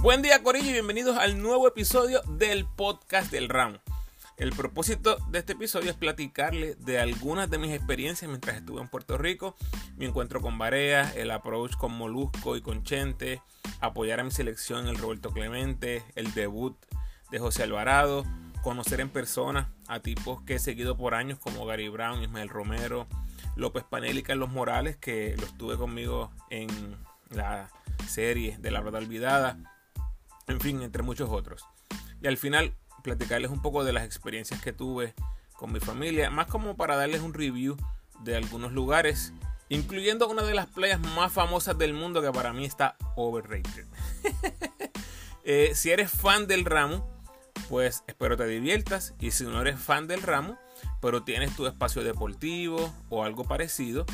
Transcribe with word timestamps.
Buen 0.00 0.22
día 0.22 0.44
Corillo 0.44 0.70
y 0.70 0.74
bienvenidos 0.74 1.18
al 1.18 1.42
nuevo 1.42 1.66
episodio 1.66 2.22
del 2.28 2.66
podcast 2.66 3.32
del 3.32 3.48
ramo. 3.48 3.78
El 4.36 4.52
propósito 4.52 5.18
de 5.30 5.40
este 5.40 5.54
episodio 5.54 5.90
es 5.90 5.96
platicarle 5.96 6.76
de 6.76 7.00
algunas 7.00 7.50
de 7.50 7.58
mis 7.58 7.72
experiencias 7.72 8.28
mientras 8.28 8.58
estuve 8.58 8.80
en 8.80 8.86
Puerto 8.86 9.18
Rico, 9.18 9.56
mi 9.96 10.06
encuentro 10.06 10.40
con 10.40 10.56
Barea, 10.56 11.12
el 11.16 11.32
approach 11.32 11.74
con 11.74 11.92
Molusco 11.92 12.56
y 12.56 12.60
con 12.60 12.84
Chente, 12.84 13.42
apoyar 13.80 14.20
a 14.20 14.24
mi 14.24 14.30
selección 14.30 14.86
el 14.86 14.98
Roberto 14.98 15.32
Clemente, 15.32 16.04
el 16.14 16.32
debut 16.32 16.78
de 17.32 17.40
José 17.40 17.64
Alvarado, 17.64 18.24
conocer 18.62 19.00
en 19.00 19.08
persona 19.08 19.72
a 19.88 19.98
tipos 19.98 20.42
que 20.42 20.54
he 20.54 20.58
seguido 20.60 20.96
por 20.96 21.16
años 21.16 21.40
como 21.40 21.66
Gary 21.66 21.88
Brown, 21.88 22.22
Ismael 22.22 22.48
Romero, 22.48 23.08
López 23.56 23.82
Panel 23.82 24.16
y 24.16 24.22
Carlos 24.22 24.50
Morales, 24.50 24.96
que 24.96 25.34
los 25.40 25.58
tuve 25.58 25.76
conmigo 25.76 26.30
en 26.50 26.68
la 27.30 27.68
serie 28.06 28.58
de 28.58 28.70
La 28.70 28.80
Verdad 28.80 29.02
Olvidada, 29.02 29.58
en 30.48 30.60
fin, 30.60 30.82
entre 30.82 31.02
muchos 31.02 31.30
otros. 31.30 31.64
Y 32.20 32.26
al 32.26 32.36
final 32.36 32.74
platicarles 33.02 33.50
un 33.50 33.62
poco 33.62 33.84
de 33.84 33.92
las 33.92 34.04
experiencias 34.04 34.60
que 34.60 34.72
tuve 34.72 35.14
con 35.56 35.72
mi 35.72 35.80
familia, 35.80 36.30
más 36.30 36.46
como 36.46 36.76
para 36.76 36.96
darles 36.96 37.20
un 37.20 37.34
review 37.34 37.76
de 38.20 38.36
algunos 38.36 38.72
lugares, 38.72 39.32
incluyendo 39.68 40.28
una 40.28 40.42
de 40.42 40.54
las 40.54 40.66
playas 40.66 41.00
más 41.00 41.32
famosas 41.32 41.76
del 41.78 41.94
mundo 41.94 42.22
que 42.22 42.32
para 42.32 42.52
mí 42.52 42.64
está 42.64 42.96
overrated. 43.16 43.86
Eh, 45.50 45.74
si 45.74 45.90
eres 45.90 46.10
fan 46.10 46.46
del 46.46 46.66
ramo, 46.66 47.08
pues 47.70 48.04
espero 48.06 48.36
te 48.36 48.46
diviertas 48.46 49.14
y 49.18 49.30
si 49.30 49.44
no 49.44 49.62
eres 49.62 49.80
fan 49.80 50.06
del 50.06 50.20
ramo, 50.20 50.58
pero 51.00 51.22
tienes 51.22 51.56
tu 51.56 51.66
espacio 51.66 52.04
deportivo 52.04 52.92
o 53.08 53.24
algo 53.24 53.44
parecido, 53.44 54.04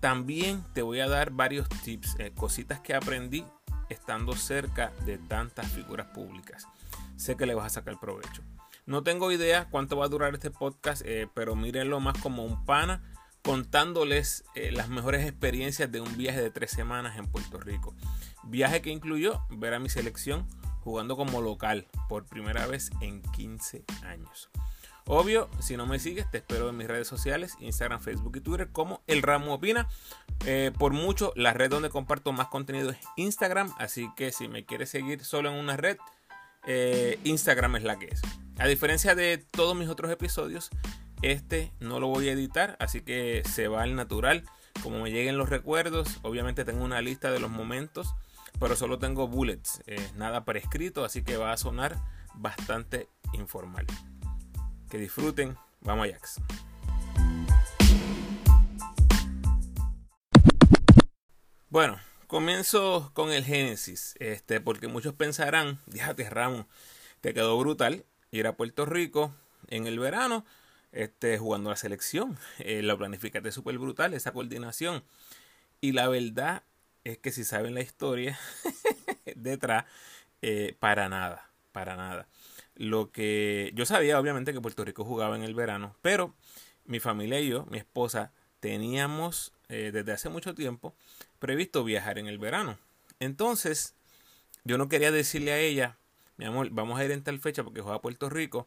también 0.00 0.64
te 0.72 0.82
voy 0.82 0.98
a 0.98 1.08
dar 1.08 1.30
varios 1.30 1.68
tips, 1.68 2.16
eh, 2.18 2.32
cositas 2.34 2.80
que 2.80 2.94
aprendí 2.94 3.44
estando 3.90 4.34
cerca 4.34 4.92
de 5.04 5.18
tantas 5.18 5.66
figuras 5.68 6.06
públicas. 6.08 6.66
Sé 7.16 7.36
que 7.36 7.46
le 7.46 7.54
vas 7.54 7.66
a 7.66 7.80
sacar 7.80 8.00
provecho. 8.00 8.42
No 8.86 9.02
tengo 9.02 9.30
idea 9.30 9.68
cuánto 9.70 9.96
va 9.98 10.06
a 10.06 10.08
durar 10.08 10.32
este 10.34 10.50
podcast, 10.50 11.02
eh, 11.04 11.28
pero 11.34 11.54
mírenlo 11.54 12.00
más 12.00 12.18
como 12.22 12.44
un 12.44 12.64
pana 12.64 13.02
contándoles 13.42 14.44
eh, 14.54 14.70
las 14.72 14.88
mejores 14.88 15.26
experiencias 15.26 15.90
de 15.90 16.00
un 16.00 16.16
viaje 16.16 16.42
de 16.42 16.50
tres 16.50 16.70
semanas 16.70 17.18
en 17.18 17.26
Puerto 17.26 17.58
Rico. 17.58 17.94
Viaje 18.44 18.82
que 18.82 18.90
incluyó 18.90 19.44
ver 19.50 19.74
a 19.74 19.78
mi 19.78 19.88
selección 19.88 20.46
jugando 20.80 21.16
como 21.16 21.40
local 21.40 21.86
por 22.08 22.24
primera 22.26 22.66
vez 22.66 22.90
en 23.00 23.22
15 23.22 23.84
años. 24.02 24.50
Obvio, 25.12 25.48
si 25.58 25.76
no 25.76 25.86
me 25.86 25.98
sigues, 25.98 26.30
te 26.30 26.38
espero 26.38 26.68
en 26.68 26.76
mis 26.76 26.86
redes 26.86 27.08
sociales, 27.08 27.56
Instagram, 27.58 28.00
Facebook 28.00 28.36
y 28.36 28.40
Twitter 28.42 28.68
como 28.70 29.02
El 29.08 29.22
Ramo 29.22 29.54
Opina. 29.54 29.88
Eh, 30.46 30.70
por 30.78 30.92
mucho, 30.92 31.32
la 31.34 31.52
red 31.52 31.68
donde 31.68 31.90
comparto 31.90 32.30
más 32.30 32.46
contenido 32.46 32.90
es 32.90 32.98
Instagram, 33.16 33.74
así 33.78 34.08
que 34.14 34.30
si 34.30 34.46
me 34.46 34.64
quieres 34.64 34.88
seguir 34.88 35.24
solo 35.24 35.50
en 35.50 35.56
una 35.58 35.76
red, 35.76 35.96
eh, 36.64 37.18
Instagram 37.24 37.74
es 37.74 37.82
la 37.82 37.98
que 37.98 38.06
es. 38.06 38.22
A 38.60 38.68
diferencia 38.68 39.16
de 39.16 39.38
todos 39.38 39.74
mis 39.74 39.88
otros 39.88 40.12
episodios, 40.12 40.70
este 41.22 41.72
no 41.80 41.98
lo 41.98 42.06
voy 42.06 42.28
a 42.28 42.32
editar, 42.32 42.76
así 42.78 43.00
que 43.00 43.42
se 43.44 43.66
va 43.66 43.82
al 43.82 43.96
natural. 43.96 44.44
Como 44.80 45.00
me 45.00 45.10
lleguen 45.10 45.38
los 45.38 45.48
recuerdos, 45.48 46.20
obviamente 46.22 46.64
tengo 46.64 46.84
una 46.84 47.00
lista 47.00 47.32
de 47.32 47.40
los 47.40 47.50
momentos, 47.50 48.14
pero 48.60 48.76
solo 48.76 49.00
tengo 49.00 49.26
bullets, 49.26 49.82
eh, 49.88 50.08
nada 50.14 50.44
prescrito, 50.44 51.04
así 51.04 51.24
que 51.24 51.36
va 51.36 51.50
a 51.50 51.56
sonar 51.56 51.96
bastante 52.36 53.08
informal. 53.32 53.86
Que 54.90 54.98
disfruten. 54.98 55.56
Vamos 55.82 56.08
a. 56.08 56.18
Bueno, 61.68 62.00
comienzo 62.26 63.12
con 63.14 63.30
el 63.30 63.44
Génesis, 63.44 64.16
este, 64.18 64.60
porque 64.60 64.88
muchos 64.88 65.14
pensarán, 65.14 65.78
déjate 65.86 66.28
Ramos, 66.28 66.66
te 67.20 67.32
quedó 67.32 67.56
brutal 67.56 68.04
ir 68.32 68.48
a 68.48 68.56
Puerto 68.56 68.84
Rico 68.84 69.32
en 69.68 69.86
el 69.86 70.00
verano, 70.00 70.44
este, 70.90 71.38
jugando 71.38 71.70
la 71.70 71.76
selección, 71.76 72.36
eh, 72.58 72.82
lo 72.82 72.98
planificaste 72.98 73.52
súper 73.52 73.78
brutal, 73.78 74.14
esa 74.14 74.32
coordinación. 74.32 75.04
Y 75.80 75.92
la 75.92 76.08
verdad 76.08 76.64
es 77.04 77.18
que 77.18 77.30
si 77.30 77.44
saben 77.44 77.74
la 77.74 77.82
historia 77.82 78.36
detrás, 79.36 79.84
eh, 80.42 80.76
para 80.80 81.08
nada, 81.08 81.48
para 81.70 81.94
nada. 81.94 82.26
Lo 82.80 83.10
que 83.10 83.72
yo 83.74 83.84
sabía, 83.84 84.18
obviamente, 84.18 84.54
que 84.54 84.60
Puerto 84.62 84.86
Rico 84.86 85.04
jugaba 85.04 85.36
en 85.36 85.42
el 85.42 85.54
verano, 85.54 85.94
pero 86.00 86.34
mi 86.86 86.98
familia 86.98 87.38
y 87.38 87.46
yo, 87.46 87.66
mi 87.66 87.76
esposa, 87.76 88.32
teníamos 88.58 89.52
eh, 89.68 89.90
desde 89.92 90.12
hace 90.12 90.30
mucho 90.30 90.54
tiempo 90.54 90.94
previsto 91.38 91.84
viajar 91.84 92.18
en 92.18 92.26
el 92.26 92.38
verano. 92.38 92.78
Entonces, 93.18 93.94
yo 94.64 94.78
no 94.78 94.88
quería 94.88 95.12
decirle 95.12 95.52
a 95.52 95.58
ella, 95.58 95.98
mi 96.38 96.46
amor, 96.46 96.70
vamos 96.70 96.98
a 96.98 97.04
ir 97.04 97.10
en 97.10 97.22
tal 97.22 97.38
fecha 97.38 97.62
porque 97.64 97.82
juega 97.82 97.98
a 97.98 98.00
Puerto 98.00 98.30
Rico, 98.30 98.66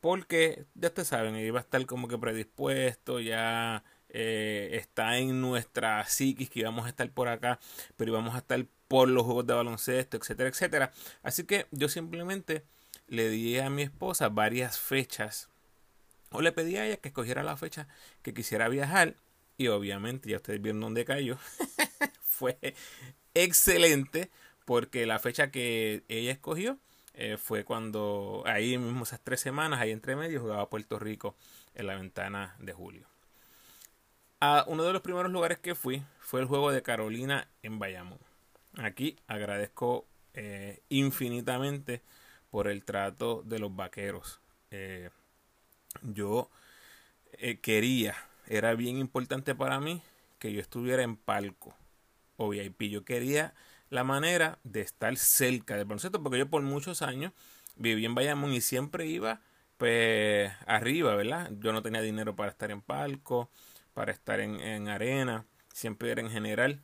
porque 0.00 0.64
ya 0.74 0.88
ustedes 0.88 1.08
saben, 1.08 1.36
iba 1.36 1.58
a 1.58 1.62
estar 1.62 1.84
como 1.84 2.08
que 2.08 2.16
predispuesto, 2.16 3.20
ya 3.20 3.84
eh, 4.08 4.70
está 4.72 5.18
en 5.18 5.42
nuestra 5.42 6.06
psiquis 6.06 6.48
que 6.48 6.60
íbamos 6.60 6.86
a 6.86 6.88
estar 6.88 7.10
por 7.10 7.28
acá, 7.28 7.60
pero 7.98 8.12
íbamos 8.12 8.34
a 8.34 8.38
estar 8.38 8.64
por 8.88 9.10
los 9.10 9.24
juegos 9.24 9.46
de 9.46 9.52
baloncesto, 9.52 10.16
etcétera, 10.16 10.48
etcétera. 10.48 10.92
Así 11.22 11.44
que 11.44 11.66
yo 11.72 11.90
simplemente 11.90 12.64
le 13.10 13.28
di 13.28 13.58
a 13.58 13.68
mi 13.68 13.82
esposa 13.82 14.28
varias 14.28 14.78
fechas 14.78 15.48
o 16.30 16.40
le 16.40 16.52
pedí 16.52 16.76
a 16.76 16.86
ella 16.86 16.96
que 16.96 17.08
escogiera 17.08 17.42
la 17.42 17.56
fecha 17.56 17.88
que 18.22 18.32
quisiera 18.32 18.68
viajar 18.68 19.16
y 19.58 19.66
obviamente 19.66 20.30
ya 20.30 20.36
ustedes 20.36 20.62
vieron 20.62 20.80
dónde 20.80 21.04
cayó. 21.04 21.36
fue 22.22 22.56
excelente 23.34 24.30
porque 24.64 25.06
la 25.06 25.18
fecha 25.18 25.50
que 25.50 26.04
ella 26.08 26.30
escogió 26.30 26.78
eh, 27.14 27.36
fue 27.36 27.64
cuando 27.64 28.44
ahí 28.46 28.78
mismo 28.78 29.02
esas 29.02 29.20
tres 29.20 29.40
semanas, 29.40 29.80
ahí 29.80 29.90
entre 29.90 30.14
medio, 30.14 30.40
jugaba 30.40 30.70
Puerto 30.70 30.98
Rico 30.98 31.34
en 31.74 31.88
la 31.88 31.96
ventana 31.96 32.54
de 32.60 32.72
julio. 32.72 33.06
A 34.38 34.64
uno 34.68 34.84
de 34.84 34.92
los 34.92 35.02
primeros 35.02 35.32
lugares 35.32 35.58
que 35.58 35.74
fui 35.74 36.02
fue 36.20 36.40
el 36.40 36.46
juego 36.46 36.70
de 36.70 36.82
Carolina 36.82 37.48
en 37.62 37.80
Bayamón. 37.80 38.20
Aquí 38.78 39.16
agradezco 39.26 40.06
eh, 40.32 40.80
infinitamente 40.88 42.02
por 42.50 42.68
el 42.68 42.84
trato 42.84 43.42
de 43.44 43.58
los 43.58 43.74
vaqueros. 43.74 44.40
Eh, 44.70 45.10
yo 46.02 46.50
eh, 47.32 47.58
quería, 47.58 48.14
era 48.46 48.74
bien 48.74 48.98
importante 48.98 49.54
para 49.54 49.80
mí 49.80 50.02
que 50.38 50.52
yo 50.52 50.60
estuviera 50.60 51.02
en 51.02 51.16
palco 51.16 51.74
o 52.36 52.48
VIP. 52.48 52.82
Yo 52.90 53.04
quería 53.04 53.54
la 53.90 54.04
manera 54.04 54.58
de 54.64 54.80
estar 54.80 55.16
cerca 55.16 55.76
del 55.76 55.84
baloncesto 55.84 56.22
porque 56.22 56.38
yo 56.38 56.48
por 56.48 56.62
muchos 56.62 57.02
años 57.02 57.32
viví 57.76 58.04
en 58.04 58.14
Bayamón 58.14 58.52
y 58.52 58.60
siempre 58.60 59.06
iba 59.06 59.40
pues 59.76 60.52
arriba, 60.66 61.14
¿verdad? 61.14 61.50
Yo 61.60 61.72
no 61.72 61.82
tenía 61.82 62.02
dinero 62.02 62.36
para 62.36 62.50
estar 62.50 62.70
en 62.70 62.82
palco, 62.82 63.50
para 63.94 64.12
estar 64.12 64.40
en, 64.40 64.60
en 64.60 64.88
arena, 64.88 65.46
siempre 65.72 66.10
era 66.10 66.20
en 66.20 66.30
general. 66.30 66.80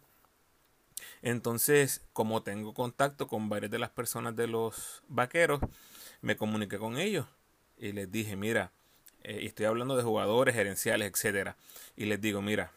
Entonces, 1.26 2.06
como 2.12 2.44
tengo 2.44 2.72
contacto 2.72 3.26
con 3.26 3.48
varias 3.48 3.72
de 3.72 3.80
las 3.80 3.90
personas 3.90 4.36
de 4.36 4.46
los 4.46 5.02
vaqueros, 5.08 5.58
me 6.20 6.36
comuniqué 6.36 6.78
con 6.78 6.98
ellos 6.98 7.26
y 7.76 7.90
les 7.90 8.12
dije, 8.12 8.36
mira, 8.36 8.70
eh, 9.24 9.40
estoy 9.42 9.66
hablando 9.66 9.96
de 9.96 10.04
jugadores, 10.04 10.54
gerenciales, 10.54 11.10
etcétera, 11.10 11.56
y 11.96 12.04
les 12.04 12.20
digo, 12.20 12.42
mira, 12.42 12.70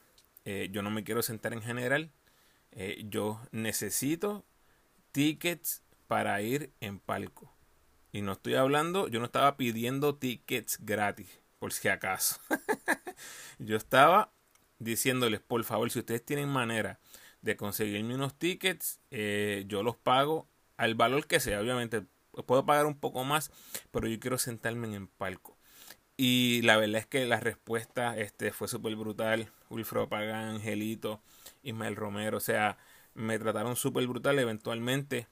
eh, 0.45 0.69
yo 0.71 0.81
no 0.81 0.89
me 0.89 1.03
quiero 1.03 1.21
sentar 1.21 1.53
en 1.53 1.61
general, 1.61 2.09
eh, 2.71 3.05
yo 3.07 3.39
necesito 3.51 4.43
tickets 5.11 5.83
para 6.07 6.41
ir 6.41 6.73
en 6.79 6.97
palco. 6.97 7.53
Y 8.11 8.23
no 8.23 8.31
estoy 8.31 8.55
hablando, 8.55 9.09
yo 9.09 9.19
no 9.19 9.27
estaba 9.27 9.57
pidiendo 9.57 10.15
tickets 10.15 10.79
gratis, 10.81 11.29
por 11.59 11.71
si 11.71 11.87
acaso. 11.87 12.41
yo 13.59 13.77
estaba 13.77 14.33
diciéndoles, 14.79 15.39
por 15.39 15.63
favor, 15.65 15.91
si 15.91 15.99
ustedes 15.99 16.25
tienen 16.25 16.49
manera 16.49 16.99
de 17.41 17.55
conseguirme 17.57 18.15
unos 18.15 18.37
tickets, 18.37 18.99
eh, 19.11 19.65
yo 19.67 19.83
los 19.83 19.97
pago 19.97 20.47
al 20.77 20.95
valor 20.95 21.27
que 21.27 21.39
sea. 21.39 21.61
Obviamente 21.61 22.03
puedo 22.45 22.65
pagar 22.65 22.85
un 22.85 22.99
poco 22.99 23.23
más, 23.23 23.51
pero 23.91 24.07
yo 24.07 24.19
quiero 24.19 24.37
sentarme 24.37 24.87
en 24.87 24.93
el 24.93 25.07
palco. 25.07 25.57
Y 26.17 26.61
la 26.63 26.77
verdad 26.77 26.97
es 26.97 27.07
que 27.07 27.25
la 27.25 27.39
respuesta 27.39 28.17
este, 28.17 28.51
fue 28.51 28.67
súper 28.67 28.95
brutal. 28.95 29.49
Wilfredo 29.69 30.09
Pagán, 30.09 30.55
Angelito, 30.55 31.21
Ismael 31.63 31.95
Romero, 31.95 32.37
o 32.37 32.41
sea, 32.41 32.77
me 33.13 33.39
trataron 33.39 33.75
súper 33.77 34.05
brutal. 34.07 34.37
Eventualmente, 34.39 35.27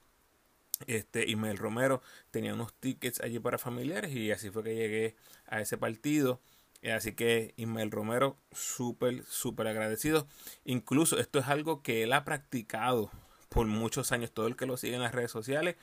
este, 0.88 1.30
Ismael 1.30 1.58
Romero 1.58 2.02
tenía 2.32 2.54
unos 2.54 2.74
tickets 2.76 3.20
allí 3.22 3.40
para 3.40 3.58
familiares 3.58 4.12
y 4.14 4.32
así 4.32 4.50
fue 4.50 4.64
que 4.64 4.76
llegué 4.76 5.16
a 5.48 5.62
ese 5.62 5.78
partido. 5.78 6.40
Eh, 6.82 6.92
así 6.94 7.14
que 7.14 7.54
Ismael 7.58 7.92
Romero, 7.92 8.38
súper, 8.52 9.24
súper 9.26 9.68
agradecido. 9.68 10.28
Incluso 10.66 11.20
esto 11.20 11.40
es 11.40 11.48
algo 11.48 11.82
que 11.82 12.04
él 12.04 12.14
ha 12.14 12.24
practicado 12.26 13.12
por 13.50 13.68
muchos 13.68 14.12
años. 14.12 14.32
Todo 14.32 14.48
el 14.48 14.56
que 14.56 14.66
lo 14.66 14.78
sigue 14.78 14.96
en 14.96 15.02
las 15.02 15.14
redes 15.16 15.32
sociales 15.32 15.76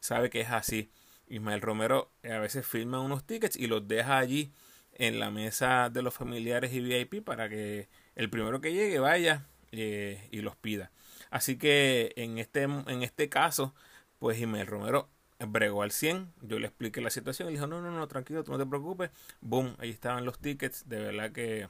sabe 0.00 0.30
que 0.30 0.40
es 0.40 0.50
así. 0.50 0.90
Ismael 1.28 1.62
Romero 1.62 2.12
eh, 2.22 2.32
a 2.32 2.38
veces 2.40 2.66
firma 2.66 3.00
unos 3.00 3.24
tickets 3.24 3.56
y 3.56 3.66
los 3.66 3.86
deja 3.88 4.18
allí 4.18 4.52
en 4.94 5.18
la 5.18 5.30
mesa 5.30 5.88
de 5.90 6.02
los 6.02 6.14
familiares 6.14 6.72
y 6.72 6.80
VIP 6.80 7.24
para 7.24 7.48
que 7.48 7.88
el 8.14 8.28
primero 8.30 8.60
que 8.60 8.72
llegue 8.72 8.98
vaya 8.98 9.46
eh, 9.72 10.28
y 10.30 10.42
los 10.42 10.56
pida. 10.56 10.92
Así 11.30 11.56
que 11.56 12.12
en 12.16 12.38
este, 12.38 12.62
en 12.64 13.02
este 13.02 13.28
caso, 13.28 13.74
Pues 14.18 14.38
Ismael 14.38 14.66
Romero 14.66 15.08
bregó 15.50 15.82
al 15.82 15.92
100, 15.92 16.32
yo 16.42 16.58
le 16.58 16.66
expliqué 16.66 17.00
la 17.00 17.10
situación 17.10 17.48
y 17.48 17.52
dijo, 17.52 17.66
no, 17.66 17.80
no, 17.80 17.90
no, 17.90 18.08
tranquilo, 18.08 18.44
tú 18.44 18.52
no 18.52 18.58
te 18.58 18.66
preocupes. 18.66 19.10
Boom, 19.40 19.74
ahí 19.78 19.90
estaban 19.90 20.24
los 20.24 20.38
tickets, 20.38 20.88
de 20.88 20.98
verdad 21.00 21.32
que 21.32 21.68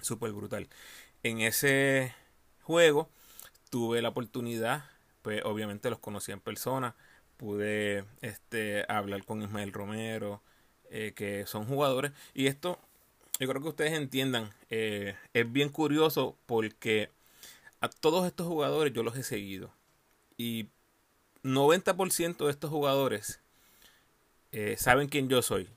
súper 0.00 0.32
brutal. 0.32 0.68
En 1.22 1.40
ese 1.40 2.14
juego 2.62 3.08
tuve 3.70 4.02
la 4.02 4.10
oportunidad, 4.10 4.84
pues 5.22 5.42
obviamente 5.44 5.90
los 5.90 5.98
conocí 5.98 6.32
en 6.32 6.40
persona, 6.40 6.94
pude 7.36 8.04
este, 8.20 8.84
hablar 8.88 9.24
con 9.24 9.42
Ismael 9.42 9.72
Romero, 9.72 10.42
eh, 10.90 11.12
que 11.14 11.46
son 11.46 11.66
jugadores, 11.66 12.12
y 12.34 12.46
esto 12.46 12.78
yo 13.40 13.48
creo 13.48 13.62
que 13.62 13.68
ustedes 13.68 13.92
entiendan, 13.94 14.50
eh, 14.70 15.16
es 15.32 15.50
bien 15.50 15.68
curioso 15.68 16.36
porque 16.46 17.10
a 17.80 17.88
todos 17.88 18.26
estos 18.26 18.46
jugadores 18.46 18.92
yo 18.92 19.02
los 19.02 19.16
he 19.16 19.24
seguido. 19.24 19.72
Y 20.36 20.68
90% 21.42 22.44
de 22.46 22.50
estos 22.50 22.70
jugadores 22.70 23.40
eh, 24.52 24.76
saben 24.78 25.08
quién 25.08 25.28
yo 25.28 25.42
soy. 25.42 25.68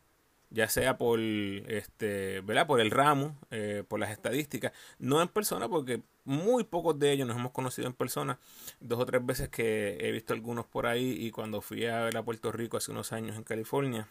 Ya 0.51 0.69
sea 0.69 0.97
por 0.97 1.19
este, 1.19 2.41
¿verdad? 2.41 2.67
Por 2.67 2.79
el 2.79 2.91
ramo, 2.91 3.35
eh, 3.51 3.83
por 3.87 3.99
las 3.99 4.11
estadísticas, 4.11 4.71
no 4.99 5.21
en 5.21 5.27
persona, 5.27 5.67
porque 5.67 6.01
muy 6.23 6.63
pocos 6.63 6.97
de 6.99 7.11
ellos 7.11 7.27
nos 7.27 7.37
hemos 7.37 7.51
conocido 7.51 7.87
en 7.87 7.93
persona. 7.93 8.39
Dos 8.79 8.99
o 8.99 9.05
tres 9.05 9.25
veces 9.25 9.49
que 9.49 9.97
he 9.99 10.11
visto 10.11 10.33
algunos 10.33 10.65
por 10.65 10.87
ahí 10.87 11.11
y 11.19 11.31
cuando 11.31 11.61
fui 11.61 11.85
a 11.87 12.01
ver 12.01 12.17
a 12.17 12.23
Puerto 12.23 12.51
Rico 12.51 12.77
hace 12.77 12.91
unos 12.91 13.11
años 13.11 13.35
en 13.35 13.43
California. 13.43 14.07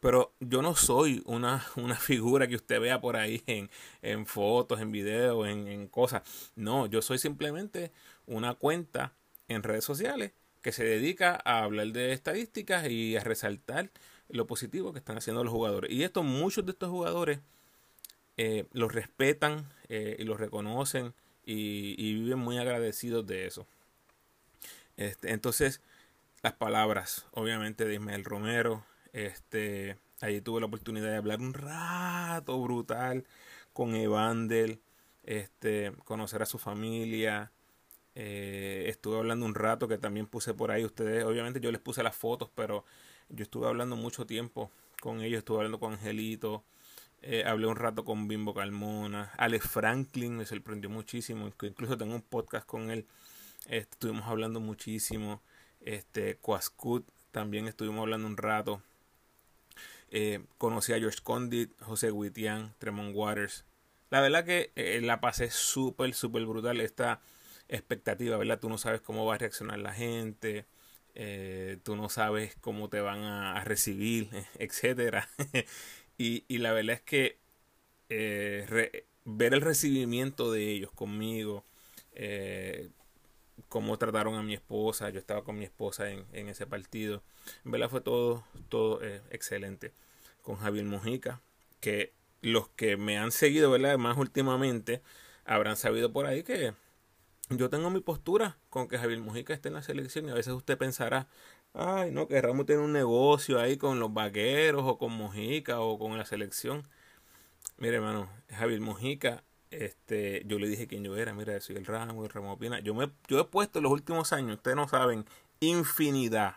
Pero 0.00 0.32
yo 0.40 0.62
no 0.62 0.74
soy 0.74 1.22
una, 1.26 1.64
una 1.76 1.96
figura 1.96 2.48
que 2.48 2.56
usted 2.56 2.80
vea 2.80 3.00
por 3.00 3.16
ahí 3.16 3.42
en, 3.46 3.70
en 4.02 4.26
fotos, 4.26 4.80
en 4.80 4.90
videos, 4.92 5.46
en, 5.48 5.68
en 5.68 5.86
cosas. 5.88 6.22
No, 6.56 6.86
yo 6.86 7.02
soy 7.02 7.18
simplemente 7.18 7.92
una 8.26 8.54
cuenta 8.54 9.12
en 9.50 9.62
redes 9.62 9.84
sociales 9.84 10.32
que 10.62 10.72
se 10.72 10.84
dedica 10.84 11.40
a 11.44 11.64
hablar 11.64 11.88
de 11.88 12.12
estadísticas 12.12 12.88
y 12.88 13.16
a 13.16 13.20
resaltar 13.20 13.90
lo 14.28 14.46
positivo 14.46 14.92
que 14.92 14.98
están 14.98 15.18
haciendo 15.18 15.42
los 15.42 15.52
jugadores. 15.52 15.90
Y 15.90 16.04
esto, 16.04 16.22
muchos 16.22 16.64
de 16.64 16.72
estos 16.72 16.90
jugadores 16.90 17.40
eh, 18.36 18.66
los 18.72 18.92
respetan 18.92 19.68
eh, 19.88 20.16
y 20.18 20.24
los 20.24 20.38
reconocen 20.38 21.14
y, 21.44 22.14
viven 22.14 22.38
muy 22.38 22.58
agradecidos 22.58 23.26
de 23.26 23.46
eso. 23.46 23.66
Este, 24.96 25.32
entonces, 25.32 25.80
las 26.42 26.52
palabras, 26.52 27.26
obviamente, 27.32 27.84
de 27.84 27.94
Ismael 27.94 28.24
Romero. 28.24 28.84
Este, 29.12 29.96
allí 30.20 30.40
tuve 30.40 30.60
la 30.60 30.66
oportunidad 30.66 31.10
de 31.10 31.16
hablar 31.16 31.40
un 31.40 31.54
rato 31.54 32.60
brutal 32.62 33.24
con 33.72 33.96
Evander, 33.96 34.78
este, 35.24 35.92
conocer 36.04 36.42
a 36.42 36.46
su 36.46 36.58
familia, 36.58 37.50
eh, 38.14 38.84
estuve 38.88 39.18
hablando 39.18 39.46
un 39.46 39.54
rato 39.54 39.88
que 39.88 39.98
también 39.98 40.26
puse 40.26 40.54
por 40.54 40.70
ahí. 40.70 40.84
Ustedes, 40.84 41.24
obviamente 41.24 41.60
yo 41.60 41.70
les 41.70 41.80
puse 41.80 42.02
las 42.02 42.16
fotos, 42.16 42.50
pero 42.54 42.84
yo 43.28 43.42
estuve 43.42 43.66
hablando 43.66 43.96
mucho 43.96 44.26
tiempo 44.26 44.70
con 45.00 45.22
ellos. 45.22 45.38
Estuve 45.38 45.58
hablando 45.58 45.78
con 45.78 45.92
Angelito. 45.92 46.64
Eh, 47.22 47.44
hablé 47.46 47.66
un 47.66 47.76
rato 47.76 48.04
con 48.04 48.28
Bimbo 48.28 48.54
Calmona. 48.54 49.32
Alex 49.36 49.68
Franklin 49.68 50.36
me 50.36 50.46
sorprendió 50.46 50.90
muchísimo. 50.90 51.46
Incluso 51.62 51.96
tengo 51.96 52.14
un 52.14 52.22
podcast 52.22 52.66
con 52.66 52.90
él. 52.90 53.06
estuvimos 53.68 54.26
hablando 54.26 54.60
muchísimo. 54.60 55.42
Este, 55.80 56.36
Quascut 56.36 57.06
también 57.30 57.68
estuvimos 57.68 58.00
hablando 58.00 58.26
un 58.26 58.36
rato. 58.36 58.82
Eh, 60.10 60.44
conocí 60.58 60.92
a 60.92 60.98
George 60.98 61.20
Condit, 61.22 61.70
José 61.82 62.10
Witian, 62.10 62.74
Tremont 62.78 63.14
Waters. 63.14 63.64
La 64.10 64.20
verdad 64.20 64.44
que 64.44 64.72
la 65.02 65.20
pasé 65.20 65.50
súper, 65.50 66.14
súper 66.14 66.44
brutal. 66.44 66.80
Esta 66.80 67.20
expectativa, 67.70 68.36
¿verdad? 68.36 68.60
Tú 68.60 68.68
no 68.68 68.78
sabes 68.78 69.00
cómo 69.00 69.24
va 69.24 69.36
a 69.36 69.38
reaccionar 69.38 69.78
la 69.78 69.94
gente, 69.94 70.66
eh, 71.14 71.78
tú 71.82 71.96
no 71.96 72.08
sabes 72.08 72.56
cómo 72.60 72.88
te 72.88 73.00
van 73.00 73.20
a, 73.20 73.64
recibir, 73.64 74.28
etcétera. 74.58 75.28
y, 76.18 76.44
y, 76.48 76.58
la 76.58 76.72
verdad 76.72 76.96
es 76.96 77.02
que 77.02 77.38
eh, 78.08 79.02
ver 79.24 79.54
el 79.54 79.60
recibimiento 79.60 80.52
de 80.52 80.70
ellos 80.70 80.90
conmigo, 80.92 81.64
eh, 82.12 82.90
cómo 83.68 83.98
trataron 83.98 84.34
a 84.34 84.42
mi 84.42 84.54
esposa, 84.54 85.10
yo 85.10 85.20
estaba 85.20 85.44
con 85.44 85.58
mi 85.58 85.64
esposa 85.64 86.10
en, 86.10 86.26
en 86.32 86.48
ese 86.48 86.66
partido, 86.66 87.22
verdad 87.64 87.88
fue 87.88 88.00
todo, 88.00 88.44
todo 88.68 89.00
excelente. 89.30 89.92
Con 90.42 90.56
Javier 90.56 90.86
Mojica, 90.86 91.40
que 91.80 92.12
los 92.40 92.68
que 92.70 92.96
me 92.96 93.18
han 93.18 93.30
seguido, 93.30 93.70
¿verdad? 93.70 93.98
Más 93.98 94.16
últimamente, 94.16 95.02
habrán 95.44 95.76
sabido 95.76 96.12
por 96.12 96.26
ahí 96.26 96.42
que 96.42 96.72
yo 97.50 97.68
tengo 97.68 97.90
mi 97.90 98.00
postura 98.00 98.58
con 98.68 98.88
que 98.88 98.98
Javier 98.98 99.20
Mujica 99.20 99.52
esté 99.52 99.68
en 99.68 99.74
la 99.74 99.82
selección 99.82 100.28
y 100.28 100.30
a 100.30 100.34
veces 100.34 100.52
usted 100.52 100.78
pensará, 100.78 101.26
ay, 101.74 102.10
no, 102.12 102.28
que 102.28 102.40
Ramos 102.40 102.66
tiene 102.66 102.82
un 102.82 102.92
negocio 102.92 103.58
ahí 103.60 103.76
con 103.76 103.98
los 103.98 104.12
vaqueros 104.12 104.84
o 104.86 104.98
con 104.98 105.12
Mujica 105.12 105.80
o 105.80 105.98
con 105.98 106.16
la 106.16 106.24
selección. 106.24 106.84
Mire, 107.78 107.96
hermano, 107.96 108.30
Javier 108.50 108.80
Mujica, 108.80 109.42
este, 109.70 110.42
yo 110.46 110.58
le 110.58 110.68
dije 110.68 110.86
quién 110.86 111.02
yo 111.04 111.16
era, 111.16 111.34
mira, 111.34 111.60
soy 111.60 111.76
el 111.76 111.86
Ramos, 111.86 112.24
el 112.24 112.30
Ramos 112.30 112.58
Pina. 112.58 112.80
Yo, 112.80 112.94
me, 112.94 113.10
yo 113.28 113.40
he 113.40 113.44
puesto 113.44 113.78
en 113.78 113.84
los 113.84 113.92
últimos 113.92 114.32
años, 114.32 114.56
ustedes 114.56 114.76
no 114.76 114.88
saben, 114.88 115.24
infinidad 115.60 116.56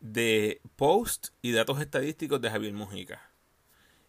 de 0.00 0.60
posts 0.76 1.32
y 1.42 1.52
datos 1.52 1.80
estadísticos 1.80 2.40
de 2.40 2.50
Javier 2.50 2.72
Mujica. 2.72 3.30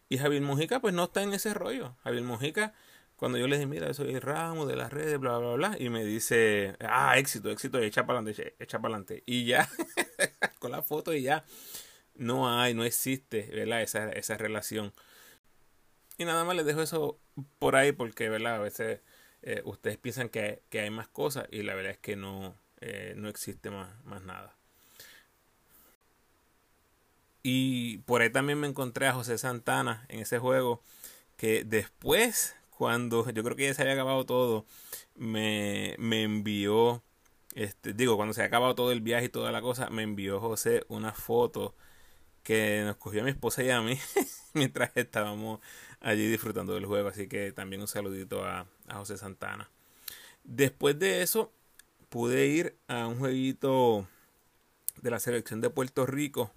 Y 0.08 0.18
Javier 0.18 0.42
Mujica 0.42 0.80
pues 0.80 0.94
no 0.94 1.04
está 1.04 1.22
en 1.22 1.32
ese 1.32 1.54
rollo. 1.54 1.96
Javier 2.02 2.22
Mujica 2.22 2.74
cuando 3.22 3.38
yo 3.38 3.46
le 3.46 3.54
dije, 3.54 3.68
mira, 3.68 3.94
soy 3.94 4.14
el 4.14 4.20
ramo 4.20 4.66
de 4.66 4.74
las 4.74 4.92
redes, 4.92 5.16
bla, 5.20 5.38
bla, 5.38 5.54
bla, 5.54 5.76
y 5.78 5.90
me 5.90 6.04
dice, 6.04 6.74
ah, 6.80 7.16
éxito, 7.18 7.52
éxito, 7.52 7.78
echa 7.78 8.04
para 8.04 8.18
adelante, 8.18 8.56
echa 8.58 8.80
para 8.80 8.96
adelante. 8.96 9.22
Y 9.26 9.44
ya, 9.44 9.68
con 10.58 10.72
la 10.72 10.82
foto 10.82 11.14
y 11.14 11.22
ya, 11.22 11.44
no 12.16 12.50
hay, 12.50 12.74
no 12.74 12.82
existe, 12.82 13.48
¿verdad? 13.54 13.80
Esa, 13.80 14.10
esa 14.10 14.36
relación. 14.38 14.92
Y 16.18 16.24
nada 16.24 16.42
más 16.42 16.56
les 16.56 16.66
dejo 16.66 16.82
eso 16.82 17.20
por 17.60 17.76
ahí 17.76 17.92
porque, 17.92 18.28
¿verdad? 18.28 18.56
A 18.56 18.58
veces 18.58 18.98
eh, 19.42 19.62
ustedes 19.66 19.98
piensan 19.98 20.28
que, 20.28 20.60
hay 20.72 20.90
más 20.90 21.06
cosas 21.06 21.46
y 21.52 21.62
la 21.62 21.76
verdad 21.76 21.92
es 21.92 21.98
que 21.98 22.16
no, 22.16 22.56
eh, 22.80 23.14
no 23.16 23.28
existe 23.28 23.70
más, 23.70 24.04
más 24.04 24.22
nada. 24.22 24.56
Y 27.44 27.98
por 27.98 28.20
ahí 28.20 28.30
también 28.30 28.58
me 28.58 28.66
encontré 28.66 29.06
a 29.06 29.12
José 29.12 29.38
Santana 29.38 30.06
en 30.08 30.18
ese 30.18 30.40
juego 30.40 30.82
que 31.36 31.62
después 31.62 32.56
cuando 32.82 33.30
yo 33.30 33.44
creo 33.44 33.56
que 33.56 33.66
ya 33.66 33.74
se 33.74 33.82
había 33.82 33.94
acabado 33.94 34.26
todo, 34.26 34.66
me, 35.14 35.94
me 36.00 36.24
envió, 36.24 37.00
este, 37.54 37.92
digo, 37.92 38.16
cuando 38.16 38.34
se 38.34 38.42
ha 38.42 38.46
acabado 38.46 38.74
todo 38.74 38.90
el 38.90 39.00
viaje 39.00 39.26
y 39.26 39.28
toda 39.28 39.52
la 39.52 39.62
cosa, 39.62 39.88
me 39.88 40.02
envió 40.02 40.40
José 40.40 40.84
una 40.88 41.12
foto 41.12 41.76
que 42.42 42.82
nos 42.84 42.96
cogió 42.96 43.20
a 43.20 43.24
mi 43.24 43.30
esposa 43.30 43.62
y 43.62 43.70
a 43.70 43.80
mí 43.82 43.96
mientras 44.54 44.90
estábamos 44.96 45.60
allí 46.00 46.28
disfrutando 46.28 46.74
del 46.74 46.86
juego. 46.86 47.08
Así 47.08 47.28
que 47.28 47.52
también 47.52 47.82
un 47.82 47.86
saludito 47.86 48.44
a, 48.44 48.66
José 48.92 49.16
Santana. 49.16 49.70
Después 50.42 50.98
de 50.98 51.22
eso, 51.22 51.52
pude 52.08 52.48
ir 52.48 52.76
a 52.88 53.06
un 53.06 53.20
jueguito 53.20 54.08
de 55.02 55.10
la 55.12 55.20
selección 55.20 55.60
de 55.60 55.70
Puerto 55.70 56.04
Rico 56.04 56.50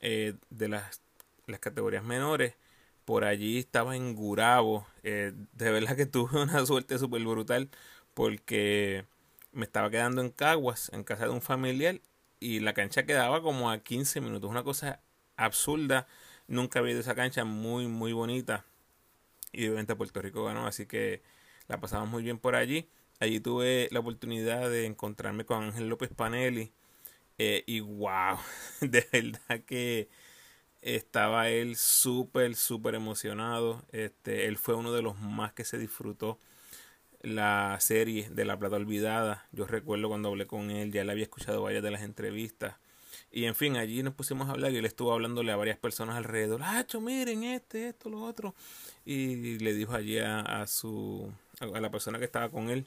eh, 0.00 0.34
de 0.50 0.66
las, 0.66 1.00
las 1.46 1.60
categorías 1.60 2.02
menores 2.02 2.54
por 3.04 3.24
allí 3.24 3.58
estaba 3.58 3.96
en 3.96 4.14
Gurabo. 4.14 4.86
Eh, 5.02 5.32
de 5.52 5.70
verdad 5.70 5.96
que 5.96 6.06
tuve 6.06 6.42
una 6.42 6.64
suerte 6.66 6.98
súper 6.98 7.22
brutal 7.22 7.70
porque 8.14 9.04
me 9.52 9.64
estaba 9.64 9.90
quedando 9.90 10.22
en 10.22 10.30
Caguas, 10.30 10.90
en 10.92 11.04
casa 11.04 11.24
de 11.24 11.30
un 11.30 11.42
familiar, 11.42 12.00
y 12.40 12.60
la 12.60 12.74
cancha 12.74 13.06
quedaba 13.06 13.42
como 13.42 13.70
a 13.70 13.78
15 13.78 14.20
minutos. 14.20 14.50
Una 14.50 14.64
cosa 14.64 15.00
absurda. 15.36 16.06
Nunca 16.48 16.78
había 16.80 16.94
visto 16.94 17.08
esa 17.08 17.14
cancha 17.14 17.44
muy, 17.44 17.86
muy 17.88 18.12
bonita. 18.12 18.64
Y 19.52 19.66
obviamente 19.68 19.96
Puerto 19.96 20.20
Rico 20.22 20.44
ganó, 20.44 20.66
así 20.66 20.86
que 20.86 21.22
la 21.68 21.80
pasamos 21.80 22.08
muy 22.08 22.22
bien 22.22 22.38
por 22.38 22.56
allí. 22.56 22.88
Allí 23.20 23.40
tuve 23.40 23.88
la 23.92 24.00
oportunidad 24.00 24.68
de 24.70 24.86
encontrarme 24.86 25.44
con 25.44 25.62
Ángel 25.64 25.88
López 25.88 26.10
Panelli. 26.14 26.72
Eh, 27.38 27.64
y 27.66 27.80
wow, 27.80 28.38
de 28.80 29.06
verdad 29.12 29.64
que 29.66 30.08
estaba 30.84 31.48
él 31.48 31.76
súper, 31.76 32.54
súper 32.54 32.94
emocionado. 32.94 33.82
Este, 33.90 34.46
él 34.46 34.58
fue 34.58 34.74
uno 34.74 34.92
de 34.92 35.02
los 35.02 35.18
más 35.18 35.52
que 35.52 35.64
se 35.64 35.78
disfrutó 35.78 36.38
la 37.22 37.78
serie 37.80 38.28
de 38.30 38.44
La 38.44 38.58
Plata 38.58 38.76
Olvidada. 38.76 39.46
Yo 39.50 39.66
recuerdo 39.66 40.08
cuando 40.08 40.28
hablé 40.28 40.46
con 40.46 40.70
él, 40.70 40.92
ya 40.92 41.02
le 41.04 41.12
había 41.12 41.24
escuchado 41.24 41.62
varias 41.62 41.82
de 41.82 41.90
las 41.90 42.02
entrevistas. 42.02 42.76
Y 43.32 43.46
en 43.46 43.54
fin, 43.54 43.76
allí 43.76 44.02
nos 44.02 44.14
pusimos 44.14 44.48
a 44.48 44.52
hablar 44.52 44.72
y 44.72 44.76
él 44.76 44.84
estuvo 44.84 45.12
hablándole 45.12 45.50
a 45.52 45.56
varias 45.56 45.78
personas 45.78 46.16
alrededor. 46.16 46.60
Ah, 46.62 46.84
miren 47.00 47.44
este, 47.44 47.88
esto, 47.88 48.10
lo 48.10 48.22
otro. 48.22 48.54
Y 49.06 49.58
le 49.58 49.72
dijo 49.72 49.94
allí 49.94 50.18
a 50.18 50.66
su, 50.66 51.32
a 51.60 51.80
la 51.80 51.90
persona 51.90 52.18
que 52.18 52.26
estaba 52.26 52.50
con 52.50 52.68
él 52.68 52.86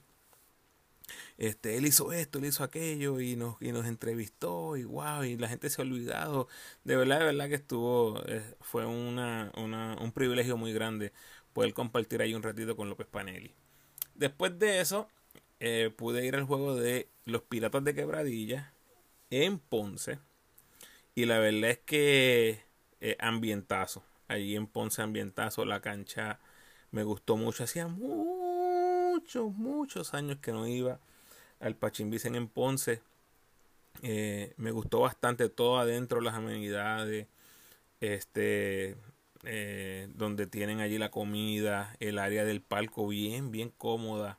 este, 1.38 1.78
él 1.78 1.86
hizo 1.86 2.12
esto, 2.14 2.40
él 2.40 2.46
hizo 2.46 2.64
aquello 2.64 3.20
y 3.20 3.36
nos, 3.36 3.62
y 3.62 3.72
nos 3.72 3.86
entrevistó 3.86 4.78
y 4.78 4.84
wow, 4.84 5.24
y 5.24 5.38
la 5.38 5.48
gente 5.48 5.70
se 5.70 5.82
ha 5.82 5.86
olvidado. 5.86 6.48
De 6.84 6.96
verdad, 6.96 7.20
de 7.20 7.26
verdad 7.26 7.50
que 7.50 7.56
estuvo, 7.56 8.22
eh, 8.28 8.44
fue 8.62 8.86
una, 8.86 9.52
una, 9.58 9.98
un 10.02 10.12
privilegio 10.12 10.58
muy 10.58 10.74
grande 10.74 11.14
poder 11.54 11.74
compartir 11.74 12.22
ahí 12.22 12.34
un 12.34 12.44
ratito 12.44 12.76
con 12.76 12.90
López 12.90 13.08
Panelli. 13.08 13.54
Después 14.16 14.58
de 14.60 14.82
eso, 14.82 15.08
eh, 15.60 15.92
pude 15.96 16.26
ir 16.26 16.36
al 16.36 16.44
juego 16.44 16.76
de 16.76 17.10
Los 17.26 17.44
Piratas 17.44 17.84
de 17.84 17.96
Quebradilla, 17.96 18.74
en 19.30 19.60
Ponce. 19.60 20.20
Y 21.16 21.26
la 21.26 21.40
verdad 21.40 21.72
es 21.72 21.80
que 21.80 22.64
eh, 23.02 23.16
ambientazo. 23.20 24.04
Allí 24.28 24.56
en 24.56 24.68
Ponce 24.68 25.02
ambientazo, 25.02 25.66
la 25.66 25.82
cancha 25.82 26.40
me 26.92 27.04
gustó 27.04 27.38
mucho. 27.38 27.64
Hacía 27.64 27.88
muchos, 29.18 29.52
muchos 29.54 30.14
años 30.14 30.38
que 30.40 30.52
no 30.52 30.68
iba 30.68 31.00
al 31.60 31.76
Pachimbicen 31.76 32.36
en 32.36 32.48
Ponce. 32.48 33.02
Eh, 34.04 34.54
me 34.58 34.72
gustó 34.72 35.00
bastante 35.00 35.50
todo 35.50 35.80
adentro, 35.80 36.22
las 36.22 36.36
amenidades, 36.36 37.28
este, 38.00 38.96
eh, 39.44 40.08
donde 40.14 40.46
tienen 40.46 40.82
allí 40.82 41.00
la 41.00 41.10
comida, 41.10 41.96
el 42.00 42.20
área 42.20 42.46
del 42.46 42.62
palco 42.62 43.08
bien, 43.08 43.52
bien 43.52 43.72
cómoda. 43.76 44.38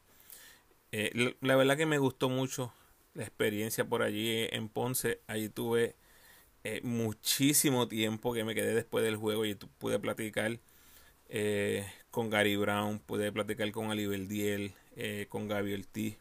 Eh, 0.93 1.35
la, 1.41 1.57
verdad 1.57 1.77
que 1.77 1.87
me 1.87 1.99
gustó 1.99 2.29
mucho 2.29 2.73
la 3.15 3.25
experiencia 3.25 3.85
por 3.85 4.03
allí 4.03 4.47
en 4.53 4.69
Ponce. 4.69 5.21
Allí 5.27 5.49
tuve 5.49 5.97
muchísimo 6.83 7.89
tiempo 7.89 8.35
que 8.35 8.45
me 8.45 8.55
quedé 8.55 8.75
después 8.75 9.03
del 9.05 9.17
juego 9.17 9.45
y 9.47 9.55
pude 9.55 9.99
platicar 9.99 10.61
con 12.11 12.31
Gary 12.31 12.57
Brown, 12.57 12.99
pude 12.99 13.33
platicar 13.33 13.71
con 13.73 13.91
Ali 13.91 14.07
Beldiel, 14.07 14.75
con 15.29 15.49
Gaby 15.49 15.75
Ortiz 15.75 16.17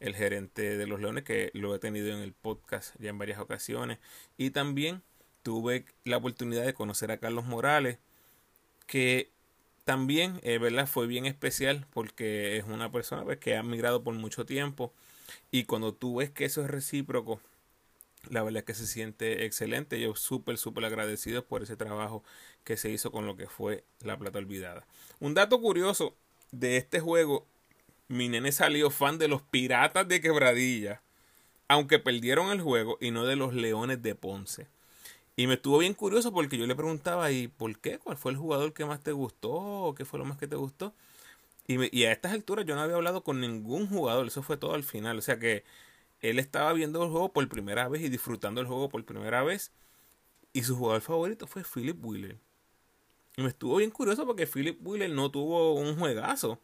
el 0.00 0.14
gerente 0.14 0.76
de 0.76 0.86
los 0.86 1.00
Leones, 1.00 1.24
que 1.24 1.50
lo 1.54 1.74
he 1.74 1.78
tenido 1.78 2.08
en 2.08 2.18
el 2.18 2.32
podcast 2.32 2.94
ya 2.98 3.10
en 3.10 3.18
varias 3.18 3.38
ocasiones. 3.38 3.98
Y 4.36 4.50
también 4.50 5.02
tuve 5.42 5.84
la 6.04 6.18
oportunidad 6.18 6.64
de 6.64 6.74
conocer 6.74 7.10
a 7.10 7.18
Carlos 7.18 7.44
Morales, 7.44 7.98
que 8.86 9.30
también, 9.84 10.40
eh, 10.42 10.58
¿verdad? 10.58 10.86
Fue 10.86 11.06
bien 11.06 11.26
especial 11.26 11.86
porque 11.92 12.56
es 12.56 12.64
una 12.64 12.90
persona 12.90 13.24
pues, 13.24 13.38
que 13.38 13.56
ha 13.56 13.62
migrado 13.62 14.02
por 14.02 14.14
mucho 14.14 14.44
tiempo. 14.44 14.92
Y 15.50 15.64
cuando 15.64 15.94
tú 15.94 16.16
ves 16.16 16.30
que 16.30 16.44
eso 16.44 16.62
es 16.62 16.70
recíproco, 16.70 17.40
la 18.30 18.42
verdad 18.42 18.58
es 18.60 18.64
que 18.64 18.74
se 18.74 18.86
siente 18.86 19.44
excelente. 19.44 20.00
Yo 20.00 20.14
súper, 20.14 20.58
súper 20.58 20.84
agradecido 20.84 21.44
por 21.44 21.62
ese 21.62 21.76
trabajo 21.76 22.22
que 22.64 22.76
se 22.76 22.90
hizo 22.90 23.10
con 23.12 23.26
lo 23.26 23.36
que 23.36 23.48
fue 23.48 23.84
la 24.00 24.18
plata 24.18 24.38
olvidada. 24.38 24.86
Un 25.20 25.34
dato 25.34 25.60
curioso 25.60 26.14
de 26.52 26.76
este 26.76 27.00
juego 27.00 27.46
mi 28.08 28.28
nene 28.28 28.52
salió 28.52 28.90
fan 28.90 29.18
de 29.18 29.28
los 29.28 29.42
Piratas 29.42 30.06
de 30.06 30.20
Quebradilla, 30.20 31.02
aunque 31.68 31.98
perdieron 31.98 32.50
el 32.50 32.60
juego 32.60 32.98
y 33.00 33.10
no 33.10 33.24
de 33.24 33.36
los 33.36 33.54
Leones 33.54 34.02
de 34.02 34.14
Ponce. 34.14 34.68
Y 35.36 35.46
me 35.46 35.54
estuvo 35.54 35.78
bien 35.78 35.94
curioso 35.94 36.32
porque 36.32 36.56
yo 36.56 36.66
le 36.66 36.74
preguntaba, 36.74 37.30
¿y 37.30 37.48
por 37.48 37.78
qué? 37.78 37.98
¿Cuál 37.98 38.16
fue 38.16 38.32
el 38.32 38.38
jugador 38.38 38.72
que 38.72 38.84
más 38.84 39.00
te 39.00 39.12
gustó? 39.12 39.94
¿Qué 39.96 40.04
fue 40.04 40.18
lo 40.18 40.24
más 40.24 40.38
que 40.38 40.46
te 40.46 40.56
gustó? 40.56 40.94
Y, 41.66 42.04
a 42.04 42.12
estas 42.12 42.32
alturas 42.32 42.64
yo 42.64 42.76
no 42.76 42.82
había 42.82 42.94
hablado 42.94 43.24
con 43.24 43.40
ningún 43.40 43.88
jugador, 43.88 44.28
eso 44.28 44.42
fue 44.42 44.56
todo 44.56 44.74
al 44.74 44.84
final. 44.84 45.18
O 45.18 45.22
sea 45.22 45.38
que 45.38 45.64
él 46.30 46.38
estaba 46.38 46.72
viendo 46.72 47.02
el 47.02 47.10
juego 47.10 47.32
por 47.32 47.48
primera 47.48 47.88
vez 47.88 48.02
y 48.02 48.08
disfrutando 48.08 48.60
el 48.60 48.66
juego 48.66 48.88
por 48.88 49.04
primera 49.04 49.42
vez. 49.42 49.72
Y 50.52 50.62
su 50.62 50.76
jugador 50.76 51.02
favorito 51.02 51.46
fue 51.46 51.62
Philip 51.64 52.02
Wheeler. 52.04 52.38
Y 53.36 53.42
me 53.42 53.48
estuvo 53.48 53.76
bien 53.76 53.90
curioso 53.90 54.24
porque 54.26 54.46
Philip 54.46 54.78
Wheeler 54.86 55.10
no 55.10 55.30
tuvo 55.30 55.74
un 55.74 55.98
juegazo. 55.98 56.60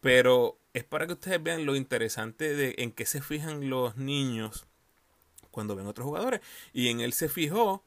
Pero 0.00 0.58
es 0.72 0.84
para 0.84 1.06
que 1.06 1.12
ustedes 1.12 1.42
vean 1.42 1.66
lo 1.66 1.76
interesante 1.76 2.54
de 2.54 2.74
en 2.78 2.92
qué 2.92 3.06
se 3.06 3.20
fijan 3.20 3.68
los 3.68 3.96
niños 3.96 4.66
cuando 5.50 5.76
ven 5.76 5.86
otros 5.86 6.06
jugadores. 6.06 6.40
Y 6.72 6.88
en 6.88 7.00
él 7.00 7.12
se 7.12 7.28
fijó 7.28 7.84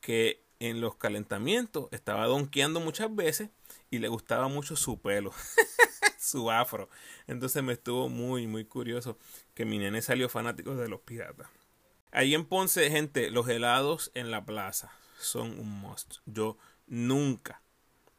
que 0.00 0.44
en 0.60 0.80
los 0.80 0.96
calentamientos 0.96 1.88
estaba 1.90 2.26
donkeando 2.26 2.80
muchas 2.80 3.14
veces 3.14 3.50
y 3.90 3.98
le 3.98 4.08
gustaba 4.08 4.48
mucho 4.48 4.76
su 4.76 4.98
pelo, 4.98 5.32
su 6.26 6.50
afro. 6.50 6.88
Entonces 7.26 7.62
me 7.62 7.72
estuvo 7.72 8.08
muy, 8.08 8.46
muy 8.46 8.64
curioso 8.64 9.18
que 9.54 9.64
mi 9.64 9.78
nene 9.78 10.02
salió 10.02 10.28
fanático 10.28 10.74
de 10.76 10.88
los 10.88 11.00
piratas. 11.00 11.48
Ahí 12.12 12.34
en 12.34 12.44
Ponce, 12.44 12.90
gente, 12.90 13.30
los 13.30 13.48
helados 13.48 14.10
en 14.14 14.30
la 14.30 14.44
plaza 14.44 14.90
son 15.18 15.58
un 15.58 15.80
must. 15.80 16.16
Yo 16.26 16.56
nunca, 16.86 17.60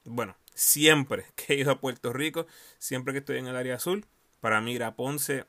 bueno, 0.04 0.36
siempre 0.54 1.26
que 1.36 1.54
he 1.54 1.58
ido 1.58 1.72
a 1.72 1.80
Puerto 1.80 2.14
Rico, 2.14 2.48
siempre 2.78 3.14
que 3.14 3.20
estoy 3.20 3.38
en 3.38 3.48
el 3.48 3.56
área 3.56 3.76
azul, 3.76 4.06
para 4.40 4.62
mí 4.62 4.74
ir 4.74 4.84
a 4.84 4.96
Ponce 4.96 5.46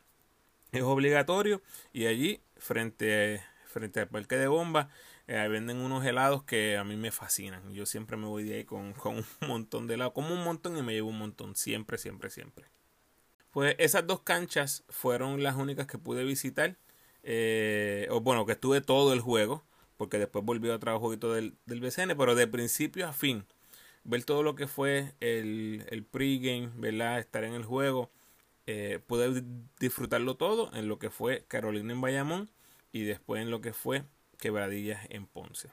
es 0.73 0.83
obligatorio 0.83 1.63
y 1.93 2.07
allí 2.07 2.41
frente, 2.57 3.43
frente 3.67 4.01
al 4.01 4.09
parque 4.09 4.37
de 4.37 4.49
bomba 4.49 4.91
eh, 5.29 5.47
venden 5.49 5.79
unos 5.79 6.05
helados 6.05 6.43
que 6.43 6.77
a 6.77 6.85
mí 6.85 6.97
me 6.97 7.13
fascinan. 7.13 7.73
Yo 7.73 7.87
siempre 7.87 8.17
me 8.17 8.27
voy 8.27 8.45
de 8.45 8.57
ahí 8.57 8.65
con, 8.65 8.93
con 8.95 9.19
un 9.19 9.25
montón 9.49 9.87
de 9.87 9.95
helados, 9.95 10.15
como 10.15 10.35
un 10.35 10.43
montón 10.43 10.77
y 10.77 10.83
me 10.83 10.95
llevo 10.95 11.11
un 11.11 11.19
montón, 11.19 11.55
siempre, 11.55 11.99
siempre, 11.99 12.31
siempre. 12.31 12.67
Pues 13.51 13.77
esas 13.79 14.07
dos 14.07 14.23
canchas 14.23 14.85
fueron 14.89 15.43
las 15.43 15.57
únicas 15.57 15.87
que 15.87 15.99
pude 15.99 16.25
visitar, 16.25 16.77
eh, 17.23 18.09
o 18.11 18.21
bueno, 18.21 18.47
que 18.47 18.53
estuve 18.53 18.81
todo 18.81 19.13
el 19.13 19.21
juego, 19.21 19.65
porque 19.97 20.19
después 20.19 20.45
volví 20.45 20.71
a 20.71 20.77
otro 20.77 20.99
jueguito 21.01 21.33
del, 21.33 21.57
del 21.67 21.81
BCN, 21.81 22.17
pero 22.17 22.35
de 22.35 22.47
principio 22.47 23.09
a 23.09 23.13
fin 23.13 23.47
ver 24.05 24.25
todo 24.25 24.43
lo 24.43 24.55
que 24.55 24.67
fue 24.67 25.15
el, 25.21 25.85
el 25.91 26.05
pregame, 26.05 26.71
¿verdad? 26.77 27.19
Estar 27.19 27.45
en 27.45 27.55
el 27.55 27.65
juego, 27.65 28.11
eh, 28.67 29.01
poder 29.07 29.45
disfrutarlo 29.79 30.37
todo 30.37 30.71
en 30.75 30.89
lo 30.89 30.99
que 30.99 31.11
fue 31.11 31.45
Carolina 31.49 31.93
en 31.93 32.01
Bayamón 32.01 32.51
y 32.93 33.03
después 33.03 33.43
en 33.43 33.51
lo 33.51 33.61
que 33.61 33.73
fue 33.73 34.05
Quebradillas 34.39 35.07
en 35.11 35.27
Ponce. 35.27 35.71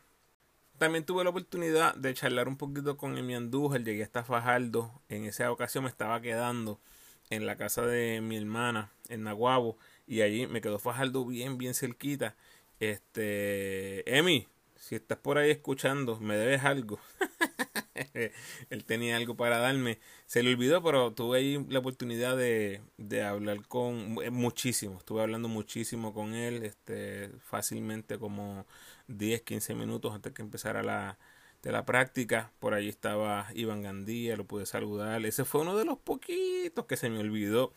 También 0.77 1.05
tuve 1.05 1.23
la 1.23 1.29
oportunidad 1.29 1.95
de 1.95 2.13
charlar 2.13 2.49
un 2.49 2.57
poquito 2.57 2.97
con 2.97 3.17
Emi 3.17 3.35
Andújar, 3.35 3.83
llegué 3.83 4.03
hasta 4.03 4.23
Fajardo, 4.25 4.91
en 5.07 5.23
esa 5.23 5.49
ocasión 5.51 5.85
me 5.85 5.89
estaba 5.89 6.19
quedando 6.21 6.81
en 7.29 7.45
la 7.45 7.55
casa 7.55 7.85
de 7.85 8.19
mi 8.21 8.35
hermana 8.35 8.91
en 9.07 9.23
Naguabo 9.23 9.77
y 10.05 10.21
allí 10.21 10.47
me 10.47 10.61
quedó 10.61 10.77
Fajardo 10.77 11.25
bien, 11.25 11.57
bien 11.57 11.73
cerquita. 11.73 12.35
Este, 12.79 14.17
Emi, 14.17 14.47
si 14.75 14.95
estás 14.95 15.17
por 15.17 15.37
ahí 15.37 15.51
escuchando, 15.51 16.19
me 16.19 16.35
debes 16.35 16.63
algo. 16.63 16.99
él 18.69 18.85
tenía 18.85 19.17
algo 19.17 19.35
para 19.35 19.59
darme. 19.59 19.99
Se 20.25 20.43
le 20.43 20.51
olvidó, 20.53 20.83
pero 20.83 21.13
tuve 21.13 21.39
ahí 21.39 21.65
la 21.69 21.79
oportunidad 21.79 22.37
de, 22.37 22.81
de 22.97 23.23
hablar 23.23 23.67
con 23.67 24.17
eh, 24.23 24.29
muchísimo. 24.29 24.97
Estuve 24.97 25.21
hablando 25.21 25.47
muchísimo 25.47 26.13
con 26.13 26.33
él, 26.33 26.63
este, 26.63 27.29
fácilmente 27.39 28.19
como 28.19 28.65
10, 29.07 29.41
15 29.43 29.75
minutos 29.75 30.13
antes 30.13 30.33
que 30.33 30.41
empezara 30.41 30.83
la, 30.83 31.17
de 31.63 31.71
la 31.71 31.85
práctica. 31.85 32.51
Por 32.59 32.73
ahí 32.73 32.89
estaba 32.89 33.47
Iván 33.53 33.81
Gandía, 33.81 34.35
lo 34.37 34.45
pude 34.45 34.65
saludar. 34.65 35.25
Ese 35.25 35.45
fue 35.45 35.61
uno 35.61 35.77
de 35.77 35.85
los 35.85 35.97
poquitos 35.97 36.85
que 36.85 36.97
se 36.97 37.09
me 37.09 37.19
olvidó. 37.19 37.73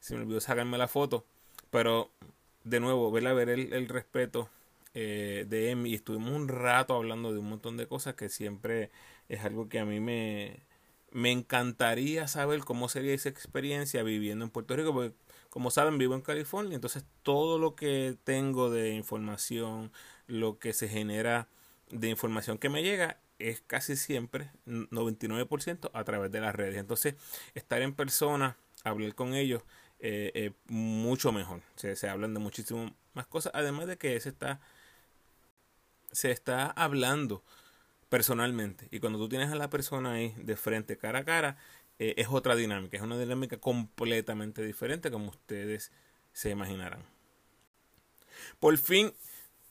Se 0.00 0.14
me 0.14 0.22
olvidó 0.22 0.40
sacarme 0.40 0.78
la 0.78 0.88
foto. 0.88 1.24
Pero 1.70 2.10
de 2.64 2.80
nuevo, 2.80 3.10
ver 3.10 3.26
a 3.26 3.34
ver 3.34 3.48
el, 3.50 3.72
el 3.72 3.88
respeto 3.88 4.48
eh, 4.94 5.46
de 5.48 5.70
Emi. 5.70 5.94
Estuvimos 5.94 6.32
un 6.32 6.48
rato 6.48 6.94
hablando 6.94 7.32
de 7.32 7.38
un 7.38 7.48
montón 7.48 7.76
de 7.76 7.86
cosas 7.86 8.14
que 8.14 8.28
siempre 8.28 8.90
es 9.28 9.44
algo 9.44 9.68
que 9.68 9.78
a 9.78 9.84
mí 9.84 10.00
me, 10.00 10.60
me 11.10 11.32
encantaría 11.32 12.28
saber 12.28 12.60
cómo 12.60 12.88
sería 12.88 13.14
esa 13.14 13.28
experiencia 13.28 14.02
viviendo 14.02 14.44
en 14.44 14.50
Puerto 14.50 14.76
Rico, 14.76 14.92
porque 14.92 15.14
como 15.50 15.70
saben 15.70 15.98
vivo 15.98 16.14
en 16.14 16.20
California, 16.20 16.74
entonces 16.74 17.04
todo 17.22 17.58
lo 17.58 17.74
que 17.74 18.16
tengo 18.24 18.70
de 18.70 18.90
información, 18.92 19.92
lo 20.26 20.58
que 20.58 20.72
se 20.72 20.88
genera 20.88 21.48
de 21.90 22.08
información 22.08 22.58
que 22.58 22.68
me 22.68 22.82
llega 22.82 23.18
es 23.38 23.62
casi 23.66 23.96
siempre 23.96 24.50
99% 24.66 25.90
a 25.94 26.04
través 26.04 26.30
de 26.32 26.40
las 26.40 26.54
redes. 26.54 26.76
Entonces 26.76 27.14
estar 27.54 27.80
en 27.82 27.94
persona, 27.94 28.56
hablar 28.84 29.14
con 29.14 29.34
ellos, 29.34 29.62
eh, 30.00 30.52
mucho 30.66 31.32
mejor. 31.32 31.62
Se, 31.76 31.96
se 31.96 32.08
hablan 32.08 32.34
de 32.34 32.40
muchísimas 32.40 32.92
más 33.14 33.26
cosas, 33.26 33.52
además 33.54 33.86
de 33.86 33.96
que 33.96 34.18
se 34.20 34.28
está, 34.28 34.60
se 36.12 36.30
está 36.30 36.70
hablando 36.70 37.42
personalmente. 38.08 38.88
Y 38.90 39.00
cuando 39.00 39.18
tú 39.18 39.28
tienes 39.28 39.50
a 39.50 39.56
la 39.56 39.70
persona 39.70 40.12
ahí 40.12 40.34
de 40.38 40.56
frente, 40.56 40.96
cara 40.96 41.20
a 41.20 41.24
cara, 41.24 41.56
eh, 41.98 42.14
es 42.16 42.28
otra 42.30 42.56
dinámica, 42.56 42.96
es 42.96 43.02
una 43.02 43.18
dinámica 43.18 43.58
completamente 43.58 44.62
diferente 44.62 45.10
como 45.10 45.30
ustedes 45.30 45.92
se 46.32 46.50
imaginarán. 46.50 47.04
Por 48.60 48.76
fin 48.78 49.12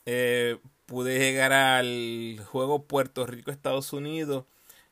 eh, 0.05 0.57
pude 0.85 1.19
llegar 1.19 1.53
al 1.53 2.39
juego 2.45 2.85
Puerto 2.85 3.25
Rico-Estados 3.25 3.93
Unidos. 3.93 4.45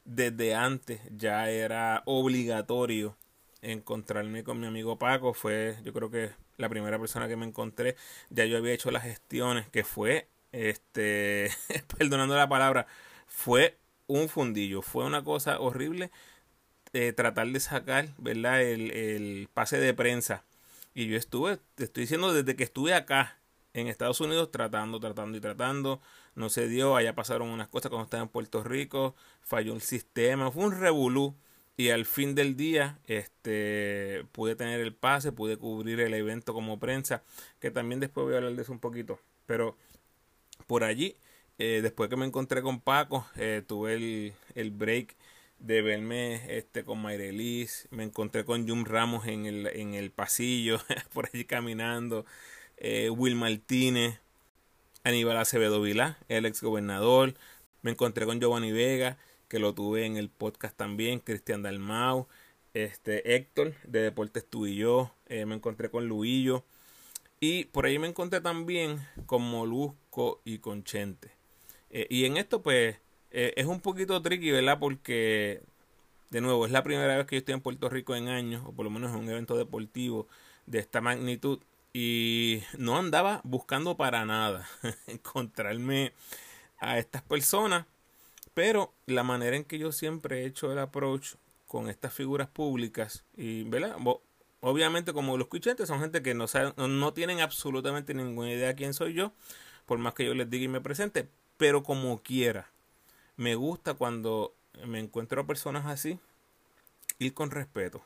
Desde 0.05 0.53
antes 0.53 1.01
ya 1.17 1.49
era 1.49 2.03
obligatorio 2.05 3.17
encontrarme 3.61 4.43
con 4.43 4.59
mi 4.59 4.67
amigo 4.67 4.97
Paco. 4.97 5.33
Fue 5.33 5.77
yo 5.83 5.93
creo 5.93 6.09
que 6.11 6.31
la 6.57 6.69
primera 6.69 6.99
persona 6.99 7.27
que 7.27 7.35
me 7.35 7.45
encontré. 7.45 7.95
Ya 8.29 8.45
yo 8.45 8.57
había 8.57 8.73
hecho 8.73 8.91
las 8.91 9.03
gestiones 9.03 9.67
que 9.69 9.83
fue, 9.83 10.27
este, 10.51 11.49
perdonando 11.97 12.35
la 12.35 12.49
palabra, 12.49 12.87
fue 13.25 13.77
un 14.07 14.29
fundillo, 14.29 14.81
fue 14.81 15.05
una 15.05 15.23
cosa 15.23 15.59
horrible 15.59 16.11
eh, 16.93 17.11
tratar 17.11 17.47
de 17.47 17.59
sacar, 17.59 18.09
¿verdad? 18.17 18.61
El, 18.61 18.91
el, 18.91 19.49
pase 19.53 19.79
de 19.79 19.93
prensa. 19.93 20.45
Y 20.93 21.07
yo 21.07 21.17
estuve, 21.17 21.59
te 21.75 21.83
estoy 21.83 22.03
diciendo, 22.03 22.33
desde 22.33 22.55
que 22.55 22.63
estuve 22.63 22.93
acá 22.93 23.37
en 23.73 23.87
Estados 23.87 24.21
Unidos, 24.21 24.49
tratando, 24.51 24.99
tratando 24.99 25.37
y 25.37 25.41
tratando. 25.41 25.99
No 26.35 26.49
se 26.49 26.67
dio, 26.69 26.95
allá 26.95 27.13
pasaron 27.13 27.49
unas 27.49 27.67
cosas 27.67 27.89
cuando 27.89 28.05
estaba 28.05 28.23
en 28.23 28.29
Puerto 28.29 28.63
Rico, 28.63 29.15
falló 29.41 29.73
el 29.73 29.81
sistema, 29.81 30.51
fue 30.51 30.65
un 30.65 30.79
revolú. 30.79 31.35
Y 31.77 31.89
al 31.89 32.05
fin 32.05 32.35
del 32.35 32.55
día, 32.55 32.99
este, 33.07 34.25
pude 34.31 34.55
tener 34.55 34.79
el 34.79 34.93
pase, 34.93 35.33
pude 35.33 35.57
cubrir 35.57 35.99
el 35.99 36.13
evento 36.13 36.53
como 36.53 36.79
prensa, 36.79 37.23
que 37.59 37.71
también 37.71 37.99
después 37.99 38.23
voy 38.23 38.35
a 38.35 38.37
hablar 38.37 38.53
de 38.53 38.61
eso 38.61 38.71
un 38.71 38.79
poquito. 38.79 39.19
Pero 39.45 39.75
por 40.67 40.83
allí. 40.85 41.17
Eh, 41.57 41.79
después 41.81 42.09
que 42.09 42.17
me 42.17 42.25
encontré 42.25 42.61
con 42.61 42.81
Paco, 42.81 43.25
eh, 43.37 43.63
tuve 43.65 43.93
el, 43.93 44.33
el, 44.55 44.71
break 44.71 45.15
de 45.59 45.81
verme 45.81 46.57
este, 46.57 46.83
con 46.83 47.01
Mayrelis. 47.01 47.87
Me 47.91 48.03
encontré 48.03 48.43
con 48.45 48.67
Jum 48.67 48.83
Ramos 48.85 49.25
en 49.27 49.45
el, 49.45 49.67
en 49.67 49.93
el 49.93 50.11
pasillo, 50.11 50.79
por 51.13 51.29
allí 51.31 51.45
caminando. 51.45 52.25
Eh, 52.77 53.09
Will 53.09 53.35
Martínez, 53.35 54.19
Aníbal 55.03 55.37
Acevedo 55.37 55.81
Vilá, 55.81 56.17
el 56.27 56.45
ex 56.45 56.61
gobernador. 56.61 57.35
Me 57.83 57.91
encontré 57.91 58.25
con 58.25 58.39
Giovanni 58.41 58.71
Vega, 58.73 59.17
que 59.47 59.59
lo 59.59 59.73
tuve 59.73 60.05
en 60.05 60.17
el 60.17 60.29
podcast 60.29 60.75
también. 60.77 61.19
Cristian 61.19 61.63
Dalmau, 61.63 62.27
este, 62.73 63.35
Héctor 63.35 63.75
de 63.85 64.01
Deportes 64.01 64.45
Tú 64.49 64.67
y 64.67 64.75
Yo. 64.77 65.11
me 65.29 65.55
encontré 65.55 65.89
con 65.89 66.07
Luillo. 66.07 66.65
Y 67.39 67.65
por 67.65 67.85
ahí 67.85 67.99
me 67.99 68.07
encontré 68.07 68.41
también 68.41 68.99
con 69.25 69.41
Molusco 69.43 70.41
y 70.45 70.59
con 70.59 70.83
Chente. 70.83 71.35
Eh, 71.95 72.07
y 72.09 72.25
en 72.25 72.35
esto, 72.35 72.61
pues, 72.61 72.97
eh, 73.31 73.53
es 73.55 73.67
un 73.67 73.79
poquito 73.79 74.21
tricky, 74.21 74.51
¿verdad? 74.51 74.79
Porque, 74.79 75.61
de 76.29 76.41
nuevo, 76.41 76.65
es 76.65 76.71
la 76.73 76.83
primera 76.83 77.15
vez 77.15 77.25
que 77.25 77.37
yo 77.37 77.39
estoy 77.39 77.53
en 77.53 77.61
Puerto 77.61 77.87
Rico 77.87 78.15
en 78.17 78.27
años, 78.27 78.63
o 78.65 78.73
por 78.73 78.83
lo 78.83 78.91
menos 78.91 79.13
en 79.13 79.19
un 79.19 79.29
evento 79.29 79.55
deportivo 79.55 80.27
de 80.65 80.79
esta 80.79 80.99
magnitud. 80.99 81.59
Y 81.93 82.63
no 82.77 82.97
andaba 82.97 83.39
buscando 83.45 83.95
para 83.95 84.25
nada 84.25 84.67
encontrarme 85.07 86.11
a 86.79 86.99
estas 86.99 87.21
personas. 87.23 87.85
Pero 88.53 88.93
la 89.05 89.23
manera 89.23 89.55
en 89.55 89.63
que 89.63 89.79
yo 89.79 89.93
siempre 89.93 90.41
he 90.41 90.45
hecho 90.47 90.73
el 90.73 90.79
approach 90.79 91.35
con 91.67 91.89
estas 91.89 92.13
figuras 92.13 92.49
públicas, 92.49 93.23
y, 93.37 93.63
¿verdad? 93.63 93.95
Obviamente, 94.59 95.13
como 95.13 95.37
los 95.37 95.45
escuchantes 95.45 95.87
son 95.87 96.01
gente 96.01 96.21
que 96.21 96.33
no, 96.33 96.47
saben, 96.47 96.73
no, 96.77 97.13
tienen 97.13 97.39
absolutamente 97.39 98.13
ninguna 98.13 98.51
idea 98.51 98.75
quién 98.75 98.93
soy 98.93 99.13
yo, 99.13 99.31
por 99.85 99.97
más 99.99 100.13
que 100.13 100.25
yo 100.25 100.33
les 100.33 100.49
diga 100.49 100.65
y 100.65 100.69
me 100.69 100.81
presente, 100.81 101.29
pero 101.57 101.83
como 101.83 102.21
quiera. 102.21 102.69
Me 103.37 103.55
gusta 103.55 103.93
cuando 103.93 104.53
me 104.85 104.99
encuentro 104.99 105.41
a 105.41 105.47
personas 105.47 105.85
así, 105.85 106.19
ir 107.19 107.33
con 107.33 107.51
respeto. 107.51 108.01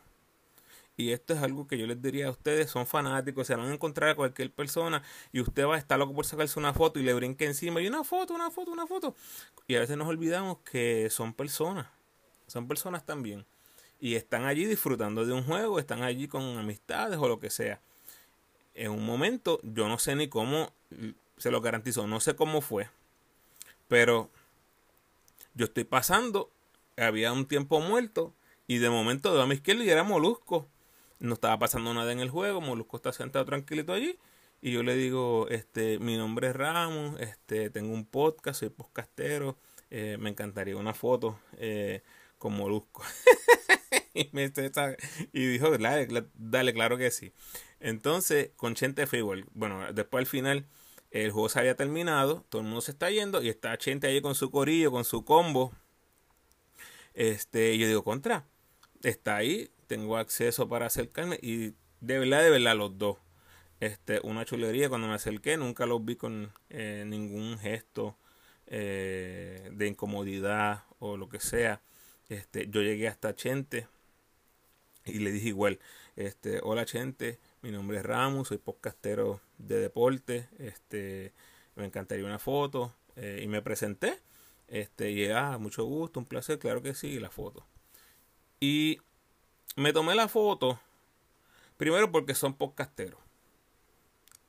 Y 0.98 1.14
esto 1.14 1.34
es 1.34 1.42
algo 1.42 1.66
que 1.66 1.78
yo 1.78 1.88
les 1.88 2.02
diría 2.02 2.28
a 2.28 2.32
ustedes, 2.32 2.70
son 2.70 2.86
fanáticos, 2.86 3.48
se 3.48 3.56
van 3.56 3.70
a 3.70 3.74
encontrar 3.74 4.10
a 4.10 4.16
cualquier 4.16 4.52
persona 4.52 5.02
y 5.32 5.40
usted 5.40 5.66
va 5.66 5.76
a 5.76 5.78
estar 5.78 5.98
loco 5.98 6.14
por 6.14 6.26
sacarse 6.26 6.60
una 6.60 6.74
foto 6.74 7.00
y 7.00 7.04
le 7.04 7.14
brinque 7.14 7.46
encima 7.46 7.82
y 7.82 7.88
una 7.88 8.04
foto, 8.04 8.34
una 8.34 8.52
foto, 8.52 8.72
una 8.72 8.86
foto. 8.86 9.16
Y 9.66 9.76
a 9.76 9.80
veces 9.80 9.96
nos 9.96 10.10
olvidamos 10.10 10.58
que 10.70 11.10
son 11.10 11.34
personas, 11.34 11.88
son 12.48 12.68
personas 12.68 13.06
también 13.06 13.46
y 14.00 14.16
están 14.16 14.46
allí 14.46 14.66
disfrutando 14.66 15.26
de 15.26 15.34
un 15.34 15.44
juego, 15.44 15.80
están 15.80 16.04
allí 16.04 16.28
con 16.28 16.58
amistades 16.58 17.18
o 17.18 17.28
lo 17.28 17.40
que 17.40 17.50
sea. 17.50 17.80
En 18.74 18.92
un 18.92 19.06
momento, 19.06 19.60
yo 19.64 19.88
no 19.88 20.00
sé 20.00 20.16
ni 20.16 20.28
cómo, 20.28 20.72
se 21.38 21.52
lo 21.52 21.62
garantizo, 21.62 22.08
no 22.08 22.20
sé 22.20 22.36
cómo 22.36 22.62
fue, 22.62 22.90
pero 23.90 24.32
yo 25.56 25.66
estoy 25.66 25.84
pasando, 25.84 26.54
había 26.96 27.34
un 27.34 27.48
tiempo 27.48 27.82
muerto 27.82 28.34
y 28.68 28.78
de 28.78 28.90
momento 28.90 29.36
de 29.36 29.42
a 29.42 29.46
mi 29.46 29.56
izquierda 29.56 29.84
y 29.84 29.90
era 29.90 30.04
Molusco. 30.04 30.70
No 31.20 31.34
estaba 31.34 31.60
pasando 31.60 31.94
nada 31.94 32.14
en 32.14 32.22
el 32.22 32.30
juego, 32.30 32.62
Molusco 32.62 32.96
está 32.96 33.12
sentado 33.12 33.44
tranquilito 33.44 33.92
allí 33.92 34.18
y 34.62 34.72
yo 34.72 34.84
le 34.84 34.96
digo, 34.96 35.48
este, 35.50 36.00
mi 36.00 36.16
nombre 36.16 36.48
es 36.48 36.56
Ramos, 36.56 37.20
este, 37.20 37.70
tengo 37.70 37.94
un 37.94 38.06
podcast, 38.06 38.62
soy 38.62 38.70
podcastero, 38.70 39.58
eh, 39.90 40.18
me 40.20 40.30
encantaría 40.30 40.78
una 40.78 40.94
foto 40.94 41.40
eh, 41.58 42.04
con 42.38 42.54
Molusco. 42.54 43.04
y, 44.14 45.46
dijo, 45.46 45.72
dale, 45.78 46.74
claro 46.74 46.98
que 46.98 47.12
sí. 47.12 47.34
Entonces, 47.80 48.52
con 48.56 48.76
Chente 48.76 49.08
fue. 49.08 49.24
Bueno, 49.54 49.94
después 49.94 50.22
al 50.22 50.28
final 50.28 50.66
el 51.12 51.32
juego 51.32 51.50
se 51.50 51.60
había 51.60 51.76
terminado, 51.76 52.46
todo 52.50 52.62
el 52.62 52.68
mundo 52.68 52.82
se 52.82 52.92
está 52.92 53.10
yendo 53.10 53.42
y 53.42 53.50
está 53.50 53.78
Chente 53.78 54.08
ahí 54.08 54.22
con 54.22 54.36
su 54.36 54.52
corillo, 54.52 54.92
con 54.92 55.06
su 55.06 55.26
combo. 55.26 55.72
Este, 57.14 57.78
yo 57.78 57.88
digo, 57.88 58.04
contra, 58.04 58.46
está 59.04 59.38
ahí, 59.38 59.72
tengo 59.88 60.18
acceso 60.18 60.70
para 60.70 60.86
acercarme 60.86 61.40
y 61.42 61.74
de 62.02 62.20
verdad, 62.20 62.44
de 62.44 62.50
verdad, 62.50 62.76
los 62.76 62.98
dos. 62.98 63.18
Este, 63.80 64.20
una 64.24 64.46
chulería 64.46 64.90
cuando 64.90 65.08
me 65.08 65.14
acerqué, 65.14 65.58
nunca 65.58 65.86
los 65.86 66.04
vi 66.04 66.16
con 66.16 66.52
eh, 66.70 67.04
ningún 67.08 67.58
gesto 67.60 68.18
eh, 68.68 69.70
de 69.74 69.88
incomodidad 69.88 70.84
o 71.00 71.18
lo 71.18 71.30
que 71.30 71.40
sea. 71.40 71.82
Este, 72.30 72.68
yo 72.70 72.82
llegué 72.82 73.08
hasta 73.08 73.36
Chente, 73.36 73.88
y 75.06 75.20
le 75.20 75.32
dije 75.32 75.50
igual, 75.50 75.80
este, 76.16 76.60
hola 76.64 76.86
gente, 76.86 77.40
mi 77.62 77.72
nombre 77.72 77.98
es 77.98 78.06
Ramos, 78.06 78.48
soy 78.48 78.58
podcastero 78.58 79.42
de 79.58 79.80
deporte, 79.80 80.48
este, 80.60 81.34
me 81.76 81.86
encantaría 81.86 82.26
una 82.26 82.40
foto 82.40 82.94
eh, 83.18 83.42
y 83.44 83.48
me 83.48 83.62
presenté, 83.62 84.20
este, 84.70 85.12
y 85.12 85.30
ah, 85.30 85.58
mucho 85.58 85.84
gusto, 85.84 86.20
un 86.20 86.26
placer, 86.26 86.58
claro 86.58 86.82
que 86.82 86.94
sí, 86.94 87.20
la 87.20 87.30
foto. 87.30 87.66
Y 88.62 89.00
me 89.76 89.92
tomé 89.92 90.16
la 90.16 90.30
foto, 90.30 90.80
primero 91.76 92.12
porque 92.12 92.34
son 92.34 92.54
podcasteros. 92.54 93.20